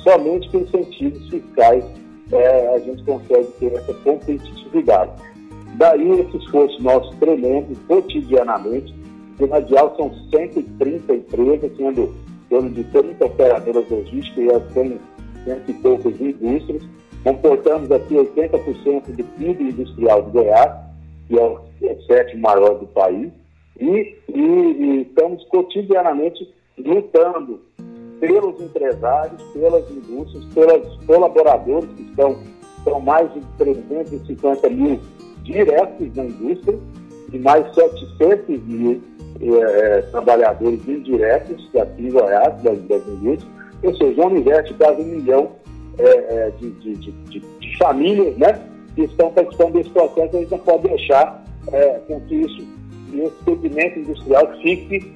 somente 0.03 0.49
com 0.49 0.59
incentivos 0.59 1.29
fiscais 1.29 1.83
é, 2.31 2.75
a 2.75 2.79
gente 2.79 3.03
consegue 3.03 3.47
ter 3.59 3.73
essa 3.73 3.93
competitividade. 3.93 5.11
Daí 5.75 6.19
esse 6.19 6.37
esforço 6.37 6.81
nosso 6.81 7.15
tremendo 7.17 7.77
cotidianamente. 7.87 8.96
De 9.37 9.45
Radial 9.45 9.95
são 9.95 10.11
130 10.31 11.13
empresas, 11.13 11.77
sendo 11.77 12.13
torno 12.49 12.69
de 12.71 12.83
30 12.85 13.25
operadoras 13.25 13.89
logísticas 13.89 14.43
e 14.43 14.51
as 14.51 14.73
100, 14.73 14.99
cento 15.45 15.69
e 15.71 15.73
poucas 15.75 16.19
indústrias. 16.19 16.83
Comportamos 17.23 17.91
aqui 17.91 18.15
80% 18.15 19.15
do 19.15 19.23
PIB 19.23 19.63
industrial 19.63 20.23
de 20.23 20.31
Goiás, 20.31 20.71
que 21.27 21.37
é 21.37 21.43
o, 21.43 21.59
é 21.83 21.93
o 21.93 22.01
sétimo 22.03 22.41
maior 22.41 22.79
do 22.79 22.87
país. 22.87 23.31
E, 23.79 24.15
e, 24.29 24.41
e 24.41 25.01
estamos 25.01 25.43
cotidianamente 25.45 26.51
lutando 26.77 27.61
pelos 28.19 28.59
empresários, 28.59 29.41
pelas 29.53 29.89
indústrias, 29.91 30.45
pelos 30.45 31.05
colaboradores, 31.05 31.89
que 31.91 32.03
estão, 32.03 32.37
são 32.83 32.99
mais 33.01 33.31
de 33.33 33.41
350 33.59 34.69
mil 34.69 34.99
diretos 35.43 36.15
na 36.15 36.25
indústria 36.25 36.79
e 37.31 37.37
mais 37.37 37.73
700 37.75 38.63
mil 38.63 39.01
é, 39.41 40.01
trabalhadores 40.11 40.87
indiretos 40.87 41.69
aqui 41.75 42.07
em 42.07 42.11
Goiás, 42.11 42.61
das, 42.63 42.79
das 42.83 43.07
indústrias, 43.07 43.47
ou 43.83 43.95
seja, 43.95 44.21
um 44.21 44.27
universo 44.27 44.73
de 44.73 44.79
quase 44.79 45.01
um 45.01 45.05
milhão 45.05 45.51
é, 45.97 46.51
de, 46.59 46.69
de, 46.71 46.95
de, 46.95 47.39
de, 47.39 47.77
famílias 47.77 48.35
né, 48.37 48.59
que 48.95 49.03
estão 49.03 49.31
participando 49.31 49.73
desse 49.73 49.89
processo, 49.91 50.35
a 50.35 50.39
gente 50.39 50.51
não 50.51 50.59
pode 50.59 50.87
deixar 50.87 51.43
é, 51.71 51.99
com 52.07 52.19
que 52.21 52.35
isso, 52.35 52.67
esse 53.13 53.43
segmento 53.45 53.99
industrial 53.99 54.51
fique 54.61 55.13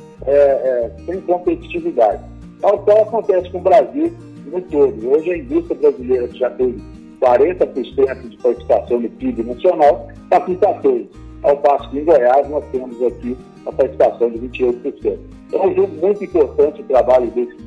sem 1.07 1.19
competitividade 1.21 2.21
tal 2.61 2.79
qual 2.79 3.01
acontece 3.01 3.49
com 3.49 3.57
o 3.57 3.61
Brasil 3.61 4.13
no 4.45 4.61
todo. 4.61 5.09
Hoje 5.09 5.31
a 5.31 5.37
indústria 5.37 5.77
brasileira 5.79 6.27
que 6.27 6.39
já 6.39 6.49
tem 6.51 6.75
40% 7.19 8.29
de 8.29 8.37
participação 8.37 8.99
no 8.99 9.09
PIB 9.09 9.43
nacional, 9.43 10.07
está 10.23 10.39
com 10.39 10.55
14%. 10.55 11.07
Ao 11.43 11.57
passo 11.57 11.89
que 11.89 11.99
em 11.99 12.05
Goiás 12.05 12.47
nós 12.49 12.63
temos 12.71 13.01
aqui 13.01 13.35
a 13.65 13.71
participação 13.71 14.29
de 14.29 14.39
28%. 14.39 15.19
Então, 15.47 15.63
é 15.63 15.67
um 15.67 15.75
jogo 15.75 15.95
muito 15.95 16.23
importante 16.23 16.81
o 16.81 16.85
trabalho 16.85 17.29
desses 17.31 17.57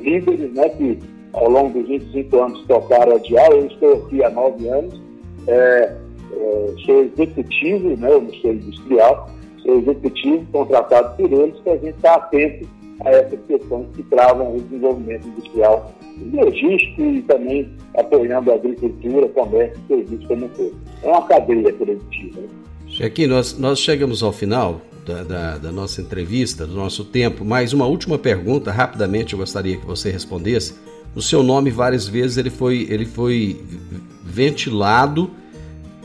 líderes, 0.00 0.52
né, 0.52 0.68
que 0.70 0.98
ao 1.32 1.48
longo 1.48 1.78
dos 1.78 1.88
25 1.88 2.38
anos 2.38 2.66
tocaram 2.66 3.16
a 3.16 3.18
Dial. 3.18 3.52
Eu 3.52 3.66
estou 3.66 3.92
aqui 3.94 4.22
há 4.22 4.30
nove 4.30 4.68
anos, 4.68 5.00
é, 5.46 5.96
é, 6.32 6.74
sou 6.84 7.02
executivo, 7.04 7.96
né, 7.96 8.12
eu 8.12 8.22
não 8.22 8.34
sou 8.34 8.52
industrial, 8.52 9.30
sou 9.62 9.78
executivo 9.78 10.46
contratado 10.52 11.16
por 11.16 11.32
eles 11.32 11.58
para 11.60 11.72
a 11.72 11.76
gente 11.76 11.96
estar 11.96 12.14
atento 12.14 12.68
a 13.04 13.10
essas 13.10 13.40
questões 13.46 13.86
que 13.96 14.02
travam 14.04 14.54
o 14.54 14.60
desenvolvimento 14.60 15.26
industrial 15.26 15.92
logístico 16.32 17.02
e 17.02 17.22
também 17.22 17.68
apoiando 17.96 18.52
a 18.52 18.54
agricultura, 18.54 19.28
comércio 19.28 19.80
e 19.84 19.88
serviços 19.88 20.26
como 20.26 20.46
um 20.46 20.48
todo. 20.48 20.74
É 21.02 21.08
uma 21.08 21.22
cadeia 21.22 21.72
produtiva. 21.72 22.42
Aqui 23.02 23.26
nós, 23.26 23.58
nós 23.58 23.80
chegamos 23.80 24.22
ao 24.22 24.32
final 24.32 24.80
da, 25.04 25.22
da, 25.22 25.58
da, 25.58 25.72
nossa 25.72 26.00
entrevista, 26.00 26.64
do 26.66 26.74
nosso 26.74 27.04
tempo, 27.04 27.44
mas 27.44 27.72
uma 27.72 27.86
última 27.86 28.16
pergunta, 28.16 28.70
rapidamente 28.70 29.32
eu 29.32 29.38
gostaria 29.38 29.76
que 29.76 29.84
você 29.84 30.10
respondesse. 30.10 30.74
O 31.14 31.20
seu 31.20 31.42
nome 31.42 31.70
várias 31.70 32.06
vezes 32.06 32.36
ele 32.36 32.50
foi, 32.50 32.86
ele 32.88 33.04
foi 33.04 33.60
ventilado 34.22 35.30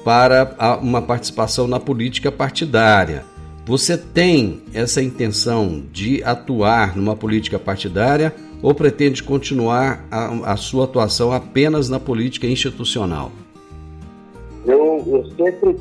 para 0.04 0.80
uma 0.82 1.02
participação 1.02 1.68
na 1.68 1.80
política 1.80 2.32
partidária. 2.32 3.24
Você 3.66 3.96
tem 3.96 4.64
essa 4.74 5.02
intenção 5.02 5.84
de 5.92 6.24
atuar 6.24 6.96
numa 6.98 7.16
política 7.16 7.60
partidária 7.60 8.34
ou 8.64 8.74
pretende 8.74 9.22
continuar 9.22 10.06
a, 10.10 10.54
a 10.54 10.58
sua 10.58 10.86
atuação 10.86 11.32
apenas 11.32 11.88
na 11.88 12.00
política 12.00 12.48
institucional? 12.48 13.32
Eu, 14.66 15.04
eu 15.08 15.26
sempre 15.38 15.78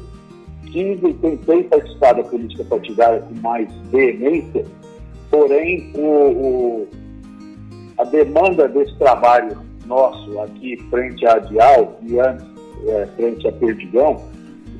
e 0.75 1.15
tentei 1.15 1.65
participar 1.65 2.15
da 2.15 2.23
política 2.23 2.65
partidária 2.65 3.21
com 3.21 3.35
mais 3.41 3.69
veemência, 3.91 4.65
porém 5.31 5.93
o, 5.95 6.01
o, 6.01 6.89
a 7.99 8.05
demanda 8.05 8.69
desse 8.69 8.97
trabalho 8.99 9.57
nosso 9.87 10.39
aqui 10.41 10.77
frente 10.91 11.27
à 11.27 11.39
Dial 11.39 11.99
e 12.03 12.19
antes 12.19 12.47
é, 12.87 13.07
frente 13.17 13.49
a 13.49 13.53
Perdigão 13.53 14.23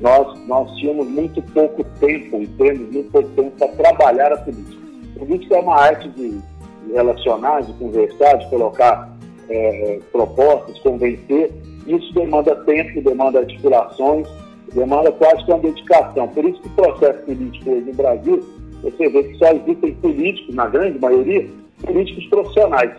nós, 0.01 0.39
nós 0.47 0.71
tínhamos 0.77 1.07
muito 1.07 1.41
pouco 1.53 1.83
tempo 1.99 2.41
e 2.41 2.47
temos 2.47 2.91
muito 2.91 3.11
pouco 3.11 3.29
tempo 3.29 3.51
para 3.57 3.67
trabalhar 3.69 4.31
a 4.31 4.37
política. 4.37 4.81
A 5.15 5.19
política 5.19 5.55
é 5.55 5.59
uma 5.59 5.75
arte 5.75 6.09
de, 6.09 6.31
de 6.31 6.93
relacionar, 6.93 7.61
de 7.61 7.73
conversar, 7.73 8.35
de 8.35 8.49
colocar 8.49 9.17
é, 9.49 9.99
propostas, 10.11 10.79
convencer. 10.79 11.51
Isso 11.85 12.13
demanda 12.13 12.55
tempo, 12.63 13.01
demanda 13.01 13.39
articulações, 13.39 14.27
demanda 14.73 15.11
quase 15.11 15.43
que 15.43 15.51
uma 15.51 15.59
dedicação. 15.59 16.27
Por 16.27 16.45
isso 16.45 16.61
que 16.61 16.67
o 16.67 16.71
processo 16.71 17.19
político 17.25 17.71
hoje 17.71 17.85
no 17.85 17.93
Brasil, 17.93 18.43
você 18.81 19.09
vê 19.09 19.23
que 19.23 19.37
só 19.37 19.51
existem 19.51 19.93
políticos, 19.95 20.55
na 20.55 20.67
grande 20.67 20.99
maioria, 20.99 21.47
políticos 21.85 22.25
profissionais, 22.27 22.91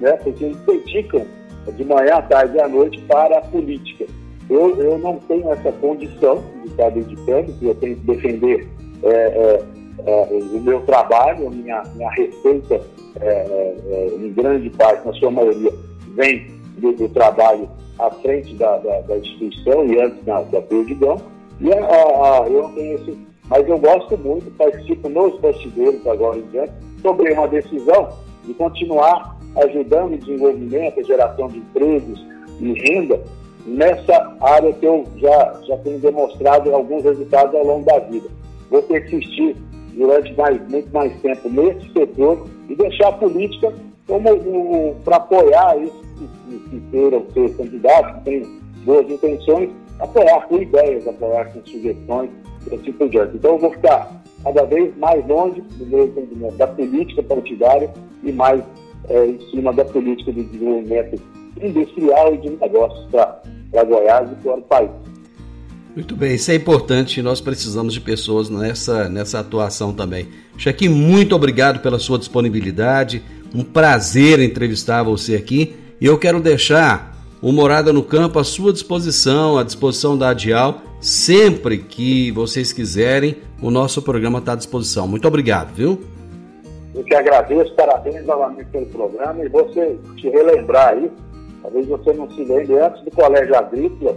né? 0.00 0.12
porque 0.22 0.44
eles 0.44 0.58
dedicam 0.66 1.26
de 1.76 1.84
manhã, 1.84 2.14
à 2.14 2.22
tarde 2.22 2.56
e 2.56 2.60
à 2.60 2.68
noite 2.68 3.00
para 3.02 3.38
a 3.38 3.42
política. 3.42 4.06
Eu, 4.48 4.76
eu 4.80 4.98
não 4.98 5.16
tenho 5.28 5.50
essa 5.50 5.72
condição 5.72 6.42
de 6.62 6.70
estar 6.70 6.90
dedicando, 6.90 7.52
eu 7.60 7.74
tenho 7.74 7.96
que 7.96 8.06
defender 8.06 8.68
é, 9.02 9.08
é, 9.08 9.64
é, 10.06 10.28
o 10.52 10.60
meu 10.60 10.80
trabalho, 10.82 11.48
a 11.48 11.50
minha, 11.50 11.82
minha 11.94 12.10
receita, 12.10 12.80
é, 13.20 13.26
é, 13.26 13.76
é, 13.90 14.16
em 14.16 14.32
grande 14.32 14.70
parte, 14.70 15.06
na 15.06 15.12
sua 15.14 15.30
maioria, 15.30 15.72
vem 16.14 16.46
do, 16.76 17.08
trabalho 17.08 17.68
à 17.98 18.10
frente 18.10 18.54
da, 18.54 18.76
da, 18.78 19.00
da, 19.02 19.18
instituição 19.18 19.86
e 19.86 20.00
antes 20.00 20.22
da, 20.24 20.42
da. 20.42 20.62
E 21.60 21.72
a, 21.72 21.84
a, 21.84 22.44
a, 22.44 22.48
eu 22.48 22.68
tenho 22.74 22.94
esse. 22.94 23.18
Mas 23.48 23.68
eu 23.68 23.78
gosto 23.78 24.18
muito, 24.18 24.50
participo 24.56 25.08
nos 25.08 25.38
bastidores 25.40 26.04
agora 26.06 26.38
em 26.38 26.46
diante, 26.50 26.72
tomei 27.02 27.32
uma 27.32 27.46
decisão 27.46 28.08
de 28.44 28.52
continuar 28.54 29.36
ajudando 29.56 30.14
o 30.14 30.18
desenvolvimento, 30.18 31.00
a 31.00 31.02
geração 31.02 31.48
de 31.48 31.58
empregos 31.58 32.26
e 32.60 32.72
renda 32.72 33.20
nessa 33.64 34.36
área 34.40 34.72
que 34.72 34.86
eu 34.86 35.04
já, 35.16 35.60
já 35.66 35.76
tenho 35.78 35.98
demonstrado 35.98 36.74
alguns 36.74 37.04
resultados 37.04 37.54
ao 37.54 37.64
longo 37.64 37.84
da 37.84 37.98
vida. 38.00 38.28
Vou 38.70 38.82
persistir 38.82 39.56
durante 39.92 40.32
mais, 40.34 40.60
muito 40.68 40.92
mais 40.92 41.12
tempo 41.20 41.48
nesse 41.48 41.92
setor 41.92 42.46
e 42.68 42.74
deixar 42.74 43.08
a 43.08 43.12
política 43.12 43.72
para 45.04 45.16
apoiar 45.16 45.78
isso 45.78 46.05
que, 46.18 46.58
que 46.70 46.80
queiram 46.90 47.24
ser 47.32 47.56
candidatos, 47.56 48.16
que 48.18 48.24
têm 48.24 48.60
boas 48.84 49.10
intenções, 49.10 49.70
apoiar 50.00 50.46
com 50.48 50.60
ideias, 50.60 51.06
apoiar 51.06 51.52
com 51.52 51.64
sugestões 51.64 52.30
assim 52.72 52.92
por 52.92 53.08
diante. 53.08 53.36
Então 53.36 53.52
eu 53.52 53.58
vou 53.58 53.70
ficar 53.72 54.22
cada 54.42 54.64
vez 54.64 54.96
mais 54.98 55.26
longe 55.26 55.60
do 55.60 55.86
meu 55.86 56.06
entendimento 56.06 56.56
da 56.56 56.66
política 56.66 57.22
partidária 57.22 57.92
e 58.22 58.32
mais 58.32 58.62
é, 59.08 59.26
em 59.26 59.40
cima 59.50 59.72
da 59.72 59.84
política 59.84 60.32
de 60.32 60.42
desenvolvimento 60.44 61.22
industrial 61.60 62.34
e 62.34 62.38
de 62.38 62.50
negócios 62.50 63.06
para 63.10 63.40
para 63.70 63.84
Goiás 63.84 64.30
e 64.30 64.34
para 64.36 64.54
o 64.54 64.62
país. 64.62 64.90
Muito 65.94 66.14
bem, 66.14 66.34
isso 66.34 66.50
é 66.50 66.54
importante. 66.54 67.22
Nós 67.22 67.40
precisamos 67.40 67.94
de 67.94 68.00
pessoas 68.00 68.50
nessa, 68.50 69.08
nessa 69.08 69.40
atuação 69.40 69.92
também. 69.92 70.28
Chequim, 70.58 70.88
muito 70.88 71.34
obrigado 71.34 71.80
pela 71.80 71.98
sua 71.98 72.18
disponibilidade. 72.18 73.22
Um 73.54 73.64
prazer 73.64 74.40
entrevistar 74.40 75.02
você 75.02 75.34
aqui. 75.34 75.74
E 75.98 76.04
eu 76.04 76.18
quero 76.18 76.40
deixar 76.40 77.16
o 77.40 77.50
Morada 77.50 77.90
no 77.90 78.02
Campo 78.02 78.38
à 78.38 78.44
sua 78.44 78.70
disposição, 78.70 79.56
à 79.56 79.62
disposição 79.62 80.16
da 80.16 80.28
Adial. 80.28 80.82
Sempre 81.00 81.78
que 81.78 82.30
vocês 82.32 82.70
quiserem, 82.70 83.36
o 83.62 83.70
nosso 83.70 84.02
programa 84.02 84.38
está 84.38 84.52
à 84.52 84.56
disposição. 84.56 85.08
Muito 85.08 85.26
obrigado, 85.26 85.72
viu? 85.74 85.98
Eu 86.94 87.02
que 87.02 87.14
agradeço, 87.14 87.74
parabéns 87.74 88.26
novamente 88.26 88.66
pelo 88.66 88.86
programa 88.86 89.42
e 89.42 89.48
você 89.48 89.98
te 90.16 90.28
relembrar 90.28 90.88
aí, 90.88 91.10
talvez 91.62 91.86
você 91.86 92.12
não 92.12 92.30
se 92.30 92.44
lembre, 92.44 92.78
antes 92.78 93.02
do 93.02 93.10
Colégio 93.10 93.56
Agrícola, 93.56 94.16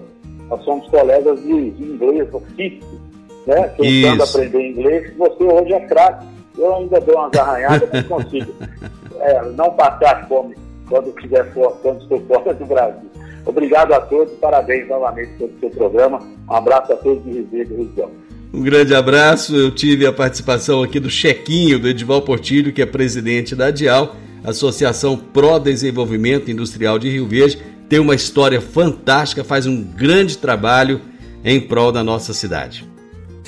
nós 0.50 0.62
somos 0.64 0.86
colegas 0.90 1.42
de, 1.42 1.52
inglês, 1.52 2.34
ofício, 2.34 3.02
né? 3.48 3.70
Tentando 3.78 4.24
aprender 4.24 4.70
inglês, 4.72 5.14
você 5.18 5.44
hoje 5.44 5.74
é 5.74 5.80
craque. 5.88 6.26
Eu 6.58 6.76
ainda 6.76 7.00
dou 7.00 7.16
umas 7.16 7.34
arranhadas, 7.38 7.90
mas 7.92 8.06
consigo 8.06 8.54
é, 9.20 9.42
não 9.52 9.72
passar 9.72 10.28
fome 10.28 10.56
quando 10.90 11.10
estiver 11.10 11.54
fora, 11.54 11.72
quando 11.82 12.02
estou 12.02 12.20
fora 12.26 12.54
do 12.54 12.66
Brasil. 12.66 13.10
Obrigado 13.46 13.94
a 13.94 14.02
todos, 14.02 14.34
parabéns 14.36 14.88
novamente 14.88 15.32
pelo 15.38 15.52
seu 15.60 15.70
programa. 15.70 16.20
Um 16.50 16.54
abraço 16.54 16.92
a 16.92 16.96
todos 16.98 17.24
de 17.24 17.32
Ribeiro 17.32 17.78
Região. 17.78 18.12
Um 18.52 18.62
grande 18.64 18.96
abraço. 18.96 19.56
Eu 19.56 19.72
tive 19.72 20.06
a 20.08 20.12
participação 20.12 20.82
aqui 20.82 21.00
do 21.00 21.10
Chequinho, 21.10 21.80
do 21.80 21.88
Edival 21.88 22.22
Portilho, 22.24 22.74
que 22.74 22.82
é 22.82 22.86
presidente 22.86 23.56
da 23.56 23.70
DIAL, 23.70 24.16
Associação 24.44 25.16
Pro 25.16 25.60
Desenvolvimento 25.60 26.50
Industrial 26.50 26.98
de 26.98 27.10
Rio 27.10 27.28
Verde. 27.28 27.60
Tem 27.88 28.00
uma 28.00 28.16
história 28.16 28.60
fantástica, 28.60 29.44
faz 29.44 29.68
um 29.68 29.84
grande 29.84 30.38
trabalho 30.38 31.00
em 31.44 31.60
prol 31.62 31.92
da 31.92 32.04
nossa 32.04 32.34
cidade. 32.34 32.89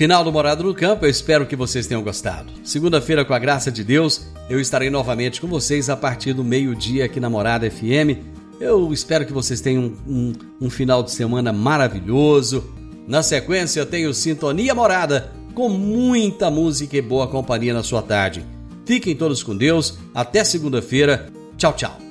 Final 0.02 0.24
do 0.24 0.32
Morado 0.32 0.64
no 0.64 0.74
Campo, 0.74 1.06
eu 1.06 1.10
espero 1.12 1.46
que 1.46 1.56
vocês 1.56 1.86
tenham 1.86 2.02
gostado. 2.02 2.52
Segunda-feira, 2.64 3.24
com 3.24 3.36
a 3.36 3.38
graça 3.38 3.72
de 3.72 3.84
Deus, 3.84 4.26
eu 4.50 4.60
estarei 4.60 4.90
novamente 4.90 5.40
com 5.40 5.46
vocês 5.46 5.92
a 5.92 5.96
partir 5.96 6.34
do 6.34 6.44
meio-dia 6.44 7.06
aqui 7.06 7.20
na 7.20 7.30
Morada 7.30 7.70
FM. 7.70 8.18
Eu 8.60 8.92
espero 8.92 9.28
que 9.28 9.32
vocês 9.32 9.62
tenham 9.62 9.94
um, 10.08 10.12
um, 10.12 10.34
um 10.62 10.70
final 10.72 11.04
de 11.04 11.12
semana 11.12 11.54
maravilhoso. 11.54 12.74
Na 13.08 13.22
sequência, 13.22 13.86
tenho 13.86 14.12
Sintonia 14.12 14.74
Morada, 14.74 15.32
com 15.54 15.70
muita 15.70 16.50
música 16.50 16.98
e 16.98 17.02
boa 17.04 17.28
companhia 17.28 17.72
na 17.72 17.84
sua 17.84 18.02
tarde. 18.02 18.44
Fiquem 18.88 19.16
todos 19.16 19.44
com 19.44 19.56
Deus. 19.56 20.00
Até 20.16 20.44
segunda-feira. 20.44 21.32
Tchau, 21.60 21.74
tchau. 21.74 22.11